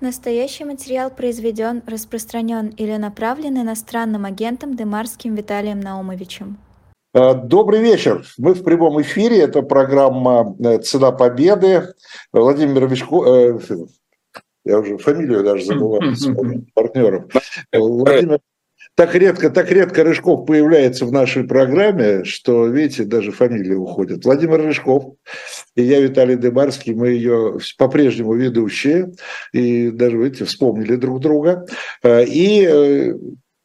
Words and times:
Настоящий 0.00 0.64
материал 0.64 1.10
произведен, 1.10 1.82
распространен 1.86 2.68
или 2.68 2.96
направлен 2.96 3.60
иностранным 3.60 4.24
агентом 4.24 4.74
Демарским 4.74 5.34
Виталием 5.34 5.78
Наумовичем. 5.78 6.56
Э, 7.12 7.34
добрый 7.34 7.82
вечер. 7.82 8.24
Мы 8.38 8.54
в 8.54 8.64
прямом 8.64 9.02
эфире. 9.02 9.42
Это 9.42 9.60
программа 9.60 10.56
э, 10.58 10.78
«Цена 10.78 11.12
победы». 11.12 11.92
Владимир 12.32 12.86
Вичко... 12.86 13.26
Э, 13.26 13.58
я 14.64 14.78
уже 14.78 14.96
фамилию 14.96 15.44
даже 15.44 15.66
забываю 15.66 16.16
с 16.16 16.26
партнером. 16.74 17.28
Владимир 17.70 18.40
так 18.94 19.14
редко, 19.14 19.50
так 19.50 19.70
редко 19.70 20.04
Рыжков 20.04 20.46
появляется 20.46 21.06
в 21.06 21.12
нашей 21.12 21.44
программе, 21.44 22.24
что, 22.24 22.66
видите, 22.66 23.04
даже 23.04 23.32
фамилия 23.32 23.76
уходит. 23.76 24.24
Владимир 24.24 24.60
Рыжков 24.60 25.14
и 25.74 25.82
я, 25.82 26.00
Виталий 26.00 26.36
Дебарский, 26.36 26.94
мы 26.94 27.08
ее 27.08 27.58
по-прежнему 27.78 28.34
ведущие, 28.34 29.12
и 29.52 29.90
даже, 29.90 30.18
видите, 30.18 30.44
вспомнили 30.44 30.96
друг 30.96 31.20
друга. 31.20 31.66
Э, 32.02 32.24
и 32.24 32.66
э, 32.66 33.14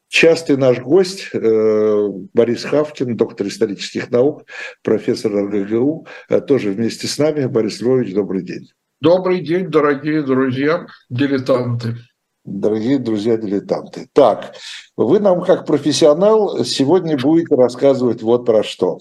частый 0.07 0.57
наш 0.57 0.79
гость 0.79 1.29
э, 1.33 2.07
Борис 2.33 2.63
Хавкин, 2.63 3.17
доктор 3.17 3.47
исторических 3.47 4.11
наук, 4.11 4.45
профессор 4.83 5.33
РГГУ, 5.33 6.07
тоже 6.47 6.71
вместе 6.71 7.07
с 7.07 7.17
нами. 7.17 7.45
Борис 7.47 7.81
Львович, 7.81 8.13
добрый 8.13 8.43
день. 8.43 8.69
Добрый 9.01 9.41
день, 9.41 9.69
дорогие 9.69 10.23
друзья, 10.23 10.87
дилетанты. 11.09 11.97
Дорогие 12.45 12.99
друзья-дилетанты. 12.99 14.07
Так, 14.13 14.55
вы 14.95 15.19
нам 15.19 15.41
как 15.41 15.65
профессионал 15.65 16.63
сегодня 16.63 17.17
будете 17.17 17.55
рассказывать 17.55 18.21
вот 18.21 18.45
про 18.45 18.63
что. 18.63 18.99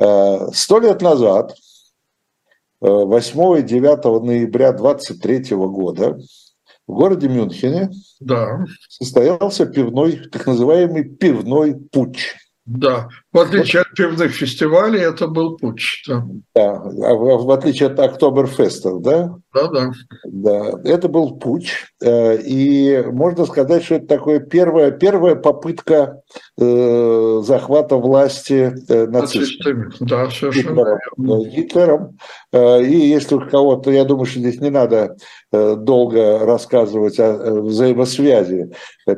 Э, 0.00 0.48
сто 0.52 0.80
лет 0.80 1.00
назад, 1.00 1.54
8 2.80 3.58
и 3.60 3.62
9 3.62 4.24
ноября 4.24 4.72
23 4.72 5.54
года, 5.54 6.18
в 6.88 6.92
городе 6.92 7.28
Мюнхене 7.28 7.90
да. 8.18 8.64
состоялся 8.88 9.66
пивной, 9.66 10.28
так 10.32 10.46
называемый 10.46 11.04
пивной 11.04 11.76
путь. 11.76 12.34
Да, 12.64 13.08
в 13.32 13.38
отличие 13.38 13.82
от 13.82 13.92
пивных 13.94 14.32
фестивалей, 14.32 15.00
это 15.00 15.26
был 15.26 15.56
путь. 15.56 16.04
Да, 16.06 16.26
да 16.54 16.82
а 16.82 17.14
в, 17.14 17.44
в 17.44 17.50
отличие 17.50 17.88
от 17.88 17.98
Октоберфестов, 17.98 19.02
да? 19.02 19.36
Да, 19.52 19.68
да. 19.68 19.90
Да, 20.24 20.72
это 20.84 21.08
был 21.08 21.36
путь. 21.38 21.72
Э, 22.02 22.36
и 22.36 23.02
можно 23.06 23.46
сказать, 23.46 23.84
что 23.84 23.96
это 23.96 24.06
такое 24.06 24.40
первая, 24.40 24.90
первая 24.90 25.34
попытка 25.34 26.22
э, 26.58 27.40
захвата 27.42 27.96
власти 27.96 28.74
э, 28.88 29.06
нацистами. 29.06 29.90
Да, 30.00 30.30
совершенно 30.30 30.98
Гитлером. 31.16 31.50
Гитлером. 31.50 32.18
И 32.52 32.96
если 32.96 33.34
у 33.34 33.40
кого-то, 33.40 33.90
я 33.90 34.04
думаю, 34.04 34.26
что 34.26 34.40
здесь 34.40 34.60
не 34.60 34.70
надо 34.70 35.16
долго 35.52 36.38
рассказывать 36.40 37.18
о 37.18 37.62
взаимосвязи 37.62 38.72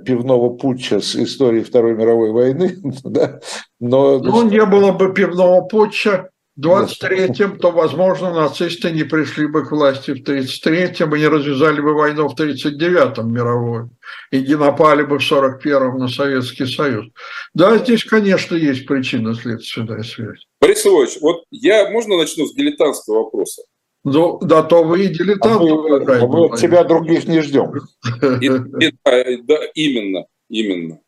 пивного 0.04 0.50
путча 0.56 1.00
с 1.00 1.14
историей 1.14 1.62
Второй 1.62 1.94
мировой 1.94 2.32
войны, 2.32 2.76
да, 3.04 3.40
но... 3.80 4.18
Ну, 4.18 4.48
не 4.48 4.64
было 4.64 4.92
бы 4.92 5.12
пивного 5.12 5.62
путча 5.62 6.30
в 6.56 6.60
23-м, 6.60 7.58
то, 7.58 7.70
возможно, 7.70 8.32
нацисты 8.32 8.90
не 8.90 9.04
пришли 9.04 9.46
бы 9.46 9.64
к 9.64 9.70
власти 9.70 10.10
в 10.10 10.22
33-м 10.22 11.14
и 11.14 11.20
не 11.20 11.28
развязали 11.28 11.80
бы 11.80 11.94
войну 11.94 12.28
в 12.28 12.34
39-м 12.34 13.32
мировую 13.32 13.90
и 14.32 14.40
не 14.40 14.56
напали 14.56 15.04
бы 15.04 15.18
в 15.18 15.32
41-м 15.32 15.98
на 15.98 16.08
Советский 16.08 16.66
Союз. 16.66 17.06
Да, 17.54 17.78
здесь, 17.78 18.04
конечно, 18.04 18.56
есть 18.56 18.86
причинно-следственная 18.86 20.02
связь. 20.02 20.46
Борис 20.60 20.84
Иванович, 20.84 21.18
вот 21.20 21.44
я, 21.52 21.90
можно 21.90 22.16
начну 22.16 22.46
с 22.46 22.54
дилетантского 22.54 23.24
вопроса? 23.24 23.62
Ну, 24.02 24.38
да, 24.40 24.62
то 24.62 24.82
вы 24.82 25.04
и 25.04 25.08
дилетант. 25.08 25.60
А 25.60 25.64
мы, 25.64 26.28
мы 26.28 26.46
от 26.46 26.58
тебя 26.58 26.82
других 26.82 27.28
не 27.28 27.40
ждем. 27.40 27.72
И, 28.40 28.46
и, 28.46 29.36
да, 29.42 29.58
именно, 29.74 30.24
именно. 30.48 31.00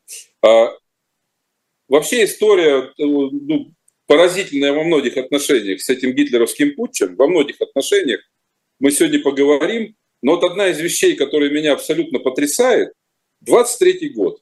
А, 0.44 0.70
Вообще 1.90 2.24
история 2.24 2.84
э, 2.84 2.92
ну, 2.98 3.72
поразительная 4.06 4.72
во 4.72 4.84
многих 4.84 5.16
отношениях 5.16 5.80
с 5.80 5.88
этим 5.88 6.12
гитлеровским 6.12 6.76
путчем, 6.76 7.16
во 7.16 7.26
многих 7.26 7.60
отношениях. 7.60 8.20
Мы 8.78 8.92
сегодня 8.92 9.20
поговорим. 9.20 9.96
Но 10.22 10.36
вот 10.36 10.44
одна 10.44 10.68
из 10.68 10.78
вещей, 10.78 11.16
которая 11.16 11.50
меня 11.50 11.72
абсолютно 11.72 12.20
потрясает, 12.20 12.92
23-й 13.44 14.10
год. 14.10 14.40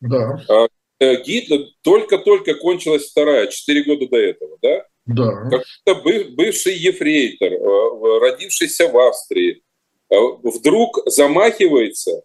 Да. 0.00 0.40
А, 0.48 0.68
э, 1.00 1.22
Гитлер 1.24 1.66
только-только 1.82 2.54
кончилась 2.54 3.10
вторая, 3.10 3.48
4 3.48 3.82
года 3.82 4.08
до 4.08 4.16
этого, 4.18 4.58
да? 4.62 4.86
Да. 5.06 5.50
Как-то 5.50 5.94
бывший 6.36 6.76
ефрейтор, 6.76 7.52
э, 7.52 8.18
родившийся 8.20 8.86
в 8.88 8.96
Австрии, 8.96 9.62
вдруг 10.08 11.00
замахивается 11.06 12.22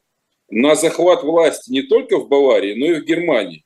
на 0.49 0.75
захват 0.75 1.23
власти 1.23 1.71
не 1.71 1.81
только 1.81 2.17
в 2.17 2.27
Баварии, 2.27 2.75
но 2.75 2.85
и 2.85 3.01
в 3.01 3.05
Германии. 3.05 3.64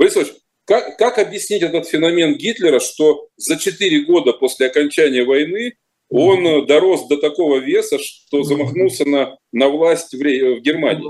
Борис 0.00 0.16
как, 0.64 0.96
как 0.96 1.18
объяснить 1.18 1.62
этот 1.62 1.86
феномен 1.86 2.36
Гитлера, 2.36 2.80
что 2.80 3.28
за 3.36 3.58
4 3.58 4.06
года 4.06 4.32
после 4.32 4.66
окончания 4.66 5.24
войны 5.24 5.74
он 6.08 6.46
mm-hmm. 6.46 6.66
дорос 6.66 7.06
до 7.06 7.18
такого 7.18 7.58
веса, 7.58 7.98
что 7.98 8.42
замахнулся 8.42 9.06
на, 9.06 9.36
на 9.52 9.68
власть 9.68 10.14
в, 10.14 10.16
в 10.16 10.60
Германии. 10.62 11.06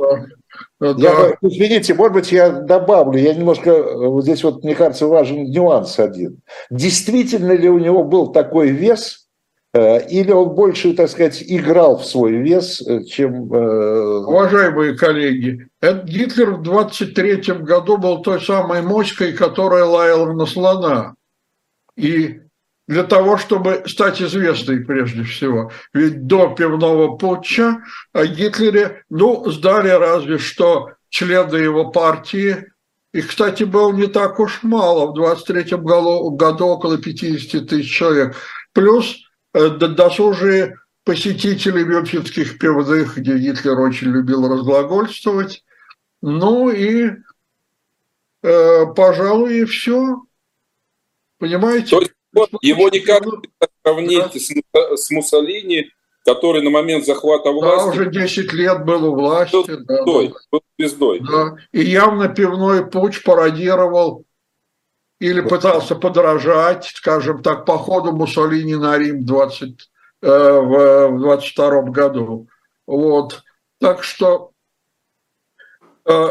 Да. 0.80 0.94
Я, 0.98 1.36
извините, 1.40 1.94
может 1.94 2.14
быть, 2.14 2.32
я 2.32 2.50
добавлю, 2.50 3.18
я 3.18 3.32
немножко, 3.32 3.82
вот 3.96 4.24
здесь 4.24 4.42
вот, 4.42 4.64
мне 4.64 4.74
кажется, 4.74 5.06
важен 5.06 5.44
нюанс 5.44 5.98
один. 5.98 6.42
Действительно 6.70 7.52
ли 7.52 7.68
у 7.68 7.78
него 7.78 8.02
был 8.02 8.32
такой 8.32 8.70
вес, 8.70 9.20
Э, 9.20 9.29
или 9.72 10.32
он 10.32 10.48
больше, 10.56 10.94
так 10.94 11.08
сказать, 11.08 11.44
играл 11.46 11.98
в 11.98 12.04
свой 12.04 12.32
вес, 12.32 12.82
э, 12.82 13.04
чем... 13.04 13.52
Э, 13.54 14.24
Уважаемые 14.26 14.96
коллеги, 14.96 15.68
этот 15.80 16.06
Гитлер 16.06 16.52
в 16.52 16.62
23 16.62 17.36
году 17.60 17.96
был 17.96 18.20
той 18.22 18.40
самой 18.40 18.82
моськой, 18.82 19.32
которая 19.32 19.84
лаяла 19.84 20.32
на 20.32 20.46
слона. 20.46 21.14
И 21.96 22.40
для 22.88 23.04
того, 23.04 23.36
чтобы 23.36 23.84
стать 23.86 24.20
известной 24.20 24.80
прежде 24.80 25.22
всего. 25.22 25.70
Ведь 25.94 26.26
до 26.26 26.48
пивного 26.48 27.16
путча 27.16 27.78
о 28.12 28.26
Гитлере, 28.26 29.04
ну, 29.08 29.48
сдали 29.50 29.90
разве 29.90 30.38
что 30.38 30.90
члены 31.10 31.56
его 31.56 31.92
партии. 31.92 32.66
Их, 33.12 33.28
кстати, 33.28 33.62
было 33.62 33.92
не 33.92 34.08
так 34.08 34.40
уж 34.40 34.64
мало. 34.64 35.12
В 35.12 35.14
23 35.14 35.76
году 35.76 36.64
около 36.64 36.98
50 36.98 37.68
тысяч 37.68 37.96
человек. 37.96 38.34
Плюс 38.72 39.16
Э, 39.16 39.29
досужие 39.52 40.76
посетители 41.04 41.82
мюнхенских 41.82 42.58
пивных, 42.58 43.16
где 43.16 43.36
Гитлер 43.36 43.78
очень 43.80 44.08
любил 44.08 44.48
разглагольствовать. 44.48 45.64
Ну 46.22 46.70
и, 46.70 47.10
э, 48.42 48.86
пожалуй, 48.94 49.60
и 49.60 49.64
все. 49.64 50.22
Понимаете? 51.38 51.90
То 51.90 52.00
есть, 52.00 52.12
вот, 52.32 52.50
его 52.60 52.88
никак 52.90 53.24
не 53.24 53.70
сравнить 53.82 54.32
да. 54.72 54.94
с, 54.94 55.04
с 55.04 55.10
Муссолини, 55.10 55.90
который 56.24 56.62
на 56.62 56.70
момент 56.70 57.06
захвата 57.06 57.50
власти... 57.50 57.86
Да, 57.86 58.02
уже 58.02 58.10
10 58.10 58.52
лет 58.52 58.84
был 58.84 59.06
у 59.06 59.14
власти. 59.14 59.52
Был 59.54 59.64
звездой. 59.64 60.28
Да, 60.28 60.34
был 60.52 60.62
звездой. 60.78 61.20
Да. 61.20 61.56
И 61.72 61.80
явно 61.82 62.28
пивной 62.28 62.86
путь 62.86 63.22
пародировал 63.24 64.24
или 65.20 65.42
пытался 65.42 65.94
подражать, 65.94 66.86
скажем 66.86 67.42
так, 67.42 67.66
походу 67.66 68.12
Муссолини 68.12 68.74
на 68.74 68.98
Рим 68.98 69.24
20, 69.24 69.90
э, 70.22 70.26
в 70.28 71.18
22 71.18 71.82
году. 71.82 72.48
Вот. 72.86 73.42
Так 73.78 74.02
что 74.02 74.52
э, 76.06 76.28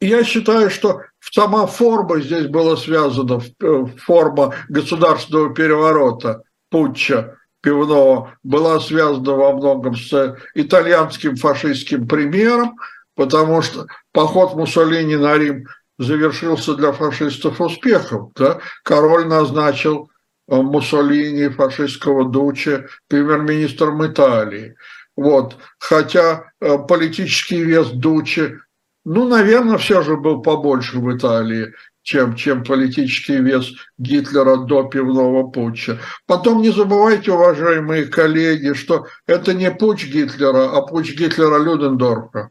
я 0.00 0.24
считаю, 0.24 0.70
что 0.70 1.02
сама 1.20 1.66
форма 1.66 2.20
здесь 2.20 2.46
была 2.46 2.76
связана, 2.76 3.42
э, 3.60 3.84
форма 3.98 4.54
государственного 4.68 5.52
переворота, 5.52 6.42
путча 6.70 7.36
пивного, 7.60 8.38
была 8.44 8.78
связана 8.78 9.32
во 9.32 9.52
многом 9.52 9.96
с 9.96 10.36
итальянским 10.54 11.34
фашистским 11.34 12.06
примером, 12.06 12.76
потому 13.16 13.62
что 13.62 13.86
поход 14.12 14.54
Муссолини 14.54 15.16
на 15.16 15.36
Рим 15.36 15.66
завершился 15.98 16.74
для 16.74 16.92
фашистов 16.92 17.60
успехом. 17.60 18.32
Да? 18.34 18.60
Король 18.82 19.26
назначил 19.26 20.10
э, 20.48 20.56
Муссолини, 20.56 21.48
фашистского 21.48 22.28
дуче, 22.28 22.88
премьер-министром 23.08 24.06
Италии. 24.06 24.76
Вот. 25.16 25.56
Хотя 25.78 26.52
э, 26.60 26.78
политический 26.78 27.62
вес 27.62 27.88
Дучи, 27.88 28.58
ну, 29.04 29.28
наверное, 29.28 29.78
все 29.78 30.02
же 30.02 30.16
был 30.16 30.42
побольше 30.42 30.98
в 30.98 31.16
Италии, 31.16 31.72
чем, 32.02 32.34
чем 32.34 32.64
политический 32.64 33.38
вес 33.38 33.72
Гитлера 33.98 34.56
до 34.56 34.84
пивного 34.84 35.48
путча. 35.48 35.98
Потом 36.26 36.60
не 36.60 36.70
забывайте, 36.70 37.32
уважаемые 37.32 38.06
коллеги, 38.06 38.74
что 38.74 39.06
это 39.26 39.54
не 39.54 39.70
путь 39.70 40.06
Гитлера, 40.06 40.76
а 40.76 40.82
путь 40.82 41.16
Гитлера 41.16 41.58
Людендорфа 41.58 42.50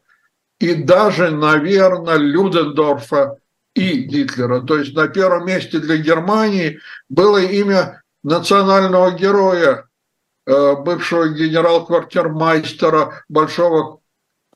и 0.59 0.75
даже, 0.75 1.31
наверное, 1.31 2.17
Людендорфа 2.17 3.37
и 3.73 4.03
Гитлера. 4.03 4.61
То 4.61 4.77
есть 4.77 4.93
на 4.95 5.07
первом 5.07 5.47
месте 5.47 5.79
для 5.79 5.97
Германии 5.97 6.79
было 7.09 7.37
имя 7.37 8.03
национального 8.23 9.09
героя 9.11 9.87
бывшего 10.45 11.29
генерал-квартирмайстера 11.29 13.23
Большого 13.27 14.01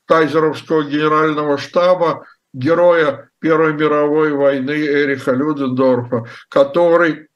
кайзеровского 0.06 0.84
генерального 0.84 1.58
штаба, 1.58 2.24
героя 2.52 3.28
Первой 3.40 3.72
мировой 3.74 4.32
войны 4.32 4.72
Эриха 4.72 5.32
Людендорфа, 5.32 6.26
который, 6.48 7.28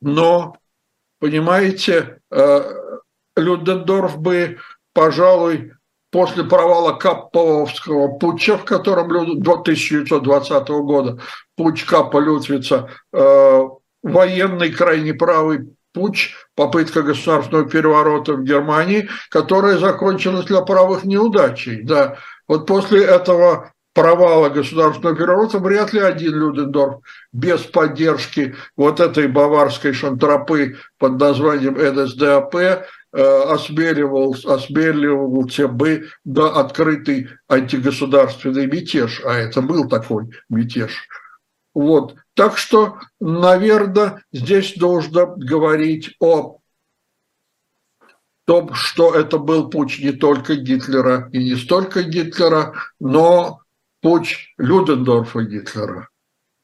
Но, 0.00 0.56
понимаете, 1.20 2.20
э, 2.30 2.60
Людендорф 3.36 4.18
бы, 4.18 4.58
пожалуй, 4.94 5.72
после 6.10 6.44
провала 6.44 6.92
Капповского 6.92 8.16
путча, 8.16 8.56
в 8.56 8.64
котором 8.64 9.42
до 9.42 9.52
1920 9.52 10.68
года, 10.68 11.20
путч 11.56 11.84
Капа 11.84 12.18
Лютвица, 12.18 12.88
э, 13.12 13.62
военный 14.02 14.72
крайне 14.72 15.12
правый 15.12 15.76
путь, 15.92 16.34
попытка 16.54 17.02
государственного 17.02 17.68
переворота 17.68 18.34
в 18.34 18.44
Германии, 18.44 19.08
которая 19.30 19.78
закончилась 19.78 20.46
для 20.46 20.60
правых 20.60 21.04
неудачей. 21.04 21.82
Да. 21.82 22.18
Вот 22.48 22.66
после 22.66 23.04
этого 23.04 23.72
провала 23.96 24.50
государственного 24.50 25.16
переворота 25.16 25.58
вряд 25.58 25.94
ли 25.94 26.00
один 26.00 26.34
Людендорф 26.34 27.00
без 27.32 27.62
поддержки 27.62 28.54
вот 28.76 29.00
этой 29.00 29.26
баварской 29.26 29.94
шантропы 29.94 30.76
под 30.98 31.18
названием 31.18 31.74
НСДАП 31.74 32.54
э, 32.54 32.82
осмеливался, 33.12 34.54
осмеливался 34.54 35.66
бы 35.66 36.08
до 36.24 36.58
открытый 36.58 37.30
антигосударственный 37.48 38.66
мятеж, 38.66 39.22
а 39.24 39.32
это 39.32 39.62
был 39.62 39.88
такой 39.88 40.28
мятеж. 40.50 40.92
Вот. 41.74 42.16
Так 42.34 42.58
что, 42.58 42.98
наверное, 43.18 44.22
здесь 44.30 44.76
нужно 44.76 45.24
говорить 45.24 46.14
о 46.20 46.58
том, 48.46 48.74
что 48.74 49.14
это 49.14 49.38
был 49.38 49.68
путь 49.68 49.98
не 49.98 50.12
только 50.12 50.54
Гитлера 50.54 51.28
и 51.32 51.38
не 51.38 51.56
столько 51.56 52.02
Гитлера, 52.02 52.74
но 53.00 53.60
путь 54.00 54.54
Людендорфа 54.56 55.42
Гитлера. 55.42 56.08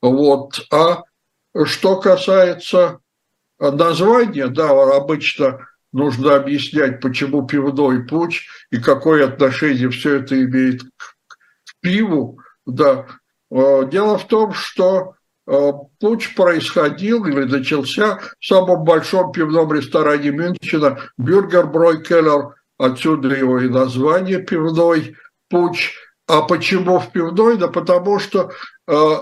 Вот. 0.01 0.61
А 0.73 1.03
что 1.65 2.01
касается 2.01 3.01
названия, 3.59 4.47
да, 4.47 4.71
обычно 4.71 5.67
нужно 5.93 6.37
объяснять, 6.37 7.01
почему 7.01 7.47
пивной 7.47 8.05
путь 8.05 8.47
и 8.71 8.79
какое 8.79 9.27
отношение 9.27 9.91
все 9.91 10.17
это 10.21 10.41
имеет 10.43 10.83
к 10.83 11.75
пиву. 11.81 12.41
Да. 12.65 13.07
Э, 13.51 13.89
дело 13.91 14.19
в 14.19 14.27
том, 14.29 14.53
что 14.53 15.17
путь 15.45 16.35
происходил 16.37 17.25
или 17.27 17.45
начался 17.45 18.21
в 18.39 18.47
самом 18.47 18.85
большом 18.85 19.33
пивном 19.33 19.73
ресторане 19.73 20.31
Мюнхена 20.31 21.01
Бюргер 21.19 21.69
Келлер, 22.03 22.55
отсюда 22.79 23.35
его 23.35 23.61
и 23.61 23.69
название 23.69 24.41
пивной 24.41 25.17
путь. 25.49 25.93
А 26.29 26.43
почему 26.43 26.99
в 27.01 27.11
пивной? 27.11 27.59
Да 27.59 27.69
потому 27.69 28.19
что 28.19 28.53
э, 28.87 29.17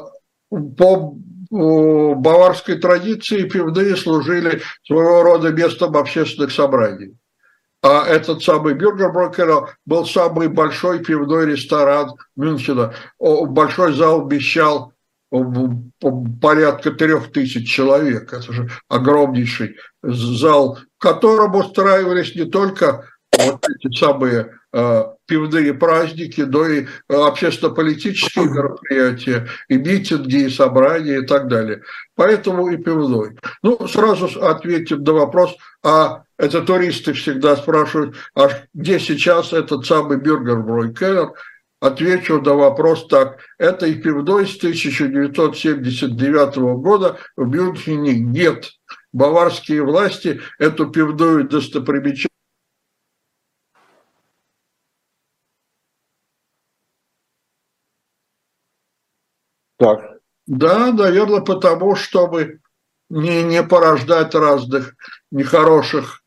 по 0.50 1.17
баварской 1.50 2.76
традиции 2.76 3.49
пивные 3.49 3.96
служили 3.96 4.62
своего 4.84 5.23
рода 5.23 5.50
местом 5.50 5.96
общественных 5.96 6.52
собраний. 6.52 7.16
А 7.82 8.06
этот 8.06 8.43
самый 8.43 8.75
Бюргерброкер 8.75 9.76
был 9.87 10.06
самый 10.06 10.49
большой 10.49 10.99
пивной 11.00 11.46
ресторан 11.46 12.12
Мюнхена. 12.37 12.94
Большой 13.19 13.94
зал 13.94 14.26
вмещал 14.26 14.93
порядка 15.31 16.91
трех 16.91 17.32
тысяч 17.32 17.71
человек. 17.71 18.32
Это 18.32 18.53
же 18.53 18.71
огромнейший 18.88 19.77
зал, 20.03 20.79
в 20.99 21.03
котором 21.03 21.55
устраивались 21.55 22.35
не 22.35 22.44
только 22.44 23.06
вот 23.32 23.65
эти 23.69 23.97
самые 23.97 24.59
э, 24.73 25.05
пивные 25.27 25.73
праздники, 25.75 26.41
но 26.41 26.67
и 26.67 26.87
общественно-политические 27.09 28.44
мероприятия, 28.50 29.47
и 29.69 29.77
митинги, 29.77 30.47
и 30.47 30.50
собрания, 30.50 31.19
и 31.19 31.27
так 31.27 31.49
далее. 31.49 31.83
Поэтому 32.17 32.69
и 32.69 32.76
пивной. 32.76 33.37
Ну, 33.62 33.87
сразу 33.87 34.26
ответим 34.44 35.05
на 35.05 35.12
вопрос, 35.12 35.56
а 35.85 36.25
это 36.38 36.62
туристы 36.62 37.12
всегда 37.12 37.56
спрашивают, 37.56 38.17
а 38.35 38.49
где 38.75 38.99
сейчас 38.99 39.53
этот 39.53 39.87
самый 39.87 40.19
Бюргер 40.19 40.61
Бройкеллер, 40.61 41.33
Отвечу 41.81 42.41
на 42.43 42.55
вопрос 42.55 43.09
так. 43.09 43.41
Этой 43.59 43.94
пивной 43.94 44.47
с 44.47 44.56
1979 44.59 46.56
года 46.81 47.19
в 47.37 47.49
Мюнхене 47.49 48.15
нет. 48.21 48.71
Баварские 49.12 49.82
власти 49.82 50.41
эту 50.59 50.91
пивную 50.91 51.49
достопримечательность 51.49 52.31
Так. 59.81 60.21
Да, 60.47 60.93
наверное, 60.93 61.40
потому, 61.40 61.97
чтобы 61.97 62.61
не, 63.09 63.43
не 63.43 63.62
порождать 63.62 64.35
разных 64.35 64.95
нехороших 65.31 66.20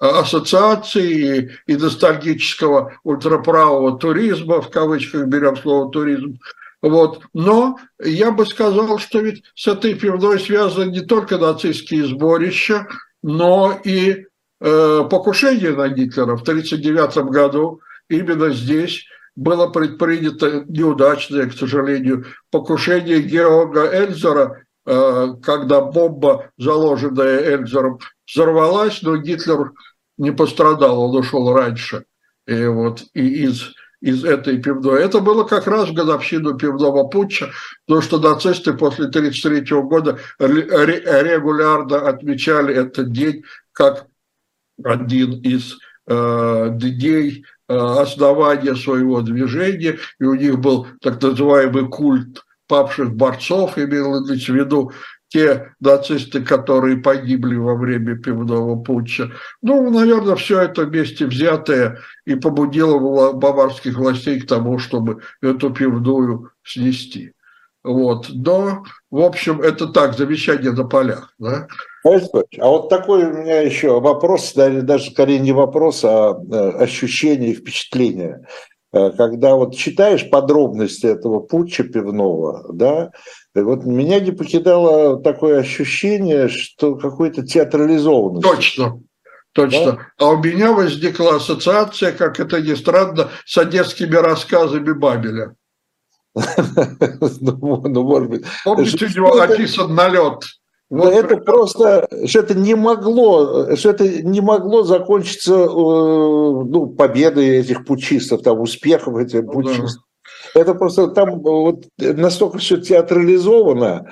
ассоциации 0.00 1.58
и 1.66 1.76
ностальгического 1.76 2.98
ультраправого 3.04 3.98
туризма, 3.98 4.62
в 4.62 4.70
кавычках 4.70 5.26
берем 5.26 5.56
слово 5.56 5.90
туризм, 5.90 6.38
вот. 6.82 7.20
Но 7.34 7.78
я 8.02 8.30
бы 8.30 8.46
сказал, 8.46 8.98
что 8.98 9.20
ведь 9.20 9.44
с 9.54 9.66
этой 9.68 9.94
пивной 9.94 10.40
связаны 10.40 10.90
не 10.90 11.02
только 11.02 11.38
нацистские 11.38 12.06
сборища, 12.06 12.86
но 13.22 13.78
и 13.84 14.26
э, 14.60 15.04
покушение 15.10 15.72
на 15.72 15.88
Гитлера 15.88 16.36
в 16.36 16.42
1939 16.42 17.30
году. 17.30 17.80
Именно 18.08 18.50
здесь 18.50 19.04
было 19.36 19.68
предпринято 19.68 20.64
неудачное, 20.66 21.48
к 21.48 21.52
сожалению, 21.52 22.24
покушение 22.50 23.20
Георга 23.20 23.84
Эльзера, 23.92 24.64
э, 24.86 25.26
когда 25.42 25.82
бомба, 25.82 26.50
заложенная 26.56 27.40
Эльзером, 27.40 27.98
взорвалась, 28.26 29.02
но 29.02 29.16
Гитлер 29.16 29.72
не 30.20 30.32
пострадал, 30.32 31.02
он 31.02 31.16
ушел 31.16 31.52
раньше. 31.52 32.04
И 32.46 32.66
вот 32.66 33.02
и 33.14 33.44
из, 33.44 33.72
из 34.00 34.22
этой 34.24 34.60
пивной. 34.60 35.02
Это 35.02 35.20
было 35.20 35.44
как 35.44 35.66
раз 35.66 35.88
в 35.88 35.94
годовщину 35.94 36.56
пивного 36.58 37.04
путча, 37.04 37.50
потому 37.86 38.02
что 38.02 38.18
нацисты 38.18 38.74
после 38.74 39.06
1933 39.06 39.80
года 39.82 40.18
регулярно 40.38 42.06
отмечали 42.06 42.74
этот 42.74 43.12
день 43.12 43.44
как 43.72 44.06
один 44.84 45.40
из 45.40 45.78
э, 46.06 46.68
дней 46.72 47.44
э, 47.68 47.74
основания 47.74 48.76
своего 48.76 49.22
движения, 49.22 49.98
и 50.18 50.24
у 50.24 50.34
них 50.34 50.58
был 50.58 50.86
так 51.00 51.22
называемый 51.22 51.88
культ 51.88 52.44
павших 52.66 53.14
борцов, 53.14 53.78
имелось 53.78 54.48
в 54.48 54.54
виду 54.54 54.92
те 55.30 55.72
нацисты, 55.80 56.42
которые 56.42 56.96
погибли 56.96 57.54
во 57.54 57.76
время 57.76 58.16
пивного 58.16 58.76
путча. 58.76 59.30
Ну, 59.62 59.88
наверное, 59.90 60.34
все 60.34 60.60
это 60.60 60.84
вместе 60.84 61.26
взятое 61.26 61.98
и 62.26 62.34
побудило 62.34 63.32
баварских 63.32 63.96
властей 63.96 64.40
к 64.40 64.48
тому, 64.48 64.78
чтобы 64.78 65.20
эту 65.40 65.70
пивную 65.70 66.50
снести. 66.64 67.32
Вот. 67.82 68.26
Но, 68.28 68.84
в 69.10 69.20
общем, 69.20 69.62
это 69.62 69.86
так, 69.86 70.16
завещание 70.16 70.72
на 70.72 70.84
полях. 70.84 71.32
Да? 71.38 71.68
А 72.04 72.66
вот 72.66 72.88
такой 72.88 73.24
у 73.24 73.32
меня 73.32 73.60
еще 73.60 74.00
вопрос, 74.00 74.52
даже 74.54 75.10
скорее 75.10 75.38
не 75.38 75.52
вопрос, 75.52 76.04
а 76.04 76.32
э, 76.32 76.70
ощущение 76.82 77.52
и 77.52 77.54
впечатление. 77.54 78.44
Э, 78.92 79.10
когда 79.16 79.54
вот 79.54 79.76
читаешь 79.76 80.28
подробности 80.28 81.06
этого 81.06 81.40
путча 81.40 81.84
пивного, 81.84 82.66
да, 82.72 83.12
вот 83.54 83.84
меня 83.84 84.20
не 84.20 84.30
покидало 84.30 85.20
такое 85.20 85.60
ощущение, 85.60 86.48
что 86.48 86.94
какой-то 86.96 87.44
театрализованность. 87.44 88.46
Точно, 88.46 89.02
точно. 89.52 89.92
Да? 89.92 89.98
А 90.18 90.28
у 90.30 90.42
меня 90.42 90.72
возникла 90.72 91.36
ассоциация, 91.36 92.12
как 92.12 92.38
это 92.40 92.60
ни 92.60 92.74
странно, 92.74 93.30
с 93.44 93.58
одесскими 93.58 94.16
рассказами 94.16 94.92
Бабеля. 94.92 95.54
Ну, 97.40 97.82
ну, 97.88 98.02
может 98.04 98.30
быть. 98.30 98.44
Помните, 98.64 99.06
у 99.06 99.08
него 99.08 99.40
описан 99.40 99.94
налет 99.94 100.44
вот 100.90 101.12
это 101.12 101.36
просто, 101.36 102.08
что 102.26 102.40
это 102.40 102.54
не 102.54 102.74
могло, 102.74 103.76
что 103.76 103.90
это 103.90 104.22
не 104.22 104.40
могло 104.40 104.82
закончиться 104.82 105.54
э, 105.54 105.66
ну, 105.66 106.88
победой 106.88 107.58
этих 107.58 107.84
пучистов, 107.84 108.42
там, 108.42 108.60
успехом 108.60 109.16
этих 109.16 109.44
ну, 109.44 109.52
пучистов. 109.52 109.92
Да. 109.92 110.09
Это 110.54 110.74
просто 110.74 111.08
там 111.08 111.40
вот 111.40 111.84
настолько 111.98 112.58
все 112.58 112.76
театрализовано, 112.78 114.10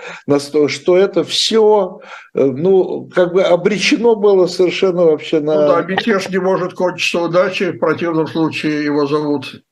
что 0.68 0.97
это 0.97 1.25
все, 1.25 2.00
э, 2.35 2.45
ну, 2.45 3.09
как 3.14 3.33
бы 3.33 3.42
обречено 3.42 4.14
было 4.14 4.47
совершенно 4.47 5.04
вообще 5.04 5.40
на... 5.40 5.54
Ну 5.54 5.68
да, 5.68 5.83
мятеж 5.83 6.28
не 6.28 6.38
может 6.38 6.75
кончиться 6.75 7.21
удачей, 7.21 7.73
в 7.73 7.78
противном 7.78 8.26
случае 8.26 8.85
его 8.85 9.07
зовут 9.07 9.62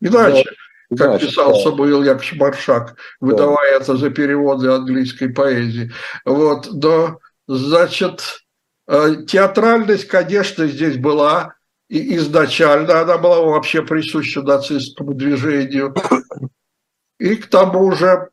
иначе. 0.00 0.44
Да 0.44 0.50
как 0.90 0.98
Значит, 0.98 1.30
писал 1.30 1.52
да. 1.52 1.58
Самуил 1.60 2.02
Яковлевич 2.02 2.38
Маршак, 2.38 2.96
выдавая 3.20 3.78
да. 3.78 3.84
это 3.84 3.96
за 3.96 4.10
переводы 4.10 4.68
английской 4.68 5.28
поэзии. 5.28 5.90
Вот, 6.24 6.68
но, 6.72 7.18
значит, 7.48 8.22
э, 8.86 9.16
театральность, 9.26 10.06
конечно, 10.06 10.66
здесь 10.66 10.96
была, 10.96 11.54
и 11.88 12.16
изначально 12.16 13.00
она 13.00 13.18
была 13.18 13.40
вообще 13.40 13.82
присуща 13.82 14.42
нацистскому 14.42 15.14
движению. 15.14 15.94
И 17.18 17.36
к 17.36 17.46
тому 17.46 17.92
же 17.92 18.28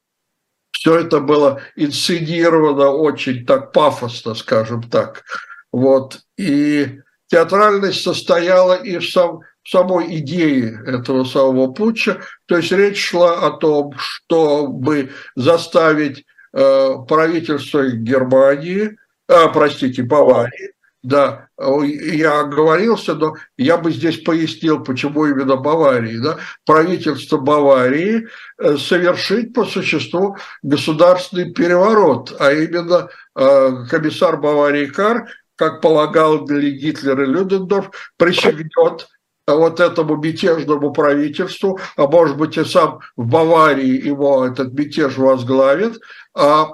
все 0.72 1.00
это 1.00 1.19
было 1.19 1.62
инсценировано 1.75 2.89
очень 2.89 3.45
так 3.45 3.72
пафосно, 3.72 4.33
скажем 4.33 4.83
так. 4.83 5.24
Вот. 5.72 6.19
И 6.38 7.00
театральность 7.27 8.03
состояла 8.03 8.74
и 8.74 8.98
в, 8.98 9.10
сам, 9.10 9.41
в 9.63 9.69
самой 9.69 10.17
идее 10.19 10.81
этого 10.86 11.24
самого 11.24 11.72
путча. 11.72 12.22
То 12.48 12.57
есть 12.57 12.72
речь 12.72 13.01
шла 13.01 13.48
о 13.48 13.51
том, 13.51 13.93
чтобы 13.98 15.12
заставить 15.36 16.25
э, 16.53 16.89
правительство 17.07 17.88
Германии, 17.89 18.98
э, 19.29 19.48
простите, 19.53 20.03
Баварии, 20.03 20.73
да, 21.03 21.50
я 21.60 22.39
оговорился, 22.39 23.13
но 23.15 23.36
я 23.57 23.77
бы 23.77 23.91
здесь 23.91 24.19
пояснил, 24.19 24.81
почему 24.81 25.25
именно 25.25 25.57
Баварии. 25.57 26.17
Да? 26.17 26.38
Правительство 26.65 27.38
Баварии 27.38 28.27
э, 28.57 28.77
совершить 28.77 29.53
по 29.53 29.65
существу 29.65 30.38
государственный 30.62 31.51
переворот, 31.51 32.33
а 32.39 32.53
именно 32.53 33.10
э, 33.36 33.86
комиссар 33.89 34.38
Баварии 34.38 34.86
Кар, 34.86 35.27
как 35.57 35.81
полагал 35.81 36.45
для 36.45 36.69
Гитлера 36.69 37.25
Людендорф, 37.25 37.91
присягнет 38.17 39.07
вот 39.45 39.81
этому 39.81 40.15
мятежному 40.15 40.93
правительству, 40.93 41.79
а 41.98 42.07
может 42.07 42.38
быть 42.38 42.57
и 42.57 42.63
сам 42.63 43.00
в 43.17 43.27
Баварии 43.27 44.07
его 44.07 44.45
этот 44.45 44.72
мятеж 44.72 45.17
возглавит, 45.17 46.00
а 46.33 46.69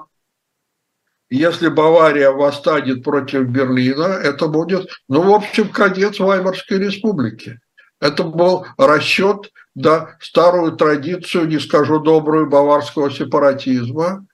если 1.30 1.68
Бавария 1.68 2.32
восстанет 2.32 3.04
против 3.04 3.46
Берлина, 3.46 4.02
это 4.02 4.48
будет, 4.48 4.90
ну, 5.08 5.22
в 5.22 5.32
общем, 5.32 5.68
конец 5.68 6.18
Ваймарской 6.18 6.78
республики. 6.78 7.60
Это 8.00 8.24
был 8.24 8.66
расчет 8.76 9.50
на 9.74 10.16
старую 10.20 10.72
традицию, 10.72 11.46
не 11.46 11.60
скажу 11.60 12.00
добрую, 12.00 12.48
баварского 12.48 13.10
сепаратизма. 13.10 14.26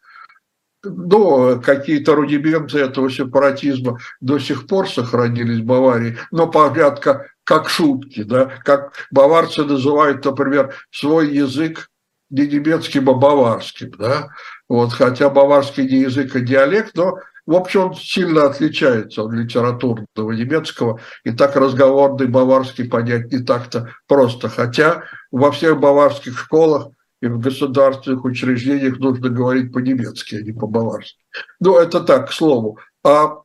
Ну, 0.85 1.61
какие-то 1.61 2.15
рудименты 2.15 2.79
этого 2.79 3.11
сепаратизма 3.11 3.99
до 4.21 4.39
сих 4.39 4.67
пор 4.67 4.89
сохранились 4.89 5.61
в 5.61 5.65
Баварии, 5.65 6.17
но 6.31 6.47
порядка 6.47 7.27
как 7.43 7.69
шутки, 7.69 8.23
да, 8.23 8.53
как 8.65 8.93
баварцы 9.11 9.65
называют, 9.65 10.25
например, 10.25 10.75
свой 10.91 11.35
язык 11.35 11.89
не 12.31 12.47
немецким, 12.47 13.09
а 13.11 13.15
баварским, 13.15 13.91
да, 13.99 14.29
вот, 14.69 14.93
хотя 14.93 15.31
баварский 15.31 15.85
не 15.85 16.03
язык, 16.03 16.35
а 16.37 16.41
диалект, 16.41 16.95
но, 16.95 17.19
в 17.47 17.55
общем, 17.55 17.87
он 17.87 17.95
сильно 17.95 18.47
отличается 18.47 19.23
от 19.23 19.33
литературного 19.33 20.33
немецкого, 20.33 21.01
и 21.25 21.31
так 21.31 21.57
разговорный 21.57 22.27
баварский 22.27 22.89
понять 22.89 23.33
не 23.33 23.45
так-то 23.45 23.91
просто, 24.07 24.49
хотя 24.49 25.05
во 25.31 25.53
всех 25.53 25.79
баварских 25.79 26.39
школах 26.39 26.89
и 27.23 27.29
в 27.29 27.39
государственных 27.39 28.25
учреждениях 28.25 28.99
нужно 28.99 29.29
говорить 29.29 29.73
по-немецки, 29.73 30.35
а 30.35 30.43
не 30.43 30.53
по-баварски. 30.53 31.19
Ну, 31.61 31.77
это 31.79 32.01
так, 32.01 32.29
к 32.29 32.33
слову. 32.33 32.79
А 33.05 33.39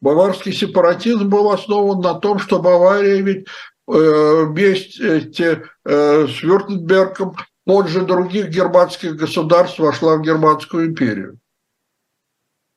Баварский 0.00 0.52
сепаратизм 0.52 1.28
был 1.28 1.50
основан 1.50 2.00
на 2.00 2.14
том, 2.14 2.38
что 2.38 2.60
Бавария 2.60 3.20
ведь 3.22 3.46
э, 3.88 4.44
вместе 4.44 5.64
э, 5.84 6.26
с 6.28 6.42
Вюртембергом, 6.42 7.34
позже 7.68 8.00
других 8.00 8.48
германских 8.48 9.14
государств 9.14 9.78
вошла 9.78 10.16
в 10.16 10.22
Германскую 10.22 10.86
империю. 10.86 11.38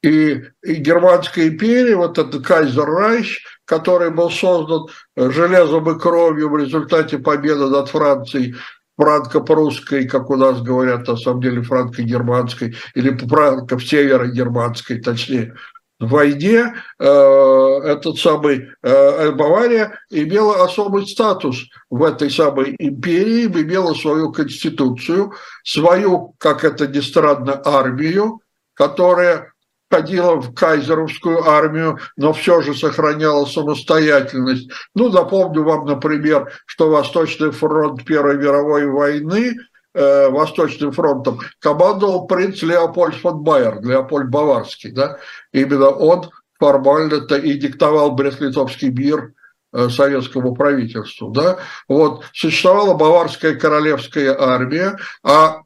И, 0.03 0.43
и 0.63 0.73
Германская 0.73 1.47
империя, 1.47 1.95
вот 1.95 2.17
этот 2.17 2.45
Кайзер 2.45 2.85
Райш, 2.85 3.61
который 3.63 4.09
был 4.09 4.29
создан 4.29 4.87
железом 5.15 5.89
и 5.89 5.97
кровью 5.97 6.49
в 6.49 6.57
результате 6.57 7.19
победы 7.19 7.69
над 7.69 7.87
Францией, 7.87 8.55
франко-прусской, 8.97 10.09
как 10.09 10.29
у 10.29 10.35
нас 10.35 10.61
говорят, 10.61 11.07
на 11.07 11.15
самом 11.15 11.41
деле 11.41 11.61
франко-германской, 11.61 12.75
или 12.93 13.15
франко-северо-германской, 13.15 14.99
точнее, 14.99 15.55
войне 16.01 16.73
э, 16.99 17.05
этот 17.05 18.17
самый 18.17 18.69
э, 18.81 19.31
Бавария 19.31 19.99
имела 20.09 20.63
особый 20.63 21.07
статус 21.07 21.57
в 21.89 22.03
этой 22.03 22.31
самой 22.31 22.75
империи, 22.79 23.45
имела 23.45 23.93
свою 23.93 24.31
конституцию, 24.31 25.33
свою, 25.63 26.33
как 26.37 26.63
это 26.63 26.87
ни 26.87 26.99
странно, 26.99 27.61
армию, 27.63 28.41
которая 28.73 29.53
ходила 29.91 30.35
в 30.35 30.53
кайзеровскую 30.53 31.47
армию, 31.47 31.99
но 32.15 32.33
все 32.33 32.61
же 32.61 32.73
сохраняла 32.73 33.45
самостоятельность. 33.45 34.69
Ну, 34.95 35.09
напомню 35.09 35.63
вам, 35.63 35.85
например, 35.85 36.51
что 36.65 36.89
Восточный 36.89 37.51
фронт 37.51 38.05
Первой 38.05 38.37
мировой 38.37 38.87
войны– 38.87 39.55
э, 39.93 40.29
Восточным 40.29 40.91
фронтом 40.91 41.39
командовал 41.59 42.27
принц 42.27 42.61
Леопольд 42.61 43.15
фон 43.15 43.39
Байер, 43.39 43.81
Леопольд 43.81 44.29
Баварский. 44.29 44.91
Да? 44.91 45.17
Именно 45.51 45.89
он 45.89 46.29
формально-то 46.59 47.37
и 47.37 47.53
диктовал 47.53 48.11
Брест-Литовский 48.11 48.89
мир 48.89 49.33
э, 49.73 49.89
советскому 49.89 50.55
правительству. 50.55 51.29
Да? 51.31 51.59
Вот, 51.87 52.23
существовала 52.33 52.93
Баварская 52.93 53.55
королевская 53.55 54.35
армия, 54.39 54.97
а 55.23 55.61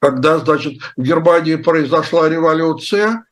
когда, 0.00 0.38
значит, 0.38 0.80
в 0.96 1.02
Германии 1.02 1.56
произошла 1.56 2.28
революция, 2.28 3.24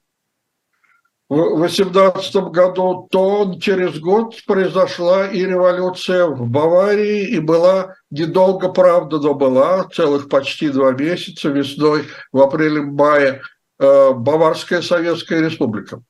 в 1.32 1.60
18 1.60 2.34
году, 2.50 3.08
то 3.10 3.54
через 3.58 3.98
год 3.98 4.36
произошла 4.46 5.26
и 5.26 5.40
революция 5.40 6.26
в 6.26 6.46
Баварии, 6.46 7.26
и 7.26 7.38
была 7.38 7.94
недолго, 8.10 8.68
правда, 8.68 9.18
но 9.18 9.32
была, 9.32 9.84
целых 9.84 10.28
почти 10.28 10.68
два 10.68 10.92
месяца 10.92 11.48
весной, 11.48 12.04
в 12.32 12.42
апреле-мае, 12.42 13.40
э, 13.78 14.12
Баварская 14.12 14.82
Советская 14.82 15.40
Республика. 15.40 16.02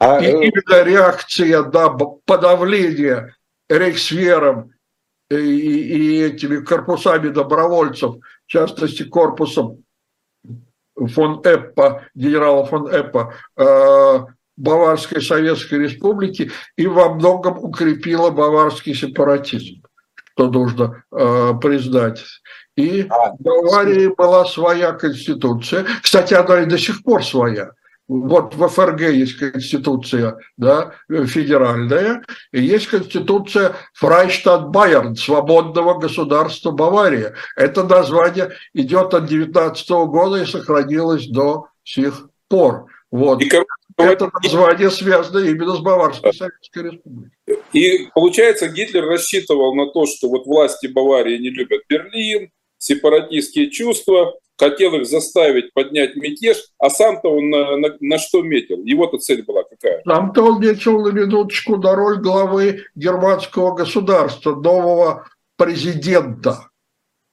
А, 0.00 0.18
и 0.18 0.26
э, 0.26 0.46
именно 0.46 0.82
реакция 0.82 1.62
на 1.62 1.90
подавление 1.90 3.36
рейхсвером 3.68 4.72
и, 5.30 5.36
и 5.36 6.22
этими 6.22 6.56
корпусами 6.56 7.28
добровольцев, 7.28 8.16
в 8.16 8.50
частности, 8.50 9.04
корпусом 9.04 9.84
фон 11.06 11.40
Эппа, 11.44 12.02
генерала 12.14 12.64
фон 12.66 12.88
Эппа, 12.88 13.34
э, 13.56 14.18
Баварской 14.56 15.22
Советской 15.22 15.78
Республики 15.78 16.50
и 16.76 16.86
во 16.86 17.14
многом 17.14 17.58
укрепила 17.58 18.30
баварский 18.30 18.94
сепаратизм, 18.94 19.82
что 20.34 20.50
нужно 20.50 21.02
э, 21.10 21.52
признать. 21.62 22.22
И 22.76 23.06
а, 23.08 23.32
в 23.32 23.36
Баварии 23.40 24.08
была 24.16 24.44
своя 24.44 24.92
конституция. 24.92 25.86
Кстати, 26.02 26.34
она 26.34 26.62
и 26.62 26.66
до 26.66 26.78
сих 26.78 27.02
пор 27.02 27.24
своя. 27.24 27.70
Вот 28.10 28.56
в 28.56 28.68
ФРГ 28.68 29.02
есть 29.12 29.36
конституция 29.36 30.36
да, 30.56 30.94
федеральная, 31.08 32.24
и 32.52 32.60
есть 32.60 32.88
конституция 32.88 33.76
Фрайштадт 33.94 34.70
Байерн, 34.70 35.14
свободного 35.14 35.96
государства 35.96 36.72
Бавария. 36.72 37.34
Это 37.56 37.84
название 37.84 38.50
идет 38.74 39.14
от 39.14 39.26
19 39.26 39.90
года 39.90 40.42
и 40.42 40.46
сохранилось 40.46 41.28
до 41.28 41.68
сих 41.84 42.28
пор. 42.48 42.86
Вот. 43.12 43.42
И, 43.42 43.50
это 43.96 44.28
название 44.42 44.90
связано 44.90 45.44
именно 45.44 45.76
с 45.76 45.80
Баварской 45.80 46.34
Советской 46.34 46.90
Республикой. 46.90 47.30
И 47.72 48.08
получается, 48.12 48.66
Гитлер 48.68 49.04
рассчитывал 49.04 49.76
на 49.76 49.86
то, 49.92 50.06
что 50.06 50.28
вот 50.28 50.46
власти 50.46 50.88
Баварии 50.88 51.38
не 51.38 51.50
любят 51.50 51.82
Берлин, 51.88 52.50
сепаратистские 52.78 53.70
чувства, 53.70 54.34
хотел 54.60 54.94
их 54.94 55.06
заставить 55.06 55.72
поднять 55.72 56.16
мятеж, 56.16 56.58
а 56.78 56.90
сам-то 56.90 57.28
он 57.28 57.48
на, 57.48 57.76
на, 57.78 57.96
на 57.98 58.18
что 58.18 58.42
метил? 58.42 58.84
Его-то 58.84 59.16
цель 59.16 59.42
была 59.42 59.62
какая? 59.64 60.02
Сам-то 60.04 60.44
он 60.44 60.60
метил 60.60 61.00
на 61.00 61.08
минуточку 61.08 61.76
на 61.76 61.94
роль 61.94 62.18
главы 62.18 62.84
германского 62.94 63.74
государства, 63.74 64.54
нового 64.54 65.26
президента. 65.56 66.70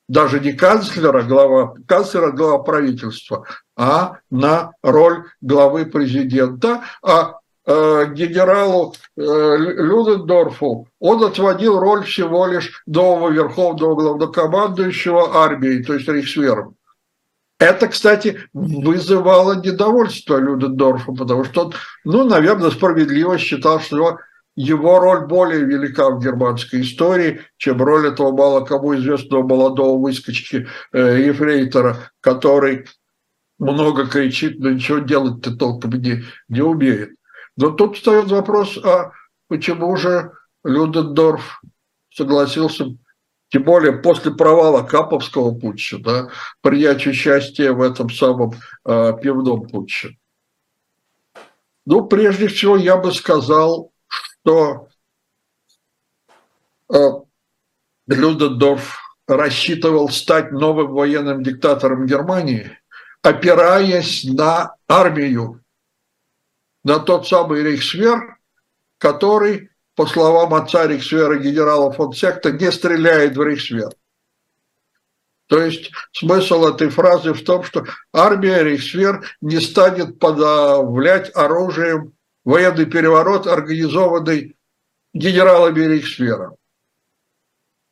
Даже 0.07 0.39
не 0.39 0.53
канцлера, 0.53 1.21
глава, 1.21 1.75
канцлера, 1.85 2.31
глава 2.31 2.59
правительства, 2.59 3.45
а 3.75 4.19
на 4.29 4.71
роль 4.81 5.25
главы 5.41 5.85
президента. 5.85 6.81
А 7.03 7.39
э, 7.65 8.05
генералу 8.13 8.93
э, 9.17 9.21
Людендорфу 9.21 10.87
он 10.99 11.23
отводил 11.25 11.77
роль 11.79 12.05
всего 12.05 12.47
лишь 12.47 12.83
нового 12.85 13.29
верховного 13.31 13.95
главнокомандующего 13.95 15.43
армии, 15.43 15.83
то 15.83 15.95
есть 15.95 16.07
Рейхсвером. 16.07 16.76
Это, 17.59 17.87
кстати, 17.87 18.39
вызывало 18.53 19.59
недовольство 19.61 20.37
Людендорфа, 20.37 21.11
потому 21.11 21.43
что 21.43 21.65
он, 21.65 21.73
ну, 22.03 22.23
наверное, 22.23 22.69
справедливо 22.69 23.37
считал, 23.39 23.79
что 23.79 24.19
его 24.55 24.99
роль 24.99 25.27
более 25.27 25.65
велика 25.65 26.09
в 26.09 26.21
германской 26.21 26.81
истории, 26.81 27.41
чем 27.57 27.81
роль 27.81 28.07
этого 28.07 28.35
мало 28.35 28.65
кому 28.65 28.95
известного 28.95 29.43
молодого 29.43 29.99
выскочки 29.99 30.67
э, 30.93 31.21
Ефрейтора, 31.27 32.11
который 32.21 32.85
много 33.59 34.07
кричит, 34.07 34.59
но 34.59 34.71
ничего 34.71 34.99
делать-то 34.99 35.55
толком 35.55 35.91
не, 35.91 36.23
не 36.49 36.61
умеет. 36.61 37.11
Но 37.55 37.71
тут 37.71 37.97
встает 37.97 38.29
вопрос, 38.29 38.77
а 38.83 39.11
почему 39.47 39.95
же 39.95 40.31
Людендорф 40.63 41.61
согласился 42.13 42.85
тем 43.49 43.63
более 43.63 43.93
после 43.93 44.31
провала 44.31 44.83
Каповского 44.83 45.57
путча, 45.57 45.97
да, 45.99 46.29
принять 46.61 47.05
участие 47.07 47.71
в 47.71 47.81
этом 47.81 48.09
самом 48.09 48.53
э, 48.85 49.13
пивном 49.21 49.67
путче. 49.67 50.17
Ну, 51.85 52.05
прежде 52.05 52.47
всего, 52.47 52.75
я 52.75 52.97
бы 52.97 53.13
сказал, 53.13 53.93
что 54.07 54.89
э, 56.93 56.97
Людендорф 58.07 58.99
рассчитывал 59.27 60.09
стать 60.09 60.51
новым 60.51 60.91
военным 60.91 61.43
диктатором 61.43 62.05
Германии, 62.05 62.77
опираясь 63.21 64.23
на 64.25 64.75
армию, 64.87 65.63
на 66.83 66.99
тот 66.99 67.27
самый 67.27 67.63
Рейхсвер, 67.63 68.37
который 68.97 69.69
по 69.97 70.05
словам 70.05 70.53
отца 70.53 70.85
Рейхсвера 70.85 71.39
генерала 71.39 71.91
фон 71.91 72.13
Секта, 72.13 72.51
не 72.51 72.71
стреляет 72.71 73.35
в 73.35 73.41
Рейхсвер. 73.41 73.89
То 75.47 75.59
есть 75.59 75.91
смысл 76.11 76.65
этой 76.65 76.89
фразы 76.89 77.33
в 77.33 77.43
том, 77.43 77.63
что 77.63 77.83
армия 78.13 78.63
Рейхсвер 78.63 79.25
не 79.41 79.59
станет 79.59 80.19
подавлять 80.19 81.35
оружием 81.35 82.13
военный 82.45 82.85
переворот, 82.85 83.47
организованный 83.47 84.55
генералами 85.15 85.79
Рейхсвера. 85.79 86.53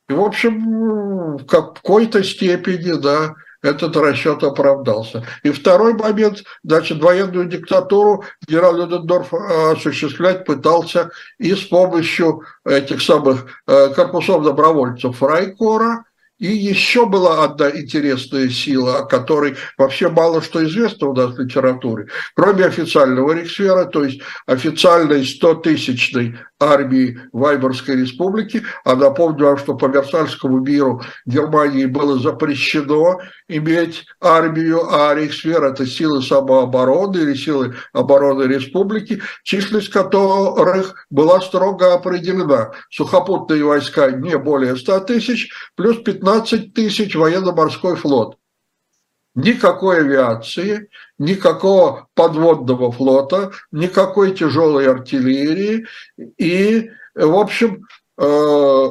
И, 0.07 0.13
в 0.13 0.21
общем, 0.21 1.37
в 1.37 1.45
какой-то 1.47 2.23
степени, 2.23 3.01
да, 3.01 3.33
этот 3.65 3.95
расчет 3.97 4.43
оправдался. 4.43 5.25
И 5.43 5.51
второй 5.51 5.93
момент, 5.93 6.43
значит, 6.63 7.01
военную 7.01 7.45
диктатуру 7.45 8.23
генерал 8.47 8.77
Людендорф 8.77 9.33
э, 9.33 9.71
осуществлять 9.73 10.45
пытался 10.45 11.09
и 11.39 11.53
с 11.53 11.61
помощью 11.61 12.41
этих 12.65 13.01
самых 13.01 13.45
э, 13.67 13.89
корпусов 13.93 14.43
добровольцев 14.43 15.17
Фрайкора– 15.17 16.05
и 16.37 16.47
еще 16.47 17.05
была 17.05 17.45
одна 17.45 17.69
интересная 17.69 18.49
сила, 18.49 18.99
о 18.99 19.05
которой 19.05 19.55
вообще 19.77 20.09
мало 20.09 20.41
что 20.41 20.65
известно 20.65 21.07
у 21.07 21.13
нас 21.13 21.33
в 21.33 21.39
литературе. 21.39 22.07
Кроме 22.35 22.65
официального 22.65 23.33
Рейхсфера, 23.33 23.85
то 23.85 24.03
есть 24.03 24.21
официальной 24.45 25.21
100-тысячной 25.21 26.37
армии 26.59 27.19
Вайборской 27.33 27.95
республики, 27.95 28.63
а 28.83 28.95
напомню 28.95 29.45
вам, 29.45 29.57
что 29.57 29.75
по 29.75 29.87
Версальскому 29.87 30.59
миру 30.59 31.01
Германии 31.25 31.85
было 31.85 32.17
запрещено 32.19 33.19
иметь 33.47 34.05
армию, 34.21 34.81
а 34.89 35.13
Рейхсфер– 35.13 35.63
это 35.65 35.85
силы 35.85 36.21
самообороны 36.21 37.17
или 37.17 37.33
силы 37.33 37.75
обороны 37.93 38.43
республики, 38.43 39.21
численность 39.43 39.89
которых 39.89 41.07
была 41.09 41.41
строго 41.41 41.93
определена. 41.93 42.71
Сухопутные 42.89 43.63
войска 43.63 44.11
не 44.11 44.37
более 44.37 44.77
100 44.77 45.01
тысяч, 45.01 45.49
плюс 45.75 45.97
15 45.97 46.73
тысяч 46.73 47.15
военно-морской 47.15 47.95
флот. 47.95 48.37
Никакой 49.35 49.99
авиации, 49.99 50.89
никакого 51.17 52.07
подводного 52.13 52.91
флота, 52.91 53.51
никакой 53.71 54.33
тяжелой 54.33 54.87
артиллерии. 54.87 55.85
И, 56.37 56.89
в 57.13 57.35
общем, 57.35 57.85
э, 58.17 58.87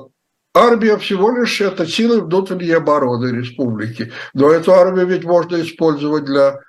Армия 0.57 0.97
всего 0.99 1.37
лишь 1.37 1.61
это 1.61 1.85
силы 1.85 2.21
внутренней 2.21 2.71
обороны 2.71 3.37
республики. 3.37 4.13
Но 4.35 4.51
эту 4.51 4.73
армию 4.73 5.09
ведь 5.09 5.25
можно 5.25 5.61
использовать 5.61 6.27
для 6.27 6.61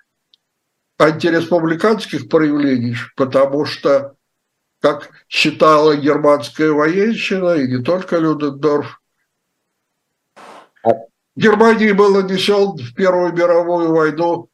антиреспубликанских 0.97 2.27
проявлений, 2.27 2.95
потому 3.15 3.65
что, 3.65 4.15
как 4.81 5.11
считала 5.29 5.95
германская 5.95 6.71
военщина, 6.71 7.53
и 7.53 7.67
не 7.67 7.83
только 7.83 8.17
Людендорф, 8.17 8.99
Германии 11.35 11.91
был 11.91 12.21
нанесен 12.21 12.77
в 12.77 12.93
Первую 12.95 13.33
мировую 13.33 13.93
войну 13.93 14.49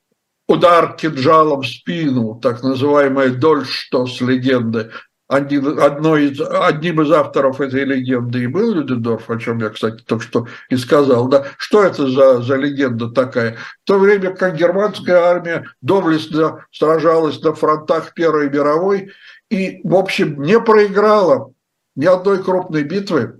удар 0.48 0.96
кинжалом 0.96 1.62
в 1.62 1.68
спину, 1.68 2.40
так 2.42 2.64
называемая 2.64 3.30
Дольштос 3.30 4.22
легенды 4.22 4.92
один, 5.32 5.80
одной 5.80 6.26
из, 6.26 6.42
одним 6.42 7.02
из 7.02 7.12
авторов 7.12 7.62
этой 7.62 7.86
легенды 7.86 8.44
и 8.44 8.48
был 8.48 8.74
Людендорф, 8.74 9.30
о 9.30 9.40
чем 9.40 9.60
я, 9.60 9.70
кстати, 9.70 10.04
только 10.04 10.26
что 10.26 10.48
и 10.70 10.76
сказал. 10.76 11.30
Да? 11.30 11.46
Что 11.58 11.84
это 11.84 12.10
за, 12.10 12.42
за 12.42 12.58
легенда 12.58 13.10
такая? 13.10 13.54
В 13.54 13.88
то 13.88 13.98
время 13.98 14.36
как 14.36 14.58
германская 14.58 15.16
армия 15.16 15.64
доблестно 15.82 16.66
сражалась 16.70 17.42
на 17.42 17.54
фронтах 17.54 18.14
Первой 18.14 18.50
мировой 18.50 19.14
и, 19.50 19.80
в 19.86 19.96
общем, 19.96 20.42
не 20.42 20.60
проиграла 20.60 21.54
ни 21.96 22.06
одной 22.06 22.44
крупной 22.44 22.84
битвы 22.84 23.40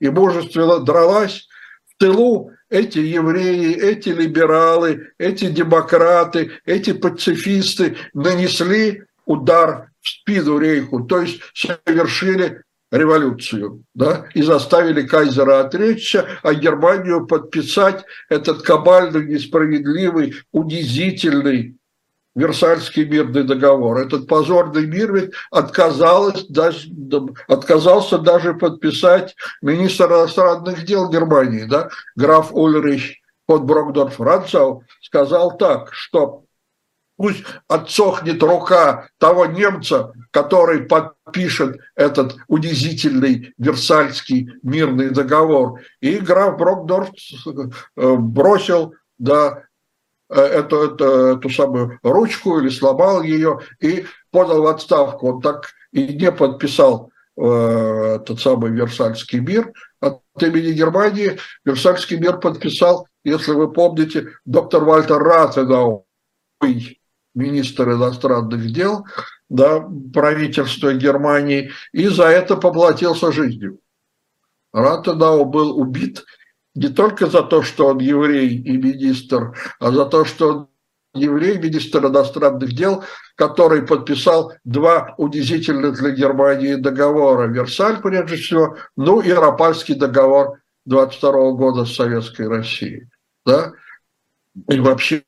и 0.00 0.08
мужественно 0.08 0.78
дралась, 0.78 1.46
в 1.90 1.98
тылу 1.98 2.52
эти 2.70 2.98
евреи, 2.98 3.74
эти 3.74 4.10
либералы, 4.10 5.10
эти 5.18 5.50
демократы, 5.50 6.52
эти 6.64 6.92
пацифисты 6.92 7.96
нанесли 8.14 9.04
удар 9.24 9.90
в 10.00 10.08
спину 10.08 10.58
рейху, 10.58 11.04
то 11.04 11.20
есть 11.20 11.40
совершили 11.54 12.62
революцию, 12.90 13.84
да, 13.94 14.26
и 14.34 14.42
заставили 14.42 15.02
кайзера 15.02 15.60
отречься, 15.60 16.26
а 16.42 16.54
Германию 16.54 17.26
подписать 17.26 18.04
этот 18.28 18.62
кабальный, 18.62 19.26
несправедливый, 19.26 20.34
унизительный 20.52 21.77
Версальский 22.34 23.04
мирный 23.04 23.42
договор. 23.42 23.98
Этот 23.98 24.26
позорный 24.28 24.86
мир 24.86 25.12
ведь 25.12 25.32
отказалась, 25.50 26.46
даже, 26.48 26.88
отказался 27.48 28.18
даже 28.18 28.54
подписать 28.54 29.34
министр 29.62 30.06
иностранных 30.06 30.84
дел 30.84 31.10
Германии, 31.10 31.64
да, 31.64 31.88
граф 32.16 32.52
Ульрих 32.52 33.16
фон 33.48 33.66
Брокдорф 33.66 34.20
Ранцау, 34.20 34.84
сказал 35.00 35.56
так, 35.56 35.92
что 35.92 36.44
пусть 37.16 37.44
отсохнет 37.66 38.42
рука 38.42 39.08
того 39.18 39.46
немца, 39.46 40.12
который 40.30 40.82
подпишет 40.82 41.80
этот 41.96 42.36
унизительный 42.46 43.52
Версальский 43.58 44.50
мирный 44.62 45.10
договор. 45.10 45.80
И 46.00 46.18
граф 46.18 46.56
Брокдорф 46.56 47.10
э, 47.96 48.14
бросил 48.16 48.94
да, 49.18 49.64
эту, 50.28 50.76
эту, 50.84 51.04
эту 51.04 51.50
самую 51.50 51.98
ручку 52.02 52.58
или 52.58 52.68
сломал 52.68 53.22
ее 53.22 53.60
и 53.80 54.06
подал 54.30 54.62
в 54.62 54.66
отставку. 54.66 55.34
Он 55.34 55.40
так 55.40 55.70
и 55.92 56.14
не 56.14 56.30
подписал 56.30 57.10
э, 57.36 58.18
тот 58.26 58.40
самый 58.40 58.70
Версальский 58.72 59.40
мир 59.40 59.72
от 60.00 60.20
имени 60.40 60.72
Германии. 60.72 61.38
Версальский 61.64 62.18
мир 62.18 62.38
подписал, 62.38 63.08
если 63.24 63.52
вы 63.52 63.72
помните, 63.72 64.28
доктор 64.44 64.84
Вальтер 64.84 65.18
Ратенау, 65.18 66.06
министр 67.34 67.92
иностранных 67.92 68.72
дел 68.72 69.06
да, 69.48 69.86
правительства 70.12 70.92
Германии, 70.92 71.70
и 71.92 72.08
за 72.08 72.24
это 72.24 72.56
поплатился 72.56 73.32
жизнью. 73.32 73.80
Ратенау 74.72 75.46
был 75.46 75.78
убит 75.78 76.24
не 76.74 76.88
только 76.88 77.26
за 77.26 77.42
то, 77.42 77.62
что 77.62 77.86
он 77.88 77.98
еврей 77.98 78.48
и 78.48 78.76
министр, 78.76 79.54
а 79.80 79.90
за 79.90 80.04
то, 80.06 80.24
что 80.24 80.48
он 80.48 80.68
еврей, 81.14 81.58
министр 81.58 82.06
иностранных 82.06 82.72
дел, 82.72 83.04
который 83.34 83.82
подписал 83.82 84.52
два 84.64 85.14
унизительных 85.18 85.98
для 85.98 86.10
Германии 86.10 86.74
договора. 86.74 87.48
Версаль, 87.48 88.00
прежде 88.00 88.36
всего, 88.36 88.76
ну 88.96 89.20
и 89.20 89.30
Рапальский 89.30 89.94
договор 89.94 90.58
22 90.86 91.52
года 91.52 91.84
с 91.84 91.94
Советской 91.94 92.48
Россией. 92.48 93.08
Да? 93.44 93.72
И 94.68 94.80
вообще 94.80 95.22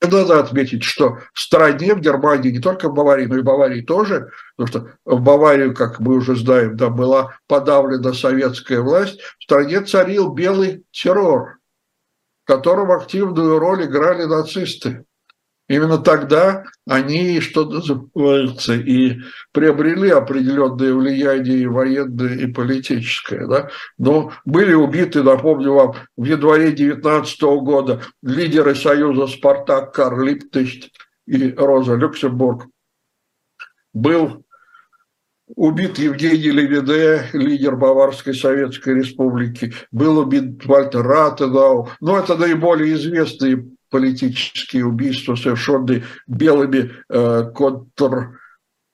надо 0.00 0.40
отметить, 0.40 0.82
что 0.82 1.18
в 1.32 1.40
стране, 1.40 1.94
в 1.94 2.00
Германии, 2.00 2.50
не 2.50 2.60
только 2.60 2.88
в 2.88 2.94
Баварии, 2.94 3.26
но 3.26 3.36
и 3.36 3.40
в 3.40 3.44
Баварии 3.44 3.80
тоже, 3.80 4.30
потому 4.56 4.68
что 4.68 4.98
в 5.04 5.20
Баварию, 5.20 5.74
как 5.74 5.98
мы 6.00 6.16
уже 6.16 6.36
знаем, 6.36 6.76
да, 6.76 6.88
была 6.88 7.36
подавлена 7.46 8.12
советская 8.12 8.80
власть, 8.80 9.20
в 9.38 9.44
стране 9.44 9.80
царил 9.80 10.32
белый 10.32 10.84
террор, 10.90 11.58
в 12.44 12.46
котором 12.46 12.90
активную 12.90 13.58
роль 13.58 13.86
играли 13.86 14.24
нацисты. 14.24 15.04
Именно 15.68 15.98
тогда 15.98 16.64
они, 16.86 17.40
что 17.40 17.64
называется, 17.64 18.74
и 18.74 19.20
приобрели 19.52 20.10
определенное 20.10 20.92
влияние 20.92 21.58
и 21.58 21.66
военное, 21.66 22.34
и 22.34 22.46
политическое. 22.46 23.46
Да? 23.46 23.70
Но 23.96 24.32
были 24.44 24.74
убиты, 24.74 25.22
напомню 25.22 25.72
вам, 25.72 25.94
в 26.16 26.24
январе 26.24 26.72
19 26.72 27.42
года 27.62 28.02
лидеры 28.22 28.74
Союза 28.74 29.26
«Спартак» 29.28 29.94
Карл 29.94 30.20
Липтыш 30.20 30.90
и 31.26 31.52
Роза 31.52 31.94
Люксембург. 31.94 32.66
Был 33.94 34.44
убит 35.54 35.98
Евгений 35.98 36.50
Левиде, 36.50 37.28
лидер 37.32 37.76
Баварской 37.76 38.34
Советской 38.34 38.94
Республики. 38.94 39.72
Был 39.90 40.18
убит 40.18 40.64
Вальтер 40.64 41.02
Ратенау. 41.02 41.88
Но 42.00 42.18
это 42.18 42.36
наиболее 42.36 42.94
известные 42.94 43.71
политические 43.92 44.86
убийства, 44.86 45.36
совершенные 45.36 46.02
белыми 46.26 46.90
э, 47.08 47.50
контр 47.54 48.40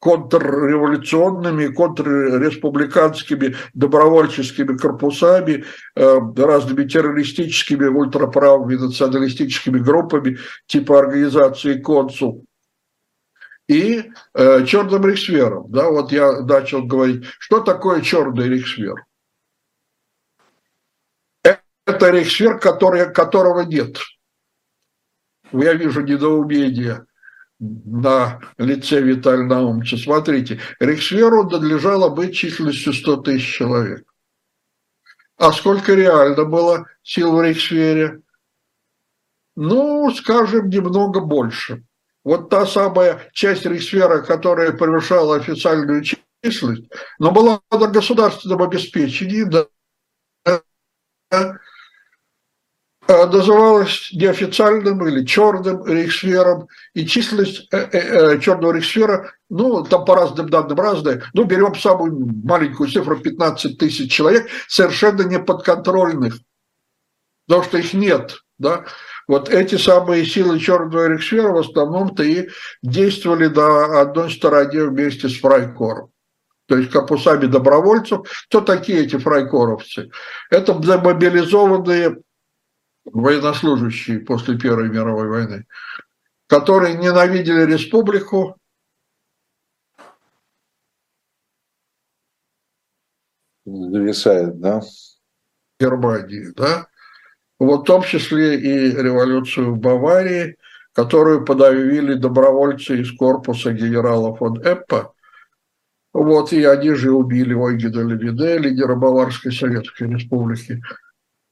контрреволюционными, 0.01 1.69
контрреспубликанскими 1.69 3.57
добровольческими 3.75 4.77
корпусами, 4.77 5.65
э, 5.97 6.19
разными 6.37 6.87
террористическими, 6.87 7.87
ультраправыми, 7.87 8.77
националистическими 8.77 9.79
группами 9.79 10.39
типа 10.67 11.01
организации 11.01 11.81
«Консул», 11.81 12.45
и 13.67 14.13
э, 14.35 14.65
черным 14.67 15.05
рейхсвером. 15.05 15.67
Да, 15.69 15.91
вот 15.91 16.13
я 16.13 16.43
начал 16.43 16.85
говорить, 16.85 17.25
что 17.39 17.61
такое 17.61 18.01
черный 18.01 18.49
рейхсвер? 18.49 19.05
Это 21.43 22.11
рейхсвер, 22.11 22.59
который, 22.61 23.13
которого 23.13 23.63
нет– 23.63 23.99
я 25.53 25.75
вижу 25.75 26.03
недоумение 26.03 27.07
на 27.59 28.41
лице 28.59 29.01
Виталия 29.01 29.45
Наумовича. 29.45 29.97
Смотрите, 29.97 30.61
Рейхсверу 30.79 31.49
надлежало 31.49 32.09
быть 32.09 32.37
численностью 32.37 32.93
100 32.93 33.17
тысяч 33.19 33.57
человек. 33.57 34.05
А 35.37 35.53
сколько 35.53 35.95
реально 35.95 36.45
было 36.45 36.87
сил 37.03 37.33
в 37.33 37.43
Рейхсвере? 37.43 38.21
Ну, 39.57 40.11
скажем, 40.13 40.69
немного 40.69 41.21
больше. 41.21 41.85
Вот 42.25 42.51
та 42.51 42.67
самая 42.67 43.29
часть 43.33 43.65
Рейхсфера, 43.67 44.23
которая 44.23 44.73
превышала 44.73 45.37
официальную 45.37 46.05
численность, 46.43 46.91
но 47.19 47.33
была 47.33 47.61
на 47.71 47.87
государственном 47.87 48.63
обеспечении, 48.63 49.45
да, 49.45 49.67
называлось 53.09 54.11
неофициальным 54.13 55.07
или 55.07 55.25
черным 55.25 55.85
рейхсфером, 55.87 56.69
и 56.93 57.07
численность 57.07 57.67
э, 57.73 57.89
э, 57.91 58.39
черного 58.39 58.73
рейхсфера, 58.73 59.33
ну, 59.49 59.83
там 59.83 60.05
по 60.05 60.15
разным 60.15 60.51
данным 60.51 60.79
разная, 60.79 61.23
ну, 61.33 61.45
берем 61.45 61.75
самую 61.75 62.15
маленькую 62.45 62.91
цифру, 62.91 63.17
15 63.17 63.79
тысяч 63.79 64.13
человек, 64.13 64.49
совершенно 64.69 65.23
неподконтрольных, 65.23 66.39
потому 67.47 67.65
что 67.65 67.79
их 67.79 67.95
нет, 67.95 68.41
да, 68.59 68.85
вот 69.27 69.49
эти 69.49 69.77
самые 69.77 70.27
силы 70.27 70.59
черного 70.59 71.09
рейхсфера 71.09 71.49
в 71.49 71.59
основном-то 71.59 72.23
и 72.23 72.49
действовали 72.83 73.47
на 73.47 74.03
одной 74.03 74.31
стороне 74.31 74.85
вместе 74.85 75.31
с 75.31 75.41
фрайкором 75.41 76.11
то 76.67 76.77
есть 76.77 76.91
корпусами 76.91 77.47
добровольцев. 77.47 78.29
Кто 78.49 78.61
такие 78.61 79.05
эти 79.05 79.17
фрайкоровцы? 79.17 80.11
Это 80.51 80.75
мобилизованные 80.75 82.19
военнослужащие 83.13 84.21
после 84.21 84.59
Первой 84.59 84.89
мировой 84.89 85.29
войны, 85.29 85.67
которые 86.47 86.97
ненавидели 86.97 87.65
республику, 87.65 88.57
зависает, 93.65 94.59
да? 94.61 94.81
Германии, 95.79 96.53
да? 96.57 96.89
Вот 97.59 97.83
в 97.83 97.85
том 97.85 98.03
числе 98.03 98.59
и 98.59 98.91
революцию 98.93 99.75
в 99.75 99.79
Баварии, 99.79 100.57
которую 100.93 101.45
подавили 101.45 102.15
добровольцы 102.15 103.01
из 103.01 103.17
корпуса 103.17 103.73
генерала 103.73 104.35
фон 104.35 104.61
Эппа. 104.63 105.13
Вот, 106.13 106.53
и 106.53 106.65
они 106.65 106.95
же 106.95 107.13
убили 107.13 107.55
Ойгена 107.55 108.01
Левиде, 108.01 108.59
лидера 108.59 108.97
Баварской 108.97 109.53
Советской 109.53 110.09
Республики. 110.09 110.83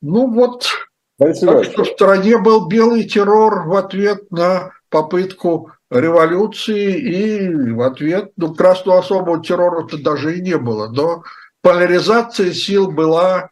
Ну 0.00 0.32
вот, 0.32 0.66
так 1.18 1.64
что 1.64 1.84
в 1.84 1.88
стране 1.88 2.38
был 2.38 2.66
белый 2.66 3.04
террор 3.04 3.66
в 3.66 3.74
ответ 3.74 4.30
на 4.30 4.72
попытку 4.90 5.72
революции 5.90 6.98
и 6.98 7.72
в 7.72 7.80
ответ, 7.82 8.32
ну, 8.36 8.54
красного 8.54 8.98
особого 8.98 9.42
террора-то 9.42 9.98
даже 9.98 10.36
и 10.36 10.42
не 10.42 10.58
было, 10.58 10.88
но 10.88 11.22
поляризация 11.62 12.52
сил 12.52 12.90
была 12.90 13.50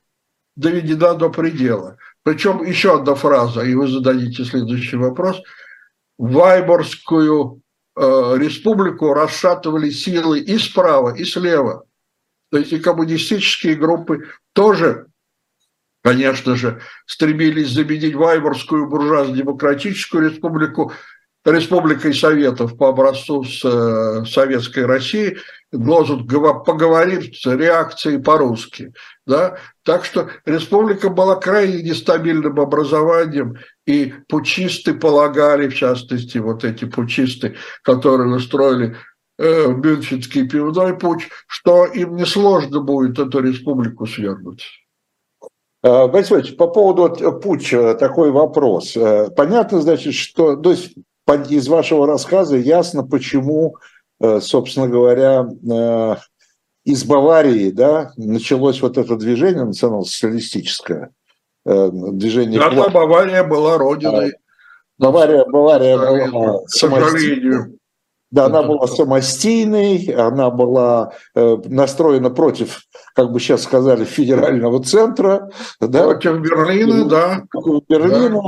доведена 0.56 1.14
до 1.14 1.30
предела. 1.30 1.96
Причем 2.22 2.64
еще 2.64 2.96
одна 2.96 3.14
фраза, 3.14 3.62
и 3.62 3.74
вы 3.74 3.88
зададите 3.88 4.44
следующий 4.44 4.96
вопрос. 4.96 5.40
Вайборскую 6.18 7.60
э, 7.96 8.00
республику 8.38 9.12
расшатывали 9.12 9.90
силы 9.90 10.40
и 10.40 10.58
справа, 10.58 11.14
и 11.14 11.24
слева. 11.24 11.84
То 12.50 12.58
есть 12.58 12.72
и 12.72 12.78
коммунистические 12.78 13.74
группы 13.74 14.28
тоже 14.52 15.08
конечно 16.04 16.54
же, 16.54 16.80
стремились 17.06 17.70
заменить 17.70 18.14
Вайборскую 18.14 18.88
буржуазно-демократическую 18.88 20.30
республику 20.30 20.92
республикой 21.46 22.14
Советов 22.14 22.76
по 22.76 22.90
образцу 22.90 23.42
с 23.42 23.64
э, 23.64 24.24
Советской 24.26 24.86
России, 24.86 25.38
лозунг 25.72 26.30
«поговорим 26.64 27.22
с 27.22 27.46
реакцией 27.46 28.18
по-русски». 28.18 28.92
Да? 29.26 29.58
Так 29.82 30.04
что 30.04 30.28
республика 30.44 31.08
была 31.08 31.36
крайне 31.36 31.82
нестабильным 31.82 32.60
образованием, 32.60 33.56
и 33.86 34.14
пучисты 34.28 34.94
полагали, 34.94 35.68
в 35.68 35.74
частности, 35.74 36.38
вот 36.38 36.64
эти 36.64 36.84
пучисты, 36.84 37.56
которые 37.82 38.34
устроили 38.34 38.96
э, 39.38 39.68
Мюнхенский 39.68 40.48
пивной 40.48 40.98
путь, 40.98 41.28
что 41.46 41.86
им 41.86 42.16
несложно 42.16 42.80
будет 42.80 43.18
эту 43.18 43.40
республику 43.40 44.06
свергнуть. 44.06 44.83
Э, 45.84 46.08
Борис 46.08 46.30
Иванович, 46.30 46.56
по 46.56 46.66
поводу 46.66 47.40
путча 47.40 47.94
такой 47.94 48.30
вопрос. 48.30 48.96
Э, 48.96 49.28
понятно, 49.30 49.82
значит, 49.82 50.14
что 50.14 50.56
то 50.56 50.70
есть, 50.70 50.94
из 51.50 51.68
вашего 51.68 52.06
рассказа 52.06 52.56
ясно, 52.56 53.06
почему, 53.06 53.76
э, 54.18 54.40
собственно 54.40 54.88
говоря, 54.88 55.46
из 56.84 57.04
Баварии 57.04 57.70
да, 57.70 58.12
началось 58.16 58.80
вот 58.80 58.96
это 58.98 59.16
движение 59.16 59.64
национал-социалистическое. 59.64 61.10
Движение 61.64 62.58
да, 62.58 62.88
Бавария 62.88 63.42
была 63.42 63.78
родиной. 63.78 64.34
Бавария, 64.98 65.44
Бавария 65.46 65.96
была, 65.96 66.62
к 66.64 66.68
сожалению. 66.68 67.78
Да, 68.34 68.46
она 68.46 68.64
была 68.64 68.88
самостийной, 68.88 70.06
она 70.06 70.50
была 70.50 71.12
э, 71.36 71.56
настроена 71.66 72.30
против, 72.30 72.80
как 73.14 73.30
бы 73.30 73.38
сейчас 73.38 73.62
сказали, 73.62 74.04
федерального 74.04 74.82
центра. 74.82 75.50
Да? 75.80 76.02
Против 76.02 76.40
Берлина, 76.40 77.04
да. 77.04 77.44
Против 77.48 77.86
Берлина, 77.88 78.42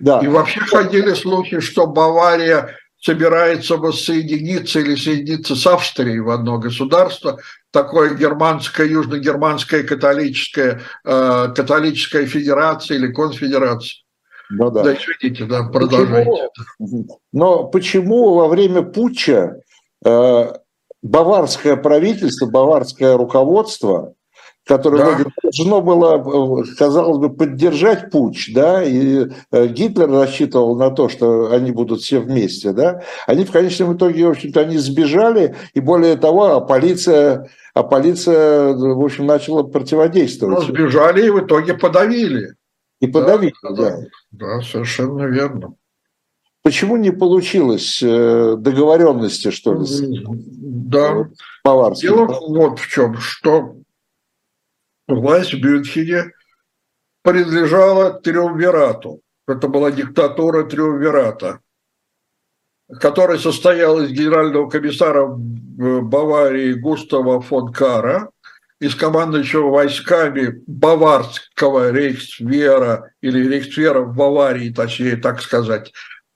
да. 0.00 0.18
да. 0.18 0.26
И 0.26 0.28
вообще 0.28 0.58
ходили 0.58 1.14
слухи, 1.14 1.60
что 1.60 1.86
Бавария 1.86 2.74
собирается 3.00 3.76
воссоединиться 3.76 4.80
или 4.80 4.96
соединиться 4.96 5.54
с 5.54 5.64
Австрией 5.68 6.18
в 6.18 6.30
одно 6.30 6.58
государство, 6.58 7.38
такое 7.70 8.16
германское, 8.16 8.88
южно-германское 8.88 9.84
католическое, 9.84 10.80
э, 11.04 11.52
католическая 11.54 12.26
федерация 12.26 12.96
или 12.96 13.12
конфедерация. 13.12 14.02
Ну, 14.50 14.70
да. 14.70 14.82
да, 14.82 14.94
извините, 14.94 15.44
да, 15.44 15.64
продолжайте. 15.64 16.30
Почему, 16.78 17.20
но 17.32 17.64
почему 17.64 18.34
во 18.34 18.48
время 18.48 18.82
путча 18.82 19.60
э, 20.04 20.52
баварское 21.02 21.76
правительство, 21.76 22.46
баварское 22.46 23.16
руководство 23.16 24.14
которое 24.68 24.98
да. 24.98 25.24
должно 25.42 25.80
было, 25.80 26.62
казалось 26.76 27.18
бы, 27.18 27.34
поддержать 27.34 28.10
путь, 28.10 28.50
да, 28.54 28.84
и 28.84 29.26
э, 29.50 29.66
Гитлер 29.66 30.10
рассчитывал 30.10 30.76
на 30.76 30.90
то, 30.90 31.08
что 31.08 31.50
они 31.50 31.72
будут 31.72 32.02
все 32.02 32.20
вместе, 32.20 32.72
да, 32.72 33.02
они 33.26 33.44
в 33.44 33.50
конечном 33.50 33.96
итоге, 33.96 34.26
в 34.26 34.30
общем-то, 34.30 34.60
они 34.60 34.76
сбежали, 34.76 35.56
и 35.72 35.80
более 35.80 36.16
того, 36.16 36.56
а 36.56 36.60
полиция, 36.60 37.48
а 37.72 37.82
полиция, 37.82 38.74
в 38.74 39.02
общем, 39.02 39.26
начала 39.26 39.62
противодействовать. 39.62 40.58
Ну, 40.58 40.64
сбежали 40.66 41.26
и 41.26 41.30
в 41.30 41.40
итоге 41.40 41.72
подавили. 41.72 42.52
И 43.00 43.06
подавили, 43.06 43.54
да. 43.62 43.70
Да, 43.70 43.96
да, 44.30 44.56
да 44.56 44.62
совершенно 44.62 45.24
верно. 45.24 45.74
Почему 46.62 46.96
не 46.96 47.12
получилось 47.12 48.02
э, 48.02 48.56
договоренности, 48.58 49.50
что 49.50 49.74
ли? 49.74 49.86
Да. 50.26 51.28
Дело 51.94 52.26
вот 52.26 52.78
в 52.78 52.88
чем, 52.88 53.16
что 53.18 53.76
власть 55.06 55.54
в 55.54 55.64
Мюнхене 55.64 56.32
принадлежала 57.22 58.12
Триумвирату. 58.12 59.22
Это 59.46 59.68
была 59.68 59.90
диктатура 59.90 60.64
Триумвирата, 60.64 61.60
которая 63.00 63.38
состояла 63.38 64.02
из 64.02 64.10
генерального 64.10 64.68
комиссара 64.68 65.26
Баварии 65.26 66.74
Густава 66.74 67.40
фон 67.40 67.72
Кара, 67.72 68.30
из 68.80 68.94
командующего 68.94 69.70
войсками 69.70 70.62
баварского 70.66 71.90
рейхсвера 71.90 73.12
или 73.20 73.48
рейхсвера 73.48 74.00
в 74.00 74.14
Баварии, 74.14 74.72
точнее 74.72 75.16
так 75.16 75.42
сказать, 75.42 75.92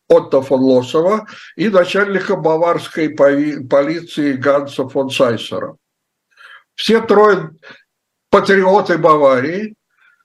Отто 0.09 0.43
фон 0.43 0.61
Лосова 0.61 1.27
и 1.57 1.69
начальника 1.69 2.37
баварской 2.37 3.11
полиции 3.11 4.33
Ганса 4.33 4.89
фон 4.89 5.11
Сайсера. 5.11 5.77
Все 6.75 7.01
трое 7.01 7.51
патриоты 8.29 8.99
Баварии, 8.99 9.75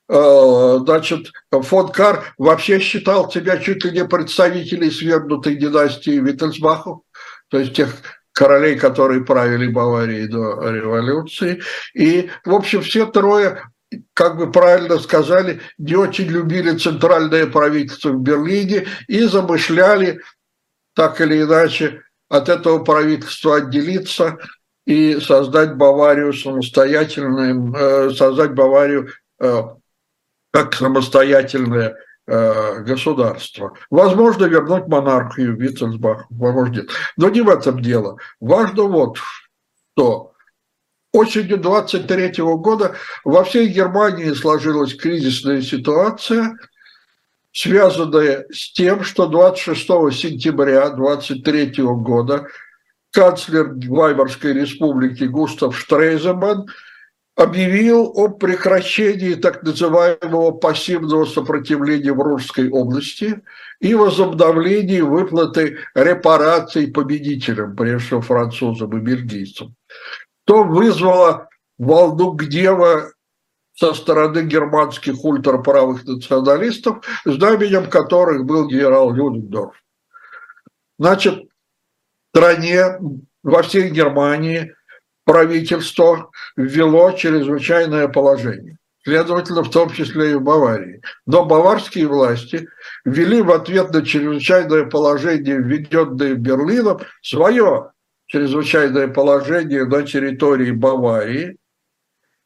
э, 0.08 0.78
значит, 0.80 1.30
фон 1.50 1.92
Кар 1.92 2.34
вообще 2.36 2.80
считал 2.80 3.30
себя 3.30 3.58
чуть 3.58 3.84
ли 3.84 3.92
не 3.92 4.04
представителей 4.04 4.90
свергнутой 4.90 5.54
династии 5.54 6.18
Виттельсбахов, 6.18 7.00
то 7.48 7.58
есть 7.58 7.74
тех 7.74 7.94
королей, 8.38 8.76
которые 8.76 9.24
правили 9.24 9.66
Баварией 9.66 10.28
до 10.28 10.70
революции. 10.70 11.60
И, 11.92 12.30
в 12.44 12.54
общем, 12.54 12.82
все 12.82 13.06
трое, 13.06 13.64
как 14.14 14.36
бы 14.36 14.52
правильно 14.52 14.98
сказали, 15.00 15.60
не 15.76 15.96
очень 15.96 16.26
любили 16.26 16.78
центральное 16.78 17.46
правительство 17.46 18.10
в 18.10 18.20
Берлине 18.22 18.86
и 19.08 19.24
замышляли 19.24 20.20
так 20.94 21.20
или 21.20 21.42
иначе 21.42 22.02
от 22.28 22.48
этого 22.48 22.84
правительства 22.84 23.56
отделиться– 23.56 24.38
и 24.88 25.20
создать 25.20 25.74
Баварию 25.74 26.32
самостоятельным, 26.32 27.74
э, 27.76 28.10
создать 28.14 28.52
Баварию 28.52 29.10
э, 29.38 29.62
как 30.50 30.74
самостоятельное 30.74 31.94
э, 32.28 32.82
государство. 32.82 33.74
Возможно, 33.90 34.44
вернуть 34.44 34.86
монархию 34.86 35.56
Виттельсбах, 35.56 36.26
возможно, 36.30 36.84
Но 37.16 37.30
не 37.30 37.40
в 37.40 37.48
этом 37.48 37.80
дело. 37.80 38.18
Важно 38.40 38.84
вот 38.84 39.16
что. 39.94 40.32
Осенью 41.12 41.56
23 41.56 42.42
года 42.56 42.94
во 43.24 43.42
всей 43.44 43.68
Германии 43.68 44.30
сложилась 44.34 44.94
кризисная 44.94 45.62
ситуация, 45.62 46.58
связанная 47.50 48.44
с 48.52 48.72
тем, 48.74 49.02
что 49.02 49.26
26 49.26 49.86
сентября 50.12 50.90
23 50.90 51.82
года 51.82 52.46
канцлер 53.10 53.72
Вайборской 53.88 54.52
республики 54.52 55.24
Густав 55.24 55.76
Штрейземан 55.76 56.66
объявил 57.38 58.12
о 58.16 58.28
прекращении 58.28 59.34
так 59.34 59.62
называемого 59.62 60.50
пассивного 60.50 61.24
сопротивления 61.24 62.12
в 62.12 62.20
Русской 62.20 62.68
области 62.68 63.40
и 63.78 63.94
возобновлении 63.94 65.00
выплаты 65.00 65.78
репараций 65.94 66.88
победителям, 66.88 67.76
прежде 67.76 68.06
всего 68.06 68.20
французам 68.22 68.98
и 68.98 69.00
бельгийцам, 69.00 69.76
то 70.46 70.64
вызвало 70.64 71.48
волну 71.78 72.32
гнева 72.32 73.12
со 73.76 73.94
стороны 73.94 74.40
германских 74.40 75.24
ультраправых 75.24 76.04
националистов, 76.06 77.06
знаменем 77.24 77.88
которых 77.88 78.46
был 78.46 78.66
генерал 78.66 79.12
Людендорф. 79.12 79.80
Значит, 80.98 81.44
стране, 82.34 82.98
во 83.44 83.62
всей 83.62 83.90
Германии 83.90 84.74
правительство 85.28 86.30
ввело 86.56 87.12
чрезвычайное 87.12 88.08
положение. 88.08 88.78
Следовательно, 89.04 89.62
в 89.62 89.70
том 89.70 89.90
числе 89.90 90.32
и 90.32 90.34
в 90.34 90.40
Баварии. 90.40 91.02
Но 91.26 91.44
баварские 91.44 92.08
власти 92.08 92.66
ввели 93.04 93.42
в 93.42 93.50
ответ 93.50 93.92
на 93.92 94.04
чрезвычайное 94.04 94.86
положение, 94.86 95.58
введенное 95.58 96.34
Берлином, 96.34 97.00
свое 97.20 97.90
чрезвычайное 98.26 99.08
положение 99.08 99.84
на 99.84 100.02
территории 100.02 100.70
Баварии 100.70 101.58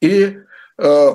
и 0.01 0.39
э, 0.79 1.11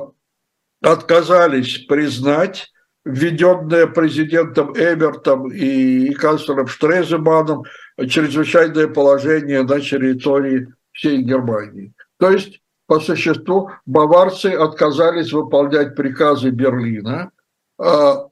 отказались 0.81 1.79
признать 1.79 2.71
введенное 3.03 3.87
президентом 3.87 4.71
Эбертом 4.71 5.51
и 5.51 6.13
канцлером 6.13 6.67
Штреземаном 6.67 7.63
чрезвычайное 8.07 8.87
положение 8.87 9.63
на 9.63 9.81
территории 9.81 10.67
всей 10.97 11.21
Германии. 11.21 11.93
То 12.17 12.31
есть, 12.31 12.59
по 12.87 12.99
существу, 12.99 13.71
баварцы 13.85 14.47
отказались 14.47 15.31
выполнять 15.31 15.95
приказы 15.95 16.49
Берлина, 16.49 17.31
а, 17.77 18.27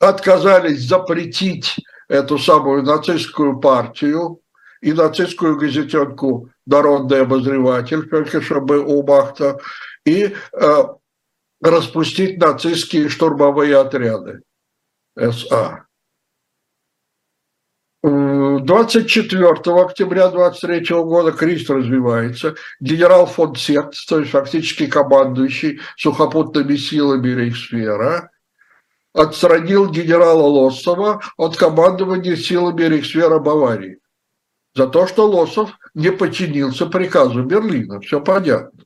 отказались 0.00 0.88
запретить 0.88 1.76
эту 2.08 2.38
самую 2.38 2.82
нацистскую 2.82 3.60
партию 3.60 4.40
и 4.80 4.92
нацистскую 4.92 5.58
газетенку 5.58 6.48
«Народный 6.66 7.22
обозреватель», 7.22 8.08
только 8.08 8.40
чтобы 8.40 8.80
у 8.80 9.02
Махта, 9.02 9.58
и 10.06 10.34
а, 10.52 10.96
распустить 11.60 12.38
нацистские 12.38 13.08
штурмовые 13.08 13.76
отряды 13.76 14.42
СА. 15.16 15.86
24 18.02 19.54
октября 19.80 20.28
23 20.28 21.02
года 21.02 21.30
кризис 21.30 21.70
развивается. 21.70 22.56
Генерал 22.80 23.26
фон 23.26 23.54
Сет, 23.54 23.94
то 24.08 24.18
есть 24.18 24.32
фактически 24.32 24.86
командующий 24.86 25.80
сухопутными 25.96 26.74
силами 26.74 27.28
Рейхсфера, 27.28 28.30
отстранил 29.14 29.88
генерала 29.88 30.42
Лосова 30.42 31.20
от 31.36 31.56
командования 31.56 32.34
силами 32.34 32.82
Рейхсфера 32.82 33.38
Баварии 33.38 34.00
за 34.74 34.88
то, 34.88 35.06
что 35.06 35.28
Лосов 35.28 35.70
не 35.94 36.10
подчинился 36.10 36.86
приказу 36.86 37.44
Берлина. 37.44 38.00
Все 38.00 38.20
понятно. 38.20 38.84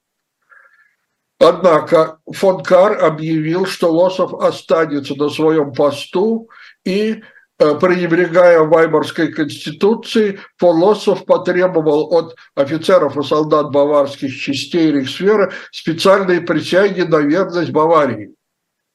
Однако 1.38 2.18
фон 2.30 2.62
Кар 2.62 3.02
объявил, 3.02 3.66
что 3.66 3.92
Лосов 3.92 4.34
останется 4.34 5.14
на 5.14 5.28
своем 5.28 5.72
посту 5.72 6.48
и 6.84 7.12
э, 7.12 7.22
пренебрегая 7.58 8.60
Вайборской 8.60 9.32
конституцией, 9.32 10.38
фон 10.58 10.82
Лосов 10.82 11.24
потребовал 11.24 12.12
от 12.14 12.36
офицеров 12.54 13.16
и 13.16 13.22
солдат 13.22 13.70
баварских 13.70 14.34
частей 14.36 14.90
Рейхсфера 14.92 15.52
специальные 15.72 16.42
присяги 16.42 17.02
на 17.02 17.20
верность 17.20 17.70
Баварии, 17.70 18.34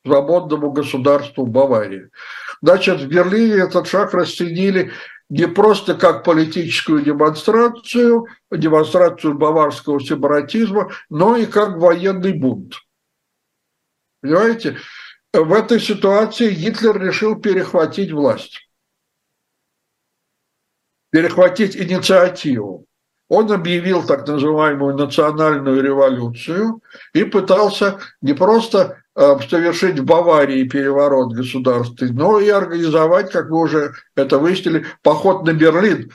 свободному 0.05 0.71
государству 0.71 1.45
Баварии. 1.45 2.09
Значит, 2.61 3.01
в 3.01 3.07
Берлине 3.07 3.63
этот 3.63 3.87
шаг 3.87 4.13
расценили 4.13 4.91
не 5.29 5.47
просто 5.47 5.95
как 5.95 6.23
политическую 6.23 7.01
демонстрацию, 7.01 8.27
демонстрацию 8.51 9.33
баварского 9.33 9.99
сепаратизма, 9.99 10.91
но 11.09 11.37
и 11.37 11.45
как 11.45 11.77
военный 11.77 12.33
бунт. 12.33 12.75
Понимаете? 14.21 14.77
В 15.33 15.53
этой 15.53 15.79
ситуации 15.79 16.53
Гитлер 16.53 17.01
решил 17.01 17.39
перехватить 17.39 18.11
власть, 18.11 18.67
перехватить 21.09 21.75
инициативу. 21.75 22.85
Он 23.29 23.49
объявил 23.49 24.05
так 24.05 24.27
называемую 24.27 24.97
национальную 24.97 25.81
революцию 25.81 26.81
и 27.13 27.23
пытался 27.23 27.99
не 28.21 28.33
просто 28.33 29.01
Э, 29.13 29.37
совершить 29.49 29.99
в 29.99 30.05
Баварии 30.05 30.63
переворот 30.63 31.33
государственный, 31.33 32.13
но 32.13 32.39
и 32.39 32.47
организовать, 32.47 33.29
как 33.29 33.49
вы 33.49 33.59
уже 33.59 33.91
это 34.15 34.37
выяснили, 34.37 34.85
поход 35.03 35.45
на 35.45 35.51
Берлин, 35.53 36.11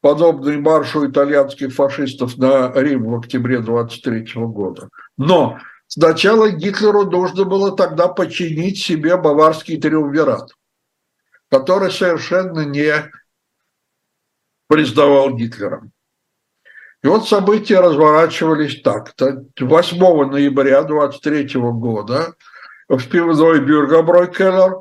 подобный 0.00 0.56
маршу 0.58 1.10
итальянских 1.10 1.74
фашистов 1.74 2.38
на 2.38 2.72
Рим 2.74 3.06
в 3.06 3.16
октябре 3.16 3.58
23 3.58 4.34
года. 4.36 4.88
Но 5.16 5.58
Сначала 5.94 6.48
Гитлеру 6.48 7.04
нужно 7.10 7.44
было 7.44 7.76
тогда 7.76 8.08
подчинить 8.08 8.82
себе 8.82 9.18
баварский 9.18 9.78
триумвират, 9.78 10.48
который 11.50 11.90
совершенно 11.90 12.60
не 12.60 12.94
признавал 14.68 15.36
Гитлера. 15.36 15.82
И 17.02 17.06
вот 17.06 17.28
события 17.28 17.80
разворачивались 17.80 18.80
так. 18.80 19.12
8 19.60 20.30
ноября 20.30 20.82
23 20.84 21.60
года 21.60 22.36
в 22.88 23.08
пивной 23.10 23.60
Бюргобройкеллер 23.60 24.76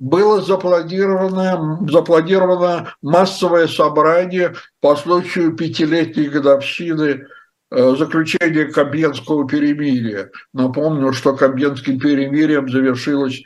было 0.00 0.42
запланировано, 0.42 1.86
запланировано 1.88 2.92
массовое 3.02 3.68
собрание 3.68 4.56
по 4.80 4.96
случаю 4.96 5.54
пятилетней 5.54 6.28
годовщины 6.28 7.28
э, 7.70 7.96
заключения 7.96 8.66
Кобенского 8.66 9.46
перемирия. 9.46 10.30
Напомню, 10.52 11.12
что 11.12 11.36
Кобенским 11.36 11.98
перемирием 11.98 12.68
завершилась 12.68 13.42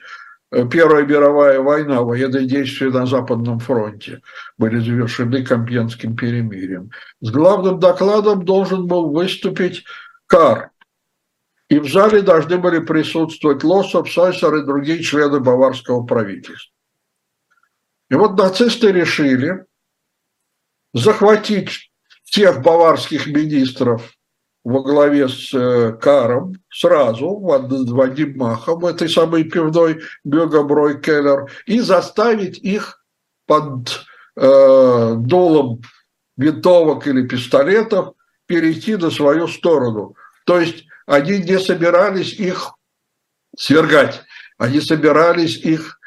э, 0.52 0.68
Первая 0.68 1.04
мировая 1.04 1.60
война, 1.60 2.02
военные 2.02 2.46
действия 2.46 2.90
на 2.90 3.06
Западном 3.06 3.58
фронте 3.58 4.20
были 4.58 4.78
завершены 4.78 5.44
Компьенским 5.44 6.16
перемирием. 6.16 6.90
С 7.20 7.30
главным 7.30 7.78
докладом 7.78 8.44
должен 8.44 8.86
был 8.86 9.10
выступить 9.10 9.84
Кар, 10.26 10.70
и 11.70 11.78
в 11.78 11.88
зале 11.88 12.20
должны 12.20 12.58
были 12.58 12.80
присутствовать 12.80 13.62
Лосов, 13.62 14.12
Сойсер 14.12 14.54
и 14.56 14.66
другие 14.66 15.02
члены 15.02 15.38
баварского 15.38 16.04
правительства. 16.04 16.74
И 18.10 18.14
вот 18.16 18.36
нацисты 18.36 18.90
решили 18.90 19.64
захватить 20.92 21.89
всех 22.30 22.62
баварских 22.62 23.26
министров 23.26 24.12
во 24.62 24.82
главе 24.82 25.28
с 25.28 25.52
э, 25.52 25.92
Каром 26.00 26.54
сразу 26.70 27.36
в 27.36 28.00
одним 28.00 28.38
махом, 28.38 28.86
этой 28.86 29.08
самой 29.08 29.44
пивной 29.44 30.00
Бюгаброй 30.22 31.00
Келлер, 31.00 31.50
и 31.66 31.80
заставить 31.80 32.58
их 32.58 33.02
под 33.46 34.04
э, 34.36 35.14
долом 35.16 35.80
винтовок 36.36 37.08
или 37.08 37.26
пистолетов 37.26 38.14
перейти 38.46 38.96
на 38.96 39.10
свою 39.10 39.48
сторону. 39.48 40.14
То 40.46 40.60
есть 40.60 40.84
они 41.06 41.38
не 41.38 41.58
собирались 41.58 42.34
их 42.34 42.74
свергать, 43.56 44.22
они 44.56 44.80
собирались 44.80 45.56
их 45.56 45.98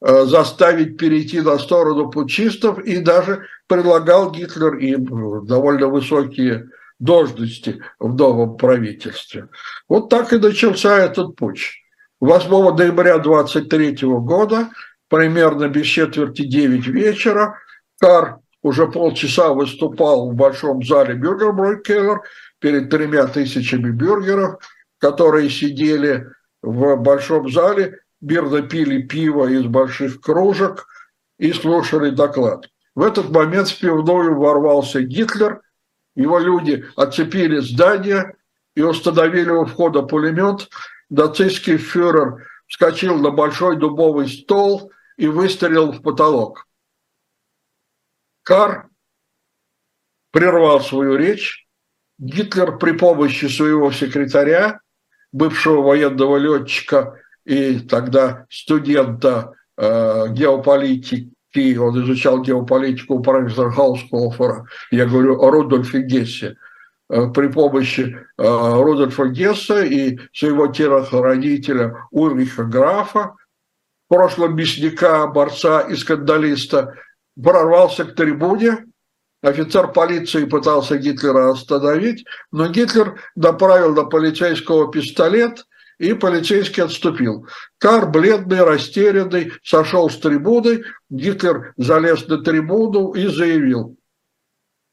заставить 0.00 0.96
перейти 0.96 1.40
на 1.40 1.58
сторону 1.58 2.10
путчистов, 2.10 2.78
и 2.78 2.98
даже 2.98 3.46
предлагал 3.66 4.30
Гитлер 4.30 4.76
им 4.76 5.44
довольно 5.46 5.88
высокие 5.88 6.68
должности 6.98 7.80
в 7.98 8.14
новом 8.14 8.56
правительстве. 8.56 9.48
Вот 9.88 10.08
так 10.08 10.32
и 10.32 10.38
начался 10.38 10.98
этот 10.98 11.36
путь. 11.36 11.82
8 12.20 12.76
ноября 12.76 13.18
23 13.18 13.98
года, 14.02 14.68
примерно 15.08 15.68
без 15.68 15.86
четверти 15.86 16.42
9 16.42 16.86
вечера, 16.88 17.58
Кар 18.00 18.38
уже 18.62 18.88
полчаса 18.88 19.52
выступал 19.52 20.30
в 20.30 20.34
большом 20.34 20.84
зале 20.84 21.14
Бюргербройкеллер 21.14 22.20
перед 22.58 22.90
тремя 22.90 23.26
тысячами 23.26 23.90
бюргеров, 23.90 24.60
которые 24.98 25.48
сидели 25.48 26.26
в 26.62 26.96
большом 26.96 27.50
зале, 27.50 28.00
мирно 28.20 28.62
пили 28.62 29.02
пиво 29.02 29.46
из 29.46 29.64
больших 29.64 30.20
кружек 30.20 30.86
и 31.38 31.52
слушали 31.52 32.10
доклад. 32.10 32.68
В 32.94 33.02
этот 33.02 33.30
момент 33.30 33.68
в 33.68 33.78
пивную 33.78 34.36
ворвался 34.36 35.02
Гитлер, 35.02 35.62
его 36.14 36.38
люди 36.38 36.84
оцепили 36.96 37.60
здание 37.60 38.36
и 38.74 38.82
установили 38.82 39.50
у 39.50 39.64
входа 39.66 40.02
пулемет. 40.02 40.68
Нацистский 41.10 41.76
фюрер 41.76 42.46
вскочил 42.66 43.16
на 43.18 43.30
большой 43.30 43.76
дубовый 43.76 44.28
стол 44.28 44.92
и 45.16 45.28
выстрелил 45.28 45.92
в 45.92 46.02
потолок. 46.02 46.66
Кар 48.42 48.88
прервал 50.32 50.80
свою 50.80 51.16
речь, 51.16 51.66
Гитлер 52.18 52.78
при 52.78 52.92
помощи 52.92 53.46
своего 53.46 53.92
секретаря, 53.92 54.80
бывшего 55.30 55.82
военного 55.82 56.36
летчика 56.36 57.20
и 57.48 57.78
тогда 57.78 58.46
студента 58.50 59.54
э, 59.78 60.26
геополитики, 60.32 61.76
он 61.78 62.04
изучал 62.04 62.42
геополитику 62.42 63.14
у 63.14 63.22
профессора 63.22 63.70
Хаускофера, 63.70 64.66
я 64.90 65.06
говорю 65.06 65.40
о 65.40 65.50
Рудольфе 65.50 66.02
Гессе, 66.02 66.56
э, 67.08 67.30
при 67.34 67.48
помощи 67.48 68.18
э, 68.36 68.42
Рудольфа 68.82 69.28
Гесса 69.28 69.82
и 69.82 70.18
своего 70.34 70.66
телохранителя 70.66 71.96
Ульриха 72.10 72.64
Графа, 72.64 73.34
в 74.10 74.48
мясника, 74.48 75.26
борца 75.26 75.80
и 75.80 75.96
скандалиста, 75.96 76.94
прорвался 77.42 78.04
к 78.04 78.14
трибуне, 78.14 78.84
Офицер 79.40 79.92
полиции 79.92 80.46
пытался 80.46 80.98
Гитлера 80.98 81.52
остановить, 81.52 82.26
но 82.50 82.68
Гитлер 82.68 83.20
направил 83.36 83.94
на 83.94 84.02
полицейского 84.04 84.90
пистолет, 84.90 85.64
и 85.98 86.14
полицейский 86.14 86.82
отступил. 86.82 87.46
Кар, 87.78 88.10
бледный, 88.10 88.62
растерянный, 88.62 89.52
сошел 89.62 90.08
с 90.08 90.18
трибуны, 90.18 90.84
Гитлер 91.10 91.74
залез 91.76 92.26
на 92.28 92.38
трибуну 92.38 93.12
и 93.12 93.26
заявил, 93.26 93.96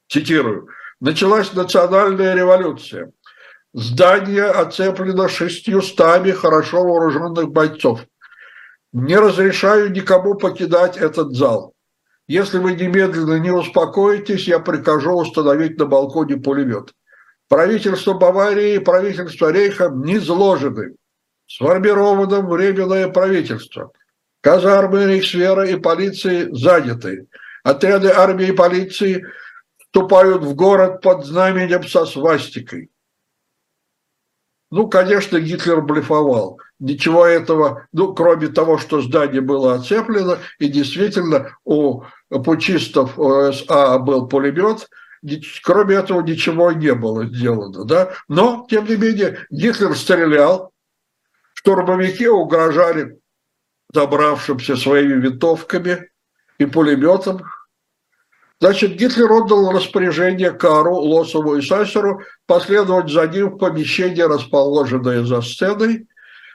цитирую, 0.10 0.68
«Началась 1.00 1.54
национальная 1.54 2.36
революция. 2.36 3.12
Здание 3.74 4.46
оцеплено 4.46 5.28
шестьюстами 5.28 6.32
хорошо 6.32 6.84
вооруженных 6.84 7.52
бойцов. 7.52 8.06
Не 8.94 9.18
разрешаю 9.18 9.92
никому 9.92 10.36
покидать 10.36 10.96
этот 10.96 11.34
зал. 11.34 11.74
Если 12.28 12.58
вы 12.58 12.74
немедленно 12.74 13.38
не 13.38 13.52
успокоитесь, 13.52 14.48
я 14.48 14.60
прикажу 14.60 15.12
установить 15.12 15.78
на 15.78 15.86
балконе 15.86 16.38
пулемет. 16.38 16.94
Правительство 17.48 18.14
Баварии 18.14 18.76
и 18.76 18.80
правительство 18.80 19.52
Рейха 19.52 19.90
не 19.90 20.18
зложены. 20.18 20.96
Сформировано 21.48 22.42
временное 22.42 23.08
правительство. 23.10 23.92
Казармы 24.42 25.06
Рейхсвера 25.06 25.68
и 25.68 25.76
полиции 25.76 26.50
заняты. 26.52 27.28
Отряды 27.64 28.10
армии 28.10 28.48
и 28.48 28.52
полиции 28.52 29.26
вступают 29.78 30.44
в 30.44 30.56
город 30.56 31.02
под 31.02 31.26
знаменем 31.26 31.84
со 31.88 32.06
свастикой. 32.06 32.90
Ну, 34.72 34.88
конечно, 34.88 35.40
Гитлер 35.40 35.82
блефовал. 35.82 36.60
Ничего 36.80 37.26
этого, 37.26 37.88
ну, 37.94 38.14
кроме 38.14 38.48
того, 38.48 38.78
что 38.78 39.02
здание 39.02 39.42
было 39.42 39.76
оцеплено, 39.76 40.40
и 40.60 40.68
действительно 40.68 41.56
у 41.64 42.04
пучистов 42.30 43.18
ОСА 43.18 44.00
был 44.00 44.28
пулемет, 44.28 44.90
кроме 45.64 45.96
этого 45.96 46.22
ничего 46.22 46.72
не 46.72 46.94
было 46.94 47.26
сделано. 47.26 47.86
Да? 47.86 48.14
Но, 48.28 48.66
тем 48.70 48.86
не 48.86 48.96
менее, 48.96 49.46
Гитлер 49.50 49.96
стрелял, 49.96 50.72
штурмовики 51.54 52.28
угрожали 52.28 53.20
забравшимся 53.94 54.76
своими 54.76 55.14
винтовками 55.22 56.10
и 56.58 56.66
пулеметом. 56.66 57.44
Значит, 58.60 58.94
Гитлер 58.94 59.32
отдал 59.32 59.72
распоряжение 59.72 60.52
Кару, 60.52 60.96
Лосову 60.96 61.58
и 61.58 61.62
Сассеру 61.62 62.22
последовать 62.46 63.12
за 63.12 63.28
ним 63.28 63.50
в 63.50 63.58
помещение, 63.58 64.28
расположенное 64.28 65.24
за 65.24 65.42
сценой. 65.42 66.08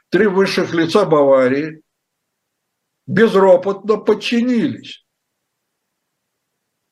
Три 0.08 0.26
высших 0.26 0.72
лица 0.72 1.04
Баварии 1.04 1.82
безропотно 3.06 3.96
подчинились. 3.96 5.04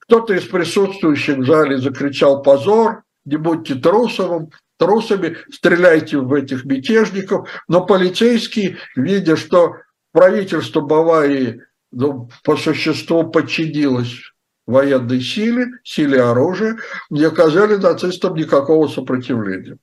Кто-то 0.08 0.32
из 0.32 0.44
присутствующих 0.44 1.36
в 1.38 1.46
зале 1.46 1.76
закричал 1.78 2.42
«позор», 2.42 3.04
«не 3.26 3.36
будьте 3.36 3.74
трусовым», 3.74 4.50
трусами, 4.78 5.36
стреляйте 5.52 6.16
в 6.16 6.32
этих 6.32 6.64
мятежников. 6.64 7.48
Но 7.68 7.84
полицейские, 7.84 8.78
видя, 8.96 9.36
что 9.36 9.74
правительство 10.12 10.80
Баварии 10.80 11.62
ну, 11.92 12.30
по 12.42 12.56
существу 12.56 13.30
подчинилось 13.30 14.32
военной 14.66 15.20
силе, 15.20 15.66
силе 15.84 16.22
оружия, 16.22 16.78
не 17.10 17.24
оказали 17.24 17.76
нацистам 17.76 18.34
никакого 18.34 18.88
сопротивления. 18.88 19.78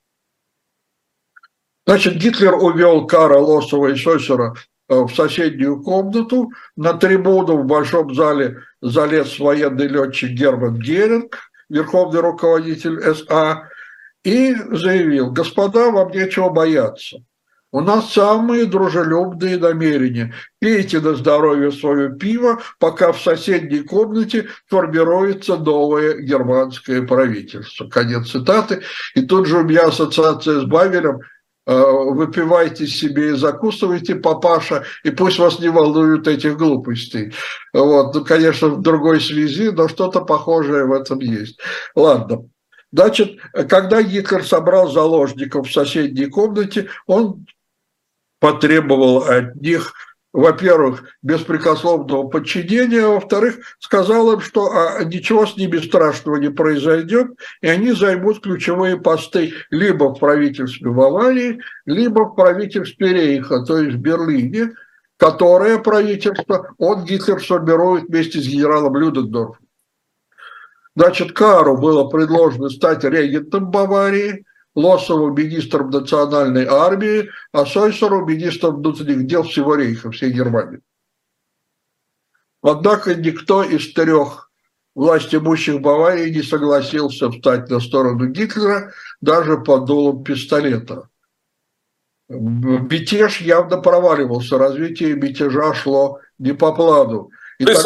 Значит, 1.86 2.16
Гитлер 2.16 2.56
увел 2.56 3.06
Кара 3.06 3.38
Лосова 3.38 3.88
и 3.88 3.96
Сосера 3.96 4.56
в 4.88 5.10
соседнюю 5.10 5.82
комнату. 5.82 6.52
На 6.76 6.94
трибуну 6.94 7.58
в 7.58 7.66
большом 7.66 8.14
зале 8.14 8.58
залез 8.82 9.40
военный 9.40 9.88
летчик 9.88 10.32
Герман 10.32 10.80
Геринг, 10.80 11.38
верховный 11.70 12.22
руководитель 12.22 13.02
СА, 13.02 13.70
и 14.24 14.56
заявил, 14.72 15.32
господа, 15.32 15.92
вам 15.92 16.12
нечего 16.12 16.50
бояться. 16.50 17.18
У 17.76 17.82
нас 17.82 18.14
самые 18.14 18.68
дружелюбные 18.68 19.58
намерения. 19.58 20.34
Пейте 20.60 21.02
на 21.02 21.14
здоровье 21.14 21.74
свое 21.74 22.10
пиво, 22.10 22.62
пока 22.80 23.12
в 23.12 23.22
соседней 23.22 23.82
комнате 23.82 24.48
формируется 24.68 25.58
новое 25.58 26.22
германское 26.22 27.02
правительство. 27.02 27.90
Конец 27.90 28.30
цитаты. 28.30 28.82
И 29.14 29.24
тут 29.24 29.48
же 29.48 29.58
у 29.58 29.64
меня 29.64 29.88
ассоциация 29.88 30.62
с 30.62 30.64
Бавелем. 30.64 31.20
Выпивайте 31.66 32.88
себе 32.88 33.30
и 33.30 33.36
закусывайте, 33.36 34.16
папаша, 34.16 34.84
и 35.04 35.10
пусть 35.10 35.40
вас 35.40 35.60
не 35.60 35.70
волнуют 35.70 36.28
этих 36.28 36.58
глупостей. 36.58 37.34
Вот, 37.74 38.14
ну, 38.14 38.24
конечно, 38.24 38.70
в 38.70 38.82
другой 38.82 39.20
связи, 39.20 39.70
но 39.70 39.88
что-то 39.88 40.22
похожее 40.22 40.86
в 40.86 40.94
этом 40.94 41.20
есть. 41.20 41.60
Ладно. 41.96 42.50
Значит, 42.92 43.40
когда 43.68 44.02
Гитлер 44.02 44.46
собрал 44.46 44.90
заложников 44.90 45.68
в 45.68 45.74
соседней 45.74 46.28
комнате, 46.28 46.90
он 47.08 47.46
потребовал 48.40 49.24
от 49.24 49.56
них 49.56 49.94
во-первых, 50.36 51.06
беспрекословного 51.22 52.28
подчинения, 52.28 53.06
а 53.06 53.12
во-вторых, 53.12 53.56
сказал 53.80 54.34
им, 54.34 54.42
что 54.42 54.70
а, 54.70 55.02
ничего 55.06 55.46
с 55.46 55.56
ними 55.56 55.78
страшного 55.78 56.36
не 56.36 56.50
произойдет, 56.50 57.28
и 57.62 57.68
они 57.68 57.94
займут 57.94 58.42
ключевые 58.42 58.98
посты 58.98 59.54
либо 59.70 60.14
в 60.14 60.20
правительстве 60.20 60.92
Баварии, 60.92 61.62
либо 61.86 62.26
в 62.26 62.36
правительстве 62.36 63.14
Рейха, 63.14 63.64
то 63.64 63.78
есть 63.78 63.96
в 63.96 64.02
Берлине, 64.02 64.74
которое 65.16 65.78
правительство 65.78 66.68
он 66.80 67.06
Гитлер 67.06 67.42
сформирует 67.42 68.10
вместе 68.10 68.42
с 68.42 68.46
генералом 68.46 68.98
Людендорфом. 68.98 69.66
Значит, 70.98 71.32
Кару 71.32 71.78
было 71.78 72.10
предложено 72.10 72.68
стать 72.68 73.06
регентом 73.06 73.72
Баварии– 73.72 74.44
Лосову 74.76 75.32
министром 75.32 75.90
национальной 75.90 76.66
армии, 76.66 77.30
а 77.54 77.66
Сойсеру 77.66 78.26
министром 78.26 78.78
внутренних 78.78 79.26
дел 79.26 79.44
всего 79.44 79.76
Рейха, 79.76 80.12
всей 80.12 80.32
Германии. 80.32 80.82
Однако 82.62 83.16
никто 83.16 83.64
из 83.64 83.94
трех 83.94 84.52
власть 84.96 85.34
имущих 85.34 85.82
Баварии 85.82 86.30
не 86.30 86.42
согласился 86.42 87.30
встать 87.30 87.70
на 87.70 87.80
сторону 87.80 88.28
Гитлера 88.28 88.92
даже 89.22 89.58
под 89.58 89.86
дулом 89.86 90.24
пистолета. 90.24 91.10
Мятеж 92.28 93.42
явно 93.42 93.78
проваливался, 93.78 94.58
развитие 94.58 95.16
мятежа 95.16 95.74
шло 95.74 96.20
не 96.40 96.54
по 96.54 96.74
плану. 96.74 97.30
И 97.60 97.66
так... 97.66 97.78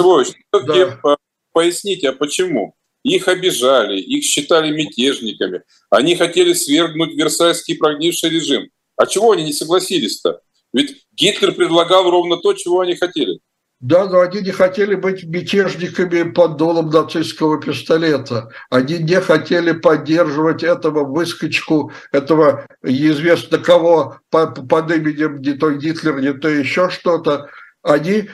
да. 1.03 1.17
поясните, 1.51 2.09
а 2.09 2.13
почему? 2.13 2.75
Их 3.03 3.27
обижали, 3.27 3.99
их 3.99 4.23
считали 4.23 4.71
мятежниками. 4.71 5.63
Они 5.89 6.15
хотели 6.15 6.53
свергнуть 6.53 7.15
Версальский 7.15 7.77
прогнивший 7.77 8.29
режим. 8.29 8.69
А 8.97 9.05
чего 9.05 9.31
они 9.31 9.45
не 9.45 9.53
согласились-то? 9.53 10.41
Ведь 10.73 11.05
Гитлер 11.13 11.53
предлагал 11.53 12.09
ровно 12.09 12.37
то, 12.37 12.53
чего 12.53 12.81
они 12.81 12.95
хотели. 12.95 13.39
Да, 13.79 14.09
но 14.09 14.19
они 14.19 14.41
не 14.41 14.51
хотели 14.51 14.93
быть 14.95 15.23
мятежниками 15.23 16.29
под 16.29 16.57
дулом 16.57 16.89
нацистского 16.89 17.61
пистолета. 17.61 18.51
Они 18.69 18.97
не 18.97 19.21
хотели 19.21 19.71
поддерживать 19.71 20.63
этого 20.63 21.05
выскочку, 21.05 21.93
этого 22.11 22.67
неизвестно 22.83 23.57
кого 23.57 24.19
под 24.29 24.91
именем 24.91 25.37
не 25.37 25.53
то 25.53 25.71
Гитлер, 25.71 26.19
не 26.19 26.33
то 26.33 26.49
еще 26.49 26.89
что-то. 26.89 27.49
Они 27.81 28.29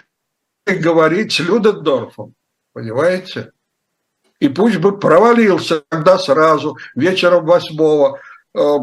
говорить 0.66 1.34
с 1.34 1.39
Людендорфом, 1.39 2.34
понимаете? 2.74 3.51
И 4.46 4.50
пусть 4.50 4.78
бы 4.78 5.00
провалился 5.00 5.82
тогда 5.89 6.20
сразу, 6.20 6.78
вечером 6.96 7.46
8 7.46 8.16
э, 8.54 8.78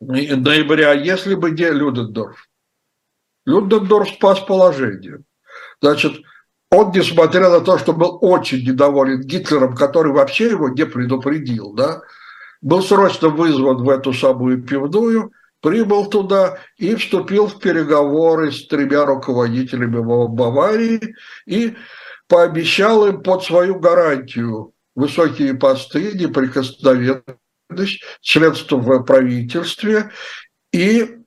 ноября, 0.00 0.92
если 0.92 1.34
бы 1.34 1.50
не 1.50 1.70
Людендорф. 1.70 2.48
Людендорф 3.44 4.08
спас 4.08 4.40
положение. 4.40 5.18
Значит, 5.82 6.22
он, 6.70 6.90
несмотря 6.94 7.50
на 7.50 7.60
то, 7.60 7.76
что 7.76 7.92
был 7.92 8.16
очень 8.22 8.66
недоволен 8.66 9.20
Гитлером, 9.20 9.76
который 9.76 10.12
вообще 10.12 10.48
его 10.48 10.70
не 10.70 10.86
предупредил, 10.86 11.74
да, 11.74 12.00
был 12.62 12.80
срочно 12.80 13.28
вызван 13.28 13.84
в 13.84 13.90
эту 13.90 14.14
самую 14.14 14.62
пивную, 14.62 15.32
прибыл 15.60 16.06
туда 16.06 16.58
и 16.78 16.94
вступил 16.94 17.46
в 17.46 17.58
переговоры 17.58 18.50
с 18.50 18.66
тремя 18.68 19.04
руководителями 19.04 20.00
Баварии 20.00 21.14
и 21.44 21.76
пообещал 22.32 23.06
им 23.06 23.22
под 23.22 23.44
свою 23.44 23.78
гарантию 23.78 24.72
высокие 24.94 25.52
посты, 25.52 26.12
неприкосновенность, 26.14 28.02
членство 28.22 28.76
в 28.78 29.02
правительстве, 29.02 30.10
и 30.72 31.18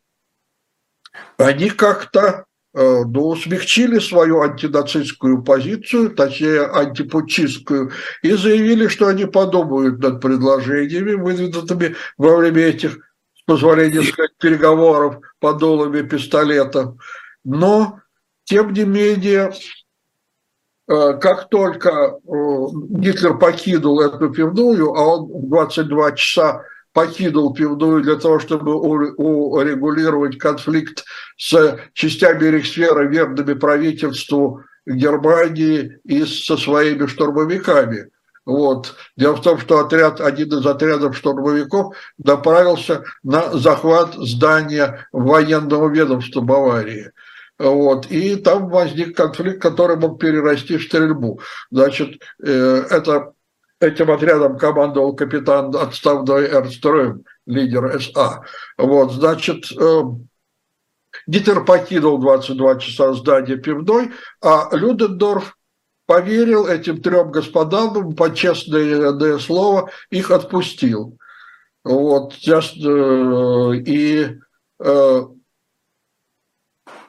они 1.38 1.70
как-то 1.70 2.46
э, 2.74 3.04
ну, 3.06 3.36
смягчили 3.36 4.00
свою 4.00 4.42
антинацистскую 4.42 5.44
позицию, 5.44 6.10
точнее 6.10 6.66
антипутчистскую, 6.66 7.92
и 8.24 8.32
заявили, 8.32 8.88
что 8.88 9.06
они 9.06 9.26
подумают 9.26 10.00
над 10.00 10.20
предложениями, 10.20 11.14
выдвинутыми 11.14 11.96
во 12.18 12.36
время 12.36 12.64
этих, 12.64 12.98
с 13.36 13.44
позволения 13.46 14.02
сказать, 14.02 14.36
переговоров 14.40 15.18
под 15.40 15.60
дулами 15.60 16.02
пистолетов. 16.02 16.96
Но, 17.44 18.00
тем 18.46 18.74
не 18.74 18.86
менее, 18.86 19.54
как 20.88 21.50
только 21.50 21.90
э, 21.90 22.12
Гитлер 22.90 23.38
покинул 23.38 24.02
эту 24.02 24.30
пивную, 24.30 24.94
а 24.94 25.18
он 25.18 25.46
в 25.46 25.50
22 25.50 26.12
часа 26.12 26.62
покинул 26.94 27.54
пивную 27.54 28.02
для 28.02 28.16
того, 28.16 28.40
чтобы 28.40 28.76
урегулировать 28.76 30.38
конфликт 30.38 31.04
с 31.38 31.80
частями 31.94 32.46
Рейхсфера, 32.46 33.04
верными 33.04 33.54
правительству 33.54 34.62
Германии 34.86 36.00
и 36.06 36.24
со 36.24 36.56
своими 36.56 37.06
штурмовиками. 37.08 38.10
Вот. 38.46 38.96
Дело 39.18 39.36
в 39.36 39.42
том, 39.42 39.58
что 39.60 39.80
отряд, 39.80 40.22
один 40.22 40.50
из 40.50 40.66
отрядов 40.66 41.18
штурмовиков 41.18 41.96
направился 42.24 43.04
на 43.24 43.52
захват 43.58 44.14
здания 44.14 45.08
военного 45.12 45.90
ведомства 45.90 46.42
Баварии. 46.42 47.12
Вот, 47.58 48.12
и 48.12 48.36
там 48.36 48.70
возник 48.70 49.16
конфликт, 49.16 49.62
который 49.62 49.96
мог 49.96 50.20
перерасти 50.20 50.78
в 50.78 50.84
стрельбу. 50.84 51.40
Значит, 51.72 52.22
э, 52.44 52.84
это, 52.90 53.34
этим 53.80 54.12
отрядом 54.12 54.58
командовал 54.58 55.16
капитан 55.16 55.74
отставной 55.74 56.50
Эрнстрöm, 56.50 57.24
лидер 57.46 58.02
СА. 58.02 58.42
Вот, 58.78 59.14
значит, 59.14 59.72
э, 59.72 60.02
Гитлер 61.28 61.64
покинул 61.64 62.18
22 62.18 62.80
часа 62.80 63.14
здание 63.14 63.58
пивной, 63.58 64.12
а 64.42 64.70
Людендорф 64.74 65.58
поверил 66.08 66.68
этим 66.68 67.02
трем 67.02 67.32
господам, 67.32 68.16
по 68.16 68.36
честное 68.36 69.40
слово, 69.40 69.90
их 70.10 70.30
отпустил. 70.30 71.18
Вот, 71.86 72.34
э, 72.46 73.76
и 73.86 74.40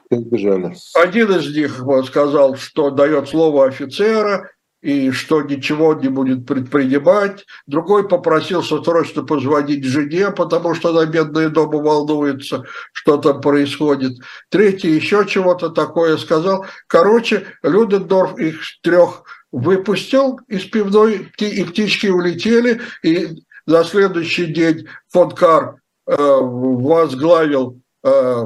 Бежали. 0.09 0.75
Один 0.95 1.31
из 1.31 1.55
них 1.55 1.83
сказал, 2.05 2.55
что 2.55 2.91
дает 2.91 3.27
слово 3.29 3.67
офицера 3.67 4.49
и 4.81 5.11
что 5.11 5.41
ничего 5.41 5.95
не 5.95 6.07
будет 6.07 6.45
предпринимать. 6.45 7.45
Другой 7.65 8.07
попросился 8.07 8.81
срочно 8.81 9.23
позвонить 9.23 9.83
жене, 9.83 10.31
потому 10.31 10.75
что 10.75 10.89
она 10.89 11.05
бедная 11.05 11.49
дома 11.49 11.79
волнуется, 11.79 12.63
что 12.93 13.17
там 13.17 13.41
происходит. 13.41 14.13
Третий 14.49 14.91
еще 14.91 15.25
чего-то 15.27 15.69
такое 15.69 16.17
сказал. 16.17 16.65
Короче, 16.87 17.45
Людендорф 17.63 18.37
их 18.37 18.61
трех 18.81 19.23
выпустил 19.51 20.39
из 20.47 20.63
пивной, 20.65 21.31
и 21.37 21.63
птички 21.63 22.07
улетели, 22.07 22.79
и 23.03 23.29
на 23.65 23.83
следующий 23.83 24.45
день 24.45 24.87
фон 25.09 25.31
Кар 25.31 25.75
э, 26.05 26.15
возглавил 26.17 27.81
э, 28.03 28.43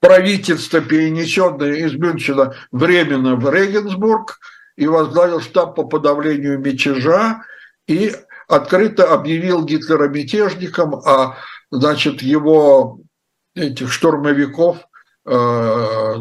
правительство, 0.00 0.80
перенесенное 0.80 1.74
из 1.74 1.94
Мюнхена 1.94 2.54
временно 2.70 3.36
в 3.36 3.50
Регенсбург, 3.50 4.38
и 4.76 4.86
возглавил 4.86 5.40
штаб 5.40 5.74
по 5.74 5.84
подавлению 5.84 6.58
мятежа, 6.58 7.42
и 7.86 8.14
открыто 8.46 9.12
объявил 9.12 9.64
Гитлера 9.64 10.08
мятежником, 10.08 10.94
а 10.96 11.36
значит, 11.70 12.22
его 12.22 13.00
этих 13.54 13.90
штурмовиков 13.90 14.78
э, 15.24 16.14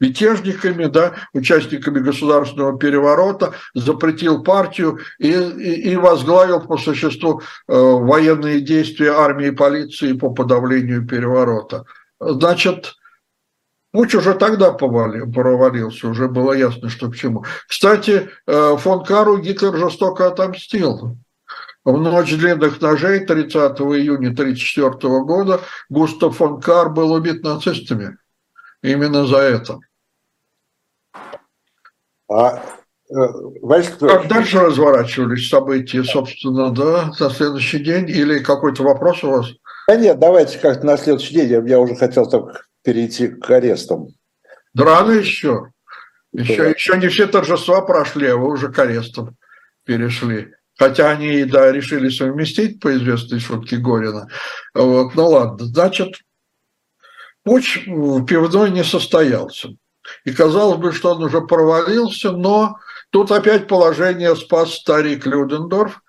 мятежниками, 0.00 0.86
да, 0.86 1.14
участниками 1.32 2.00
государственного 2.00 2.78
переворота, 2.78 3.54
запретил 3.74 4.42
партию 4.42 4.98
и, 5.18 5.30
и, 5.30 5.92
и 5.92 5.96
возглавил 5.96 6.60
по 6.60 6.76
существу 6.76 7.40
э, 7.40 7.72
военные 7.74 8.60
действия 8.60 9.12
армии 9.12 9.48
и 9.48 9.52
полиции 9.52 10.12
по 10.12 10.30
подавлению 10.30 11.06
переворота. 11.06 11.84
Значит, 12.20 12.94
Путь 13.92 14.14
уже 14.14 14.32
тогда 14.32 14.72
провалился, 14.72 16.08
уже 16.08 16.26
было 16.26 16.54
ясно, 16.54 16.88
что 16.88 17.10
к 17.10 17.14
чему. 17.14 17.44
Кстати, 17.68 18.30
э, 18.46 18.76
фон 18.78 19.04
Кару 19.04 19.36
Гитлер 19.36 19.76
жестоко 19.76 20.28
отомстил. 20.28 21.18
В 21.84 21.98
ночь 21.98 22.34
длинных 22.34 22.80
ножей 22.80 23.20
30 23.20 23.52
июня 23.80 24.30
1934 24.30 25.20
года 25.24 25.60
Густав 25.90 26.36
фон 26.36 26.60
Кар 26.60 26.90
был 26.90 27.12
убит 27.12 27.42
нацистами 27.42 28.16
именно 28.82 29.26
за 29.26 29.38
это. 29.38 29.78
А 32.28 32.62
Васька, 33.08 34.08
как 34.08 34.28
дальше 34.28 34.58
разворачивались 34.58 35.48
события, 35.48 36.02
собственно, 36.02 36.70
да, 36.70 37.12
на 37.18 37.30
следующий 37.30 37.78
день? 37.78 38.08
Или 38.08 38.38
какой-то 38.38 38.82
вопрос 38.82 39.22
у 39.22 39.30
вас? 39.30 39.46
Да 39.86 39.96
нет, 39.96 40.18
давайте 40.18 40.58
как-то 40.58 40.86
на 40.86 40.96
следующий 40.96 41.34
день. 41.34 41.68
Я 41.68 41.78
уже 41.78 41.94
хотел 41.94 42.28
так 42.28 42.66
перейти 42.82 43.28
к 43.28 43.50
арестам. 43.50 44.08
Да 44.72 44.84
рано 44.84 45.12
еще. 45.12 45.72
Еще, 46.32 46.56
да. 46.56 46.68
еще 46.70 46.96
не 46.96 47.08
все 47.08 47.26
торжества 47.26 47.82
прошли, 47.82 48.28
а 48.28 48.36
вы 48.36 48.50
уже 48.50 48.72
к 48.72 48.78
арестам 48.78 49.36
перешли. 49.84 50.54
Хотя 50.78 51.10
они, 51.10 51.44
да, 51.44 51.70
решили 51.70 52.08
совместить 52.08 52.80
по 52.80 52.96
известной 52.96 53.40
шутке 53.40 53.76
Горина. 53.76 54.28
Вот, 54.74 55.14
ну 55.14 55.28
ладно, 55.28 55.66
значит, 55.66 56.14
путь 57.44 57.84
пивной 57.84 58.70
не 58.70 58.84
состоялся. 58.84 59.70
И 60.24 60.32
казалось 60.32 60.78
бы, 60.78 60.92
что 60.92 61.14
он 61.14 61.24
уже 61.24 61.40
провалился, 61.40 62.32
но 62.32 62.76
тут 63.10 63.30
опять 63.30 63.68
положение 63.68 64.34
спас 64.36 64.74
старик 64.74 65.26
Людендорф 65.26 66.00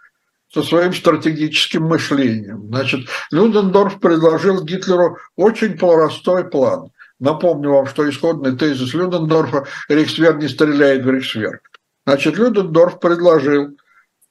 со 0.54 0.64
своим 0.64 0.94
стратегическим 0.94 1.84
мышлением. 1.84 2.68
Значит, 2.68 3.08
Людендорф 3.32 4.00
предложил 4.00 4.64
Гитлеру 4.64 5.18
очень 5.36 5.78
простой 5.78 6.48
план. 6.50 6.92
Напомню 7.20 7.72
вам, 7.72 7.88
что 7.88 8.08
исходный 8.10 8.56
тезис 8.56 8.94
Людендорфа 8.94 9.66
«Рейхсвер 9.88 10.38
не 10.38 10.48
стреляет 10.48 11.06
в 11.06 11.10
Рейхсвер». 11.10 11.62
Значит, 12.06 12.38
Людендорф 12.38 13.00
предложил 13.00 13.78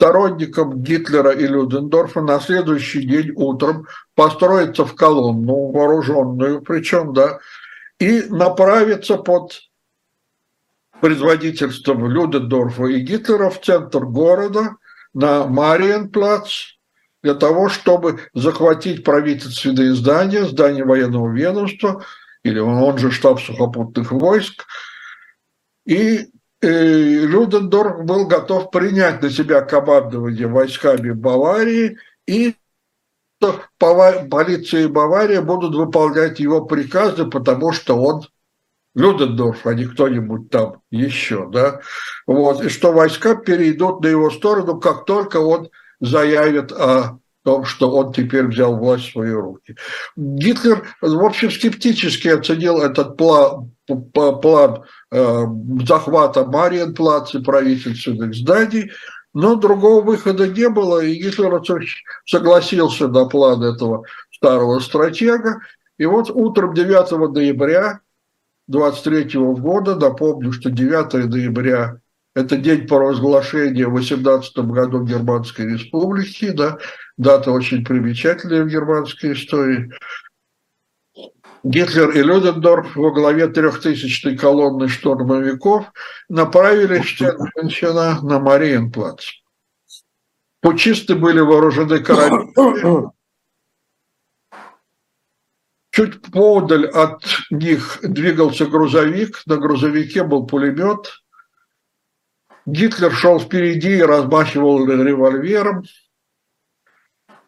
сторонникам 0.02 0.82
Гитлера 0.82 1.30
и 1.30 1.46
Людендорфа 1.46 2.22
на 2.22 2.40
следующий 2.40 3.02
день 3.06 3.30
утром 3.36 3.86
построиться 4.16 4.84
в 4.84 4.96
колонну, 4.96 5.70
вооруженную 5.70 6.60
причем, 6.60 7.12
да, 7.12 7.38
и 8.00 8.22
направиться 8.22 9.16
под 9.16 9.60
предводительством 11.00 12.08
Людендорфа 12.08 12.86
и 12.86 12.98
Гитлера 12.98 13.48
в 13.48 13.60
центр 13.60 14.04
города 14.04 14.74
на 15.14 15.46
Мариенплац 15.46 16.50
для 17.22 17.34
того, 17.34 17.68
чтобы 17.68 18.22
захватить 18.34 19.04
правительственные 19.04 19.94
здания, 19.94 20.46
здание 20.46 20.84
военного 20.84 21.32
ведомства, 21.32 22.04
или 22.42 22.58
он 22.58 22.98
же 22.98 23.12
штаб 23.12 23.40
сухопутных 23.40 24.10
войск, 24.10 24.64
и 25.84 26.31
Людендорф 26.62 28.04
был 28.04 28.26
готов 28.26 28.70
принять 28.70 29.20
на 29.20 29.30
себя 29.30 29.62
командование 29.62 30.46
войсками 30.46 31.10
Баварии 31.10 31.98
и 32.26 32.54
полиция 33.80 34.84
и 34.84 34.86
Бавария 34.86 35.42
будут 35.42 35.74
выполнять 35.74 36.38
его 36.38 36.64
приказы, 36.64 37.26
потому 37.26 37.72
что 37.72 37.96
он 38.00 38.22
Людендорф, 38.94 39.66
а 39.66 39.74
не 39.74 39.86
кто-нибудь 39.86 40.50
там 40.50 40.82
еще, 40.90 41.48
да, 41.50 41.80
вот, 42.26 42.62
и 42.62 42.68
что 42.68 42.92
войска 42.92 43.34
перейдут 43.34 44.02
на 44.02 44.08
его 44.08 44.30
сторону, 44.30 44.78
как 44.78 45.06
только 45.06 45.38
он 45.38 45.70
заявит 46.00 46.72
о 46.72 47.18
том, 47.42 47.64
что 47.64 47.90
он 47.90 48.12
теперь 48.12 48.46
взял 48.46 48.76
власть 48.76 49.08
в 49.08 49.12
свои 49.12 49.30
руки. 49.30 49.76
Гитлер, 50.14 50.86
в 51.00 51.24
общем, 51.24 51.50
скептически 51.50 52.28
оценил 52.28 52.82
этот 52.82 53.16
план, 53.16 53.71
план 53.96 54.84
э, 55.10 55.44
захвата 55.86 56.44
Мариенплац 56.44 57.34
и 57.34 57.42
правительственных 57.42 58.34
зданий, 58.34 58.90
но 59.34 59.56
другого 59.56 60.02
выхода 60.02 60.46
не 60.46 60.68
было, 60.68 61.00
и 61.00 61.14
Гитлер 61.14 61.62
согласился 62.26 63.08
на 63.08 63.24
план 63.26 63.62
этого 63.62 64.04
старого 64.30 64.78
стратега. 64.80 65.60
И 65.98 66.04
вот 66.04 66.30
утром 66.30 66.74
9 66.74 67.32
ноября 67.34 68.00
23 68.68 69.38
года, 69.38 69.96
напомню, 69.96 70.52
что 70.52 70.70
9 70.70 71.30
ноября– 71.30 71.98
это 72.34 72.56
день 72.56 72.86
провозглашения 72.86 73.86
в 73.86 73.92
18 73.92 74.58
году 74.58 75.04
Германской 75.04 75.72
Республики, 75.72 76.50
да, 76.50 76.78
дата 77.16 77.50
очень 77.50 77.84
примечательная 77.84 78.64
в 78.64 78.68
германской 78.68 79.32
истории. 79.32 79.90
Гитлер 81.64 82.10
и 82.10 82.22
Людендорф 82.22 82.96
во 82.96 83.12
главе 83.12 83.46
трехтысячной 83.46 84.36
колонны 84.36 84.88
штурмовиков 84.88 85.92
направились 86.28 87.04
Штенхенщина 87.04 88.20
на 88.22 88.40
Мариенплац. 88.40 89.26
Пучисты 90.60 91.14
были 91.14 91.40
вооружены 91.40 92.00
карабинами. 92.00 93.12
Чуть 95.90 96.22
подаль 96.32 96.86
от 96.86 97.22
них 97.50 97.98
двигался 98.02 98.66
грузовик, 98.66 99.42
на 99.46 99.56
грузовике 99.56 100.24
был 100.24 100.46
пулемет. 100.46 101.22
Гитлер 102.64 103.12
шел 103.12 103.38
впереди 103.38 103.98
и 103.98 104.02
размахивал 104.02 104.86
револьвером. 104.86 105.82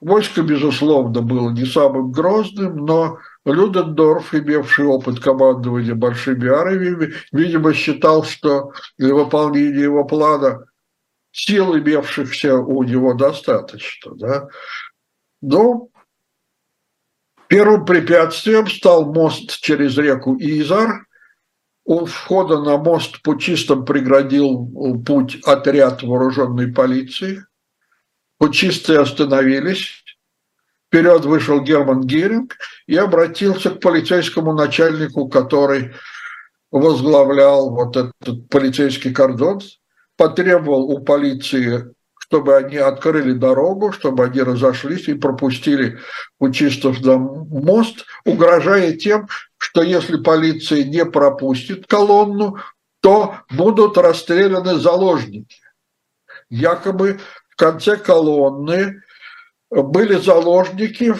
Войско, 0.01 0.43
безусловно, 0.43 1.23
было 1.23 1.51
не 1.51 1.65
самым 1.65 2.13
грозным, 2.13 2.85
но 2.85 3.19
Людендорф, 3.45 4.35
имевший 4.35 4.87
опыт 4.87 5.21
командования 5.21 5.95
большими 5.95 6.49
армиями, 6.49 7.15
видимо, 7.31 7.75
считал, 7.75 8.25
что 8.25 8.73
для 8.97 9.15
выполнения 9.15 9.83
его 9.83 10.05
плана 10.05 10.65
сил, 11.31 11.77
имевшихся 11.77 12.57
у 12.57 12.83
него, 12.83 13.13
достаточно. 13.15 14.15
Да? 14.15 14.49
Но 15.43 15.89
первым 17.49 17.85
препятствием 17.85 18.69
стал 18.69 19.13
мост 19.13 19.61
через 19.61 19.99
реку 19.99 20.37
Изар. 20.39 21.07
У 21.87 22.07
входа 22.07 22.63
на 22.63 22.79
мост 22.79 23.21
пучистам 23.21 23.85
преградил 23.85 25.03
путь 25.05 25.39
отряд 25.45 26.03
вооруженной 26.03 26.73
полиции– 26.73 27.45
Путчисты 28.39 28.97
остановились, 28.97 30.04
вперед 30.95 31.25
вышел 31.25 31.61
Герман 31.61 32.03
Геринг 32.03 32.57
и 32.87 32.97
обратился 32.97 33.71
к 33.71 33.81
полицейскому 33.81 34.53
начальнику, 34.53 35.29
который 35.29 35.93
возглавлял 36.71 37.71
вот 37.71 37.97
этот 37.97 38.49
полицейский 38.49 39.13
кордон, 39.13 39.61
потребовал 40.17 40.85
у 40.85 41.01
полиции, 41.01 41.93
чтобы 42.21 42.57
они 42.57 42.77
открыли 42.77 43.33
дорогу, 43.33 43.91
чтобы 43.91 44.25
они 44.25 44.41
разошлись 44.41 45.09
и 45.09 45.15
пропустили 45.15 45.99
путчистов 46.39 47.01
на 47.01 47.19
мост, 47.19 48.07
угрожая 48.25 48.93
тем, 48.93 49.27
что 49.57 49.83
если 49.83 50.19
полиция 50.19 50.85
не 50.85 51.05
пропустит 51.05 51.89
колонну, 51.89 52.59
то 53.01 53.35
будут 53.51 53.99
расстреляны 53.99 54.79
заложники. 54.79 55.57
Якобы 56.51 57.19
в 57.51 57.57
конце 57.57 57.97
колонны 57.97 59.03
были 59.83 60.19
заложники 60.19 61.15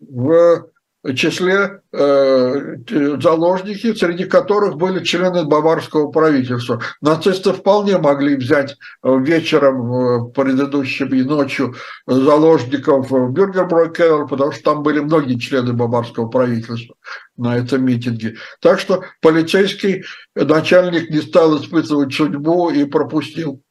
в 0.00 0.68
числе 1.14 1.80
э, 1.92 2.76
заложники, 3.20 3.94
среди 3.94 4.24
которых 4.24 4.76
были 4.76 5.04
члены 5.04 5.44
баварского 5.44 6.10
правительства. 6.10 6.82
Нацисты 7.00 7.52
вполне 7.52 7.98
могли 7.98 8.36
взять 8.36 8.76
вечером 9.02 10.32
предыдущим 10.32 11.08
и 11.08 11.22
ночью 11.22 11.76
заложников 12.06 13.10
в 13.10 13.30
Бюргербройкер, 13.30 14.26
потому 14.26 14.52
что 14.52 14.62
там 14.62 14.82
были 14.82 14.98
многие 14.98 15.38
члены 15.38 15.72
баварского 15.72 16.26
правительства 16.26 16.96
на 17.36 17.56
этом 17.56 17.84
митинге. 17.84 18.36
Так 18.60 18.80
что 18.80 19.04
полицейский 19.22 20.04
начальник 20.34 21.10
не 21.10 21.20
стал 21.20 21.60
испытывать 21.60 22.12
судьбу 22.12 22.70
и 22.70 22.84
пропустил 22.84 23.62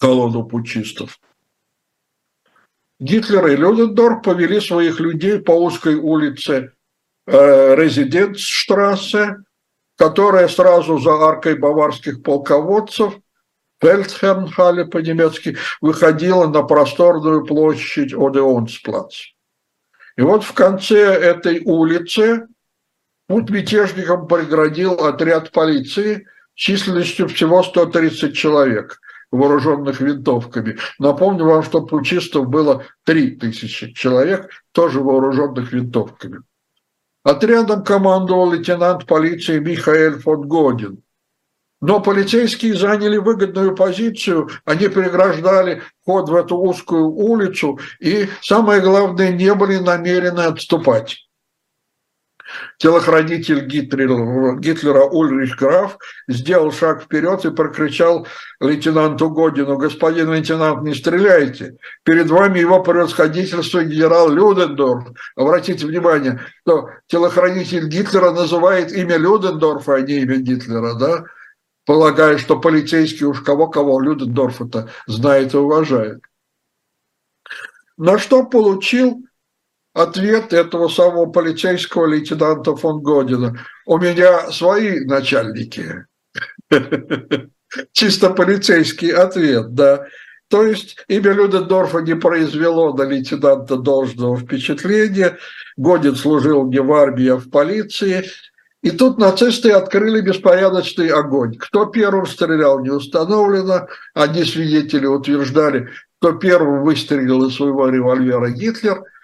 колонну 0.00 0.44
путчистов. 0.44 1.18
Гитлер 2.98 3.46
и 3.48 3.56
Людендорф 3.56 4.22
повели 4.22 4.60
своих 4.60 5.00
людей 5.00 5.38
по 5.38 5.52
узкой 5.52 5.96
улице 5.96 6.72
э, 7.26 7.74
Резидентштрассе, 7.74 9.36
которая 9.96 10.48
сразу 10.48 10.98
за 10.98 11.12
аркой 11.12 11.56
баварских 11.56 12.22
полководцев, 12.22 13.14
Фельдхернхале 13.82 14.86
по-немецки, 14.86 15.58
выходила 15.82 16.46
на 16.46 16.62
просторную 16.62 17.44
площадь 17.44 18.14
Одеонсплац. 18.14 19.14
И 20.16 20.22
вот 20.22 20.44
в 20.44 20.54
конце 20.54 20.98
этой 20.98 21.60
улицы 21.66 22.46
путь 23.28 23.50
мятежникам 23.50 24.26
преградил 24.26 25.04
отряд 25.04 25.52
полиции 25.52 26.26
численностью 26.54 27.28
всего 27.28 27.62
130 27.62 28.34
человек– 28.34 29.02
вооруженных 29.30 30.00
винтовками. 30.00 30.78
Напомню 30.98 31.44
вам, 31.44 31.62
что 31.62 31.82
пучистов 31.82 32.48
было 32.48 32.84
3000 33.04 33.92
человек, 33.92 34.50
тоже 34.72 35.00
вооруженных 35.00 35.72
винтовками. 35.72 36.40
Отрядом 37.22 37.82
командовал 37.82 38.52
лейтенант 38.52 39.06
полиции 39.06 39.58
Михаэль 39.58 40.20
фон 40.20 40.46
Годин. 40.46 41.02
Но 41.80 42.00
полицейские 42.00 42.74
заняли 42.74 43.18
выгодную 43.18 43.74
позицию, 43.74 44.48
они 44.64 44.88
преграждали 44.88 45.82
ход 46.04 46.28
в 46.28 46.34
эту 46.34 46.56
узкую 46.56 47.10
улицу 47.10 47.78
и, 48.00 48.28
самое 48.40 48.80
главное, 48.80 49.30
не 49.32 49.52
были 49.54 49.76
намерены 49.76 50.40
отступать. 50.40 51.25
Телохранитель 52.78 53.66
Гитлера, 53.66 54.56
Гитлера 54.56 55.04
Ульрих 55.04 55.56
Граф 55.56 55.98
сделал 56.28 56.72
шаг 56.72 57.02
вперед 57.02 57.44
и 57.44 57.50
прокричал 57.50 58.26
лейтенанту 58.60 59.30
Годину, 59.30 59.76
господин 59.76 60.32
лейтенант, 60.32 60.82
не 60.82 60.94
стреляйте, 60.94 61.76
перед 62.04 62.28
вами 62.28 62.58
его 62.58 62.82
превосходительство 62.82 63.82
генерал 63.84 64.30
Людендорф. 64.30 65.08
Обратите 65.36 65.86
внимание, 65.86 66.40
что 66.62 66.90
телохранитель 67.06 67.88
Гитлера 67.88 68.30
называет 68.30 68.92
имя 68.92 69.16
Людендорфа, 69.16 69.94
а 69.96 70.00
не 70.00 70.20
имя 70.20 70.36
Гитлера, 70.36 70.94
да? 70.94 71.24
Полагая, 71.84 72.38
что 72.38 72.58
полицейский 72.58 73.26
уж 73.26 73.40
кого-кого 73.42 74.00
Людендорфа-то 74.00 74.90
знает 75.06 75.54
и 75.54 75.56
уважает. 75.56 76.20
На 77.96 78.18
что 78.18 78.44
получил 78.44 79.25
ответ 79.96 80.52
этого 80.52 80.88
самого 80.88 81.26
полицейского 81.26 82.06
лейтенанта 82.06 82.76
фон 82.76 83.00
Година. 83.02 83.58
У 83.86 83.98
меня 83.98 84.50
свои 84.50 85.00
начальники. 85.00 86.04
Чисто 87.92 88.30
полицейский 88.30 89.10
ответ, 89.10 89.74
да. 89.74 90.06
То 90.48 90.64
есть 90.66 90.98
имя 91.08 91.32
Людендорфа 91.32 92.00
не 92.00 92.14
произвело 92.14 92.92
на 92.92 93.02
лейтенанта 93.02 93.76
должного 93.76 94.36
впечатления. 94.36 95.38
Годин 95.78 96.14
служил 96.14 96.68
не 96.68 96.80
в 96.80 96.92
армии, 96.92 97.28
а 97.28 97.36
в 97.36 97.48
полиции. 97.48 98.26
И 98.82 98.90
тут 98.90 99.18
нацисты 99.18 99.72
открыли 99.72 100.20
беспорядочный 100.20 101.08
огонь. 101.08 101.56
Кто 101.56 101.86
первым 101.86 102.26
стрелял, 102.26 102.80
не 102.80 102.90
установлено. 102.90 103.88
Одни 104.12 104.44
свидетели 104.44 105.06
утверждали, 105.06 105.88
кто 106.20 106.32
первым 106.32 106.84
выстрелил 106.84 107.48
из 107.48 107.56
своего 107.56 107.88
револьвера 107.88 108.50
Гитлер– 108.50 109.02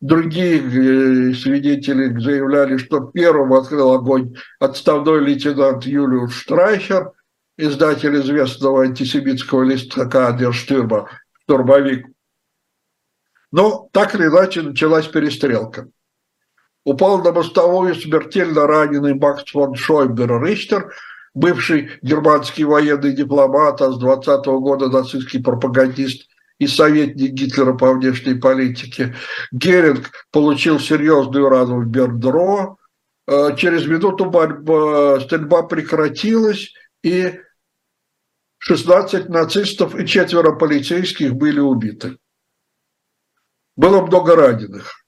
Другие 0.00 0.58
э, 0.58 1.34
свидетели 1.34 2.18
заявляли, 2.20 2.76
что 2.76 3.00
первым 3.00 3.54
открыл 3.54 3.92
огонь 3.92 4.34
отставной 4.60 5.20
лейтенант 5.20 5.86
Юлиус 5.86 6.34
Штрайхер, 6.34 7.12
издатель 7.56 8.20
известного 8.20 8.82
антисемитского 8.82 9.62
листка 9.62 10.28
Адерштюрма 10.28 11.08
«Штурмовик». 11.42 12.06
Но 13.52 13.88
так 13.92 14.14
или 14.14 14.26
иначе 14.26 14.60
началась 14.60 15.06
перестрелка. 15.06 15.88
Упал 16.84 17.22
на 17.22 17.32
мостовую 17.32 17.94
смертельно 17.94 18.66
раненый 18.66 19.14
Макс 19.14 19.50
фон 19.50 19.74
Шойбер 19.74 20.44
Рихтер, 20.44 20.92
бывший 21.32 21.92
германский 22.02 22.64
военный 22.64 23.14
дипломат, 23.14 23.80
а 23.80 23.90
с 23.90 23.98
20 23.98 24.46
-го 24.46 24.58
года 24.60 24.90
нацистский 24.90 25.42
пропагандист– 25.42 26.28
и 26.58 26.66
советник 26.66 27.32
Гитлера 27.32 27.74
по 27.74 27.92
внешней 27.92 28.34
политике. 28.34 29.14
Геринг 29.52 30.10
получил 30.30 30.80
серьезную 30.80 31.48
рану 31.48 31.82
в 31.82 31.86
Бердро. 31.86 32.76
Э, 33.26 33.56
через 33.56 33.86
минуту 33.86 34.26
борьба, 34.26 35.20
стрельба 35.20 35.64
прекратилась, 35.64 36.72
и 37.02 37.40
16 38.58 39.28
нацистов 39.28 39.94
и 39.94 40.06
четверо 40.06 40.52
полицейских 40.52 41.34
были 41.34 41.60
убиты. 41.60 42.18
Было 43.76 44.04
много 44.06 44.34
раненых. 44.34 45.04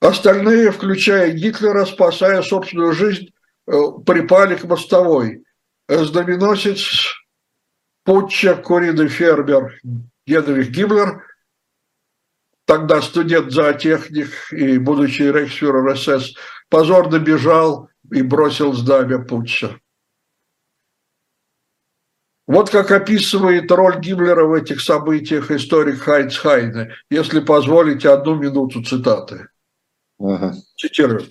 Остальные, 0.00 0.72
включая 0.72 1.32
Гитлера, 1.32 1.86
спасая 1.86 2.42
собственную 2.42 2.92
жизнь, 2.92 3.30
э, 3.66 3.72
припали 4.04 4.56
к 4.56 4.64
мостовой. 4.64 5.42
Знаменосец 5.88 7.14
путча 8.06 8.54
Куриды 8.54 9.08
Фербер 9.08 9.78
Генрих 10.26 10.70
Гиммлер, 10.70 11.22
тогда 12.64 13.02
студент 13.02 13.52
зоотехник 13.52 14.30
и 14.52 14.78
будучи 14.78 15.22
рейхсфюрер 15.22 15.96
СС, 15.96 16.34
позорно 16.70 17.18
бежал 17.18 17.90
и 18.10 18.22
бросил 18.22 18.72
знамя 18.72 19.18
путча. 19.18 19.78
Вот 22.46 22.70
как 22.70 22.92
описывает 22.92 23.70
роль 23.72 23.98
Гиммлера 23.98 24.44
в 24.44 24.54
этих 24.54 24.80
событиях 24.80 25.50
историк 25.50 26.00
Хайнц 26.02 26.36
Хайне, 26.36 26.94
если 27.10 27.40
позволите 27.40 28.08
одну 28.08 28.36
минуту 28.36 28.84
цитаты. 28.84 29.48
Ага. 30.20 30.54
Цитирую. 30.76 31.26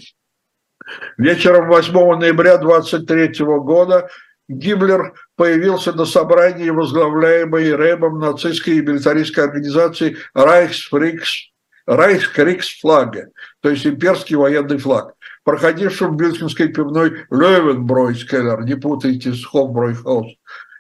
Вечером 1.18 1.70
8 1.70 2.20
ноября 2.20 2.58
23 2.58 3.46
года 3.62 4.10
Гиммлер 4.48 5.14
появился 5.36 5.92
на 5.94 6.06
собрании, 6.06 6.70
возглавляемой 6.70 7.76
Рэбом 7.76 8.20
нацистской 8.20 8.76
и 8.76 8.82
милитаристской 8.82 9.44
организации 9.44 10.18
Райхсфрикс, 10.34 11.50
Райхскриксфлага, 11.88 13.30
то 13.62 13.70
есть 13.70 13.86
имперский 13.86 14.36
военный 14.36 14.78
флаг, 14.78 15.14
проходившим 15.44 16.16
в 16.16 16.22
Мюнхенской 16.22 16.68
пивной 16.68 17.26
Левенбройскеллер, 17.32 18.64
не 18.64 18.76
путайте 18.76 19.34
с 19.34 19.46
Хофбройхаус 19.46 20.28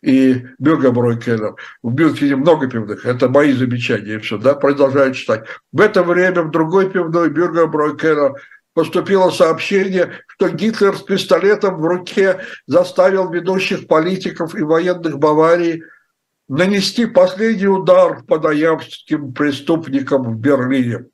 и 0.03 0.45
Бюргебройкеллер. 0.59 1.55
В 1.81 1.99
Мюнхене 1.99 2.35
много 2.35 2.67
пивных, 2.67 3.05
это 3.05 3.29
мои 3.29 3.53
замечания, 3.53 4.19
все, 4.19 4.37
да, 4.37 4.53
продолжаю 4.53 5.13
читать. 5.13 5.45
В 5.71 5.81
это 5.81 6.03
время 6.03 6.43
в 6.43 6.51
другой 6.51 6.89
пивной 6.89 7.29
Бюргебройкеллер 7.29 8.33
поступило 8.75 9.31
сообщение, 9.31 10.19
что 10.27 10.49
Гитлер 10.49 10.95
с 10.95 11.01
пистолетом 11.01 11.79
в 11.79 11.85
руке 11.85 12.41
заставил 12.67 13.31
ведущих 13.31 13.87
политиков 13.87 14.53
и 14.53 14.61
военных 14.61 15.17
Баварии 15.17 15.81
нанести 16.47 17.07
последний 17.07 17.67
удар 17.67 18.23
по 18.23 18.37
ноябрьским 18.37 19.33
преступникам 19.33 20.23
в 20.23 20.37
Берлине. 20.37 21.05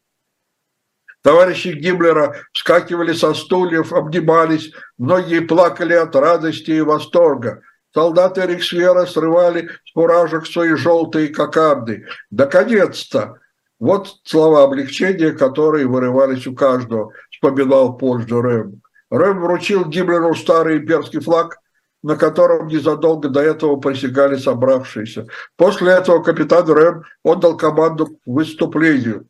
Товарищи 1.21 1.67
Гиммлера 1.67 2.35
вскакивали 2.51 3.13
со 3.13 3.35
стульев, 3.35 3.93
обнимались, 3.93 4.71
многие 4.97 5.41
плакали 5.41 5.93
от 5.93 6.15
радости 6.15 6.71
и 6.71 6.81
восторга. 6.81 7.61
Солдаты 7.93 8.41
Риксвера 8.47 9.05
срывали 9.05 9.69
с 9.85 9.93
фуражек 9.93 10.47
свои 10.47 10.73
желтые 10.73 11.27
кокарды. 11.27 12.07
Наконец-то! 12.31 13.35
Вот 13.81 14.19
слова 14.25 14.63
облегчения, 14.63 15.31
которые 15.31 15.87
вырывались 15.87 16.45
у 16.45 16.53
каждого 16.53 17.13
вспоминал 17.41 17.97
позже 17.97 18.41
Рэм. 18.41 18.81
Рэм 19.09 19.41
вручил 19.41 19.85
Гиммлеру 19.85 20.35
старый 20.35 20.77
имперский 20.77 21.19
флаг, 21.19 21.57
на 22.03 22.15
котором 22.15 22.67
незадолго 22.67 23.29
до 23.29 23.41
этого 23.41 23.77
присягали 23.77 24.37
собравшиеся. 24.37 25.27
После 25.57 25.91
этого 25.91 26.23
капитан 26.23 26.69
Рэм 26.69 27.03
отдал 27.23 27.57
команду 27.57 28.07
к 28.07 28.11
выступлению. 28.25 29.27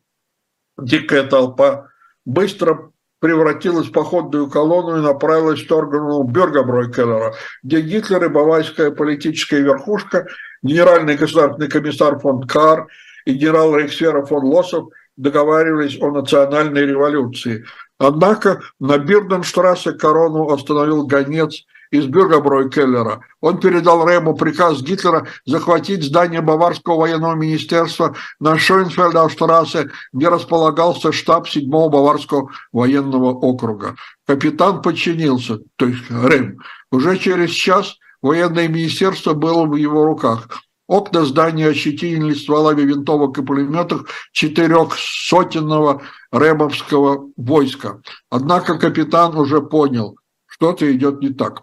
Дикая 0.78 1.24
толпа 1.24 1.88
быстро 2.24 2.92
превратилась 3.18 3.88
в 3.88 3.92
походную 3.92 4.50
колонну 4.50 4.98
и 4.98 5.02
направилась 5.02 5.60
в 5.60 5.64
сторону 5.64 6.22
Бюргобройкеллера, 6.24 7.34
где 7.62 7.80
Гитлер 7.80 8.24
и 8.24 8.28
баварская 8.28 8.90
политическая 8.90 9.60
верхушка, 9.60 10.26
генеральный 10.62 11.16
государственный 11.16 11.68
комиссар 11.68 12.18
фон 12.18 12.42
Кар 12.46 12.88
и 13.24 13.34
генерал 13.34 13.76
Рейхсфера 13.76 14.24
фон 14.24 14.44
Лосов 14.44 14.88
договаривались 15.16 16.00
о 16.00 16.10
национальной 16.10 16.86
революции. 16.86 17.64
Однако 17.98 18.60
на 18.80 18.98
Бирденштрассе 18.98 19.92
корону 19.92 20.50
остановил 20.50 21.06
гонец 21.06 21.64
из 21.92 22.06
Бюргобройкеллера. 22.06 23.20
Он 23.40 23.60
передал 23.60 24.08
Рему 24.08 24.34
приказ 24.34 24.80
Гитлера 24.82 25.26
захватить 25.44 26.02
здание 26.02 26.40
Баварского 26.40 27.00
военного 27.00 27.34
министерства 27.34 28.16
на 28.40 28.58
Шойнфельдштрассе, 28.58 29.90
где 30.12 30.28
располагался 30.28 31.12
штаб 31.12 31.46
7-го 31.46 31.90
Баварского 31.90 32.50
военного 32.72 33.34
округа. 33.34 33.94
Капитан 34.26 34.80
подчинился, 34.82 35.58
то 35.76 35.86
есть 35.86 36.10
Рем. 36.10 36.58
Уже 36.90 37.18
через 37.18 37.50
час 37.50 37.96
военное 38.22 38.68
министерство 38.68 39.34
было 39.34 39.66
в 39.66 39.76
его 39.76 40.04
руках. 40.06 40.48
Окна 40.92 41.24
здания 41.24 41.68
ощетинили 41.68 42.34
стволами 42.34 42.82
винтовок 42.82 43.38
и 43.38 43.42
пулеметов 43.42 44.10
четырехсотенного 44.32 46.02
рэбовского 46.30 47.30
войска. 47.34 48.02
Однако 48.28 48.78
капитан 48.78 49.34
уже 49.34 49.62
понял, 49.62 50.18
что-то 50.44 50.94
идет 50.94 51.22
не 51.22 51.30
так. 51.30 51.62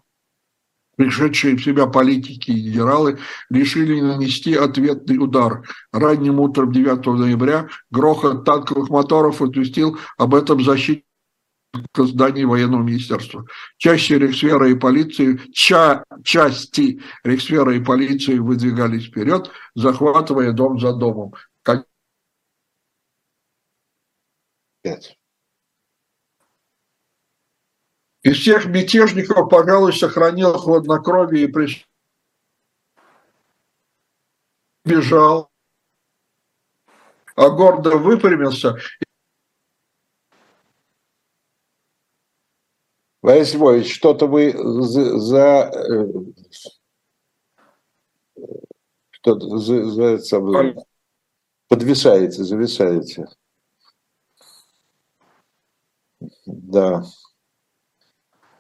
Пришедшие 0.98 1.58
в 1.58 1.64
себя 1.64 1.86
политики 1.86 2.50
и 2.50 2.72
генералы 2.72 3.20
решили 3.52 4.02
нанести 4.02 4.56
ответный 4.56 5.20
удар. 5.20 5.62
Ранним 5.94 6.40
утром 6.40 6.72
9 6.72 7.06
ноября 7.06 7.68
грохот 7.92 8.46
танковых 8.46 8.90
моторов 8.90 9.44
известил 9.44 10.00
об 10.18 10.34
этом 10.34 10.64
защите 10.64 11.04
к 11.92 12.04
зданию 12.04 12.50
военного 12.50 12.84
министерства. 12.84 13.46
Части 13.78 14.14
Рейхсфера 14.14 14.70
и 14.70 14.76
полиции, 14.76 15.38
ча, 15.52 16.04
части 16.24 17.02
Рейхсфера 17.24 17.76
и 17.76 17.84
полиции 17.84 18.38
выдвигались 18.38 19.08
вперед, 19.08 19.52
захватывая 19.76 20.52
дом 20.52 20.80
за 20.80 20.94
домом. 20.94 21.34
Пять. 24.82 25.18
Из 28.22 28.38
всех 28.38 28.66
мятежников, 28.66 29.50
пожалуй, 29.50 29.94
сохранил 29.94 30.54
хладнокровие 30.54 31.46
и 31.46 31.52
приш... 31.52 31.88
бежал, 34.86 35.52
а 37.36 37.50
гордо 37.50 37.98
выпрямился 37.98 38.78
Борис 43.22 43.54
Львович, 43.54 43.94
что-то 43.94 44.28
вы 44.28 44.54
за, 44.54 45.20
за 45.20 45.72
что-то 49.10 49.58
за, 49.58 49.86
за 49.90 50.04
это 50.04 50.24
самое, 50.24 50.76
подвисаете, 51.68 52.44
зависаете. 52.44 53.28
Да. 56.46 57.04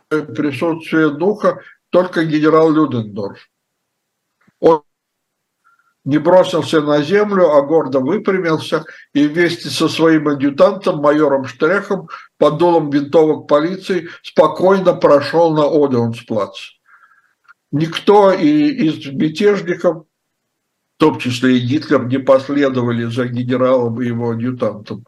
Присутствие 0.10 1.12
духа 1.12 1.62
только 1.90 2.26
генерал 2.26 2.72
Людендорф. 2.72 3.50
Не 6.10 6.18
бросился 6.18 6.82
на 6.82 7.04
землю, 7.04 7.52
а 7.52 7.62
гордо 7.62 8.00
выпрямился 8.00 8.84
и 9.14 9.28
вместе 9.28 9.70
со 9.70 9.88
своим 9.88 10.28
адъютантом, 10.28 11.02
майором 11.02 11.46
Штрехом, 11.46 12.10
под 12.40 12.58
дулом 12.58 12.90
винтовок 12.90 13.48
полиции 13.48 14.10
спокойно 14.24 14.96
прошел 14.96 15.54
на 15.54 15.66
Одеонсплац. 15.66 16.58
Никто 17.72 18.34
и 18.34 18.48
из 18.48 19.06
мятежников, 19.06 20.06
в 20.96 20.98
том 20.98 21.20
числе 21.20 21.58
и 21.58 21.60
Гитлер, 21.60 22.08
не 22.08 22.18
последовали 22.18 23.06
за 23.06 23.28
генералом 23.28 24.02
и 24.02 24.08
его 24.08 24.32
адъютантом. 24.32 25.06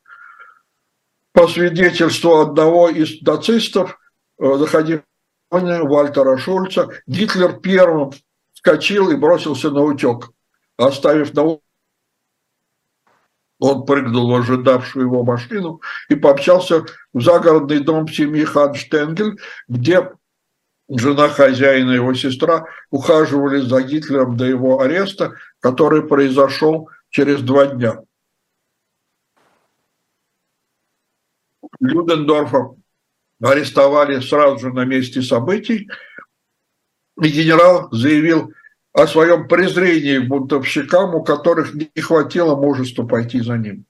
По 1.33 1.47
свидетельству 1.47 2.41
одного 2.41 2.89
из 2.89 3.23
нацистов, 3.23 3.97
э, 4.39 4.45
Вальтера 5.49 6.37
Шульца, 6.37 6.89
Гитлер 7.07 7.53
первым 7.53 8.11
вскочил 8.53 9.09
и 9.09 9.15
бросился 9.15 9.71
на 9.71 9.81
утек– 9.81 10.29
оставив 10.77 11.33
на 11.33 11.59
он 13.61 13.85
прыгнул 13.85 14.31
в 14.31 14.35
ожидавшую 14.35 15.05
его 15.05 15.23
машину 15.23 15.81
и 16.09 16.15
пообщался 16.15 16.83
в 17.13 17.21
загородный 17.21 17.79
дом 17.79 18.07
семьи 18.07 18.43
Ханштенгель, 18.43 19.37
где 19.67 20.09
жена 20.89 21.29
хозяина 21.29 21.91
и 21.91 21.95
его 21.95 22.13
сестра 22.15 22.65
ухаживали 22.89 23.59
за 23.59 23.83
Гитлером 23.83 24.35
до 24.35 24.45
его 24.45 24.81
ареста, 24.81 25.35
который 25.59 26.07
произошел 26.07 26.89
через 27.09 27.43
два 27.43 27.67
дня. 27.67 28.01
Людендорфа 31.79 32.75
арестовали 33.41 34.19
сразу 34.21 34.57
же 34.57 34.73
на 34.73 34.85
месте 34.85 35.21
событий, 35.21 35.87
и 37.21 37.27
генерал 37.27 37.89
заявил 37.91 38.51
о 38.93 39.07
своем 39.07 39.47
презрении 39.47 40.17
к 40.17 40.27
бунтовщикам, 40.27 41.15
у 41.15 41.23
которых 41.23 41.73
не 41.73 42.01
хватило 42.01 42.55
мужества 42.55 43.05
пойти 43.05 43.41
за 43.41 43.57
ним. 43.57 43.85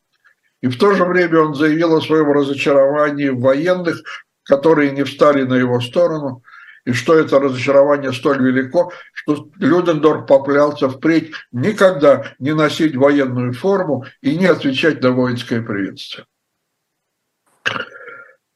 И 0.62 0.68
в 0.68 0.78
то 0.78 0.94
же 0.94 1.06
время 1.06 1.42
он 1.42 1.56
заявил 1.56 1.96
о 1.96 2.02
своем 2.02 2.32
разочаровании 2.32 3.30
в 3.30 3.40
военных, 3.40 4.04
которые 4.44 4.92
не 4.92 5.04
встали 5.04 5.44
на 5.44 5.56
его 5.56 5.82
сторону, 5.82 6.44
и 6.86 6.94
что 6.94 7.16
это 7.16 7.40
разочарование 7.40 8.12
столь 8.12 8.44
велико, 8.44 8.92
что 9.14 9.50
Людендорф 9.58 10.26
поклялся 10.26 10.90
впредь 10.90 11.32
никогда 11.52 12.34
не 12.40 12.54
носить 12.54 12.96
военную 12.96 13.54
форму 13.54 14.06
и 14.22 14.36
не 14.36 14.48
отвечать 14.48 15.02
на 15.02 15.12
воинское 15.12 15.62
приветствие. 15.62 16.26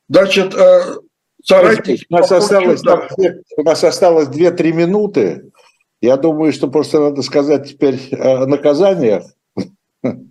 Значит, 0.10 0.54
э, 0.56 0.96
соратники... 1.44 2.06
У 2.10 2.14
нас, 2.16 2.32
осталось, 2.32 2.82
у 3.58 3.64
нас 3.64 3.84
осталось 3.84 4.28
2-3 4.28 4.72
минуты. 4.74 5.52
Я 6.02 6.18
думаю, 6.18 6.54
что 6.54 6.68
просто 6.68 7.00
надо 7.00 7.22
сказать 7.22 7.70
теперь 7.70 8.00
о 8.16 8.46
наказаниях. 8.46 9.24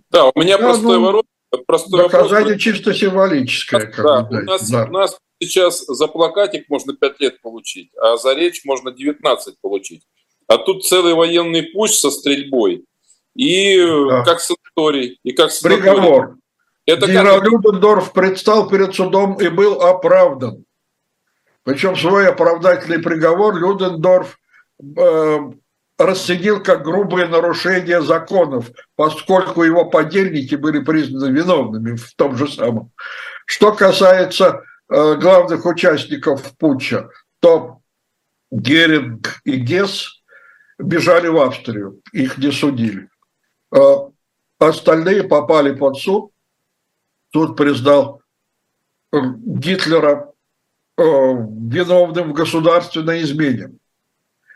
Да, 0.09 0.31
у 0.33 0.39
меня 0.39 0.57
простой 0.57 0.97
ну, 0.97 1.05
вопрос. 1.05 1.23
Простой 1.67 2.03
наказание 2.03 2.53
вопрос. 2.53 2.61
чисто 2.61 2.93
символическое. 2.93 3.93
Да, 3.97 4.27
у, 4.29 4.33
нас, 4.33 4.69
да. 4.69 4.85
у 4.85 4.91
нас 4.91 5.17
сейчас 5.39 5.85
за 5.85 6.07
плакатик 6.07 6.69
можно 6.69 6.93
5 6.93 7.19
лет 7.19 7.41
получить, 7.41 7.91
а 7.97 8.17
за 8.17 8.33
речь 8.33 8.63
можно 8.65 8.91
19 8.91 9.55
получить. 9.61 10.03
А 10.47 10.57
тут 10.57 10.85
целый 10.85 11.13
военный 11.13 11.63
путь 11.63 11.93
со 11.93 12.11
стрельбой. 12.11 12.85
И 13.35 13.77
да. 13.77 14.23
как 14.23 14.39
санаторий, 14.39 15.19
и 15.23 15.31
как 15.33 15.51
санаторий. 15.51 15.83
Приговор. 15.83 16.37
Это 16.85 17.07
Генерал 17.07 17.39
как... 17.39 17.51
Людендорф 17.51 18.13
предстал 18.13 18.69
перед 18.69 18.95
судом 18.95 19.35
и 19.41 19.49
был 19.49 19.81
оправдан. 19.81 20.65
Причем 21.63 21.95
свой 21.95 22.27
оправдательный 22.29 22.99
приговор 22.99 23.55
Людендорф 23.55 24.37
э, 24.37 24.44
расценил 25.97 26.61
как 26.61 26.83
грубое 26.83 27.27
нарушение 27.27 28.01
законов, 28.01 28.71
поскольку 28.95 29.63
его 29.63 29.85
подельники 29.85 30.55
были 30.55 30.79
признаны 30.79 31.31
виновными 31.31 31.95
в 31.95 32.13
том 32.15 32.35
же 32.35 32.47
самом. 32.47 32.91
Что 33.45 33.71
касается 33.71 34.63
э, 34.89 35.15
главных 35.15 35.65
участников 35.65 36.57
путча, 36.57 37.09
то 37.39 37.79
Геринг 38.51 39.39
и 39.45 39.57
Гесс 39.57 40.21
бежали 40.77 41.27
в 41.27 41.39
Австрию, 41.39 42.01
их 42.11 42.37
не 42.37 42.51
судили. 42.51 43.09
Э, 43.73 44.09
остальные 44.59 45.23
попали 45.23 45.73
под 45.73 45.97
суд. 45.97 46.31
Суд 47.31 47.55
признал 47.55 48.21
э, 49.13 49.17
Гитлера 49.45 50.33
э, 50.97 51.01
виновным 51.03 52.31
в 52.31 52.33
государственной 52.33 53.21
измене 53.21 53.71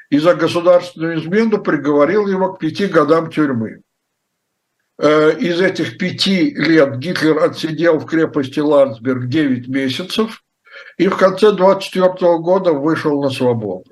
и 0.09 0.17
за 0.17 0.35
государственную 0.35 1.19
измену 1.19 1.61
приговорил 1.61 2.27
его 2.27 2.53
к 2.53 2.59
пяти 2.59 2.87
годам 2.87 3.29
тюрьмы. 3.29 3.81
Э, 4.97 5.37
из 5.37 5.61
этих 5.61 5.97
пяти 5.97 6.51
лет 6.51 6.97
Гитлер 6.97 7.41
отсидел 7.41 7.99
в 7.99 8.05
крепости 8.05 8.59
Ландсберг 8.59 9.27
9 9.27 9.67
месяцев 9.67 10.43
и 10.97 11.07
в 11.07 11.15
конце 11.15 11.51
24 11.51 12.37
года 12.39 12.73
вышел 12.73 13.21
на 13.21 13.29
свободу. 13.29 13.91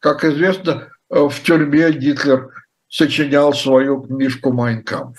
Как 0.00 0.24
известно, 0.24 0.88
э, 1.10 1.28
в 1.28 1.42
тюрьме 1.42 1.92
Гитлер 1.92 2.50
сочинял 2.88 3.52
свою 3.52 4.00
книжку 4.02 4.52
«Майнкамп», 4.52 5.16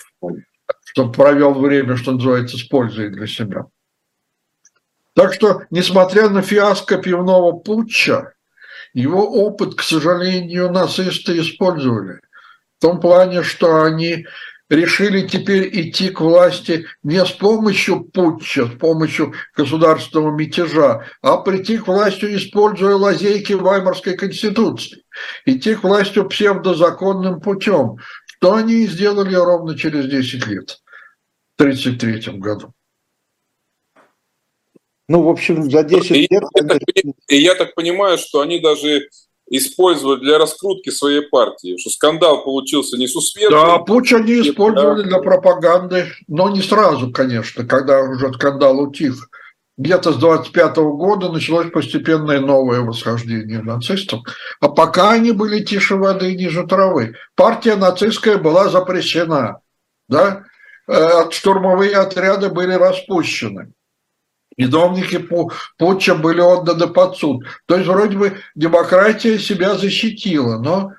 что 0.85 1.09
провел 1.09 1.53
время, 1.53 1.95
что 1.95 2.13
называется, 2.13 2.57
с 2.57 2.63
пользой 2.63 3.09
для 3.09 3.27
себя. 3.27 3.67
Так 5.13 5.33
что, 5.33 5.63
несмотря 5.69 6.29
на 6.29 6.41
фиаско 6.41 6.97
пивного 6.97 7.51
путча, 7.51 8.33
его 8.93 9.27
опыт, 9.45 9.75
к 9.75 9.81
сожалению, 9.81 10.71
нацисты 10.71 11.39
использовали. 11.39 12.19
В 12.77 12.81
том 12.81 12.99
плане, 12.99 13.43
что 13.43 13.83
они 13.83 14.25
решили 14.69 15.27
теперь 15.27 15.69
идти 15.81 16.09
к 16.09 16.21
власти 16.21 16.85
не 17.03 17.23
с 17.23 17.31
помощью 17.31 18.03
путча, 18.03 18.67
с 18.67 18.77
помощью 18.77 19.33
государственного 19.55 20.35
мятежа, 20.35 21.05
а 21.21 21.37
прийти 21.37 21.77
к 21.77 21.87
власти, 21.87 22.35
используя 22.35 22.95
лазейки 22.95 23.53
Ваймарской 23.53 24.15
конституции. 24.15 25.03
Идти 25.45 25.75
к 25.75 25.83
власти 25.83 26.21
псевдозаконным 26.23 27.41
путем, 27.41 27.97
что 28.27 28.55
они 28.55 28.83
и 28.83 28.87
сделали 28.87 29.35
ровно 29.35 29.77
через 29.77 30.05
10 30.05 30.47
лет, 30.47 30.77
в 31.57 31.61
1933 31.61 32.39
году. 32.39 32.73
Ну, 35.09 35.23
в 35.23 35.29
общем, 35.29 35.69
за 35.69 35.83
10 35.83 36.11
и 36.11 36.27
лет... 36.29 36.29
Я 36.31 36.39
так, 36.63 36.81
и 37.27 37.35
я 37.35 37.55
так 37.55 37.73
понимаю, 37.73 38.19
что 38.19 38.41
они 38.41 38.59
даже 38.59 39.09
используют 39.49 40.21
для 40.21 40.37
раскрутки 40.37 40.91
своей 40.91 41.23
партии, 41.23 41.77
что 41.77 41.89
скандал 41.89 42.43
получился 42.43 42.95
несусветный. 42.95 43.57
Да, 43.57 43.79
путь 43.79 44.13
они 44.13 44.33
использовали 44.33 45.01
да. 45.01 45.07
для 45.09 45.17
пропаганды, 45.17 46.05
но 46.27 46.49
не 46.49 46.61
сразу, 46.61 47.11
конечно, 47.11 47.65
когда 47.65 48.03
уже 48.03 48.31
скандал 48.33 48.79
утих. 48.79 49.15
Где-то 49.79 50.13
с 50.13 50.17
25 50.17 50.77
-го 50.77 50.91
года 50.91 51.31
началось 51.31 51.71
постепенное 51.71 52.39
новое 52.39 52.81
восхождение 52.81 53.63
нацистов. 53.63 54.21
А 54.61 54.69
пока 54.69 55.13
они 55.13 55.31
были 55.31 55.63
тише 55.63 55.95
воды 55.95 56.33
и 56.33 56.37
ниже 56.37 56.67
травы. 56.67 57.15
Партия 57.35 57.77
нацистская 57.77 58.37
была 58.37 58.69
запрещена. 58.69 59.61
Да? 60.07 60.43
Э, 60.87 61.31
штурмовые 61.31 61.95
отряды 61.95 62.49
были 62.49 62.73
распущены 62.73 63.71
виновники 64.59 65.17
путча 65.77 66.15
были 66.15 66.41
отданы 66.41 66.87
под 66.87 67.15
суд. 67.17 67.45
То 67.65 67.77
есть 67.77 67.87
вроде 67.87 68.17
бы 68.17 68.37
демократия 68.55 69.39
себя 69.39 69.75
защитила, 69.75 70.59
но 70.59 70.93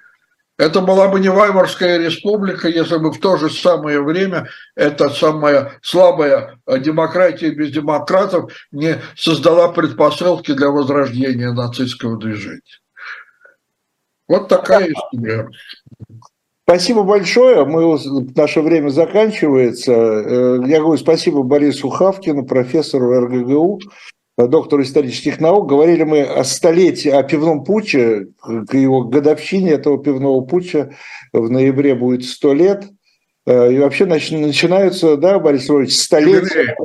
это 0.57 0.81
была 0.81 1.09
бы 1.09 1.21
не 1.21 1.31
Ваймарская 1.31 1.99
республика, 1.99 2.69
если 2.69 2.97
бы 2.97 3.13
в 3.13 3.21
то 3.21 3.37
же 3.37 3.51
самое 3.51 4.03
время 4.03 4.49
эта 4.75 5.11
самая 5.11 5.79
слабая 5.83 6.59
демократия 6.67 7.51
без 7.51 7.71
демократов 7.71 8.53
не 8.73 9.01
создала 9.17 9.73
предпосылки 9.73 10.53
для 10.53 10.71
возрождения 10.71 11.53
нацистского 11.53 12.19
движения. 12.19 12.61
Вот 14.27 14.49
такая 14.49 14.93
история. 14.93 15.49
Спасибо 16.71 17.03
большое. 17.03 17.65
Мы, 17.65 17.99
наше 18.37 18.61
время 18.61 18.91
заканчивается. 18.91 19.93
Э, 19.93 20.61
я 20.69 20.79
говорю 20.79 20.99
спасибо 20.99 21.43
Борису 21.43 21.89
Хавкину, 21.89 22.47
профессору 22.47 23.13
РГГУ, 23.23 23.81
доктору 24.39 24.85
исторических 24.85 25.41
наук. 25.41 25.69
Говорили 25.69 26.05
мы 26.05 26.23
о 26.23 26.45
столетии, 26.45 27.09
о 27.09 27.25
пивном 27.25 27.65
путче, 27.65 28.29
к 28.41 28.73
его 28.73 29.03
годовщине 29.03 29.73
этого 29.73 30.01
пивного 30.01 30.43
путча. 30.43 30.95
В 31.33 31.51
ноябре 31.51 31.97
будет 31.97 32.25
сто 32.25 32.55
лет. 32.55 32.85
Э, 33.49 33.73
и 33.73 33.77
вообще 33.81 34.07
начинаются, 34.07 35.17
да, 35.17 35.41
Борис 35.41 35.69
Иванович, 35.69 35.97
столетия, 35.97 36.77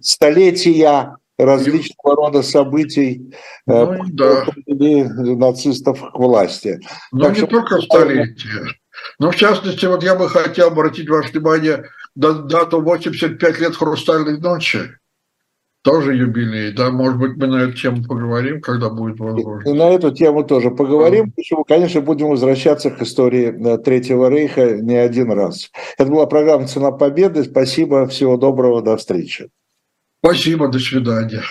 столетия 0.00 1.16
различного 1.38 2.16
рода 2.16 2.42
событий 2.42 3.32
ну, 3.66 4.00
да. 4.14 4.46
нацистов 4.66 6.00
к 6.00 6.18
власти. 6.18 6.80
Ну, 7.12 7.20
так 7.20 7.34
не 7.34 7.38
что... 7.38 7.46
только 7.46 7.80
столетия. 7.82 8.66
Но 9.18 9.30
в 9.30 9.36
частности, 9.36 9.86
вот 9.86 10.02
я 10.02 10.14
бы 10.14 10.28
хотел 10.28 10.68
обратить 10.68 11.08
ваше 11.08 11.32
внимание 11.32 11.88
на 12.14 12.32
дату 12.34 12.80
85 12.80 13.60
лет 13.60 13.76
«Хрустальной 13.76 14.38
ночи». 14.38 14.98
Тоже 15.82 16.16
юбилей, 16.16 16.72
да, 16.72 16.90
может 16.90 17.18
быть, 17.18 17.36
мы 17.36 17.46
на 17.46 17.62
эту 17.62 17.72
тему 17.72 18.04
поговорим, 18.04 18.60
когда 18.60 18.90
будет 18.90 19.20
возможность. 19.20 19.68
И 19.68 19.72
на 19.72 19.90
эту 19.90 20.10
тему 20.10 20.42
тоже 20.44 20.70
поговорим. 20.70 21.30
Почему? 21.30 21.64
Конечно, 21.64 22.00
будем 22.00 22.28
возвращаться 22.28 22.90
к 22.90 23.00
истории 23.00 23.54
э, 23.74 23.78
Третьего 23.78 24.28
Рейха 24.28 24.76
не 24.76 24.96
один 24.96 25.30
раз. 25.30 25.70
Это 25.96 26.10
была 26.10 26.26
программа 26.26 26.66
«Цена 26.66 26.90
победы». 26.90 27.44
Спасибо, 27.44 28.06
всего 28.08 28.36
доброго, 28.36 28.82
до 28.82 28.96
встречи. 28.96 29.50
Спасибо, 30.20 30.68
до 30.68 30.80
свидания. 30.80 31.42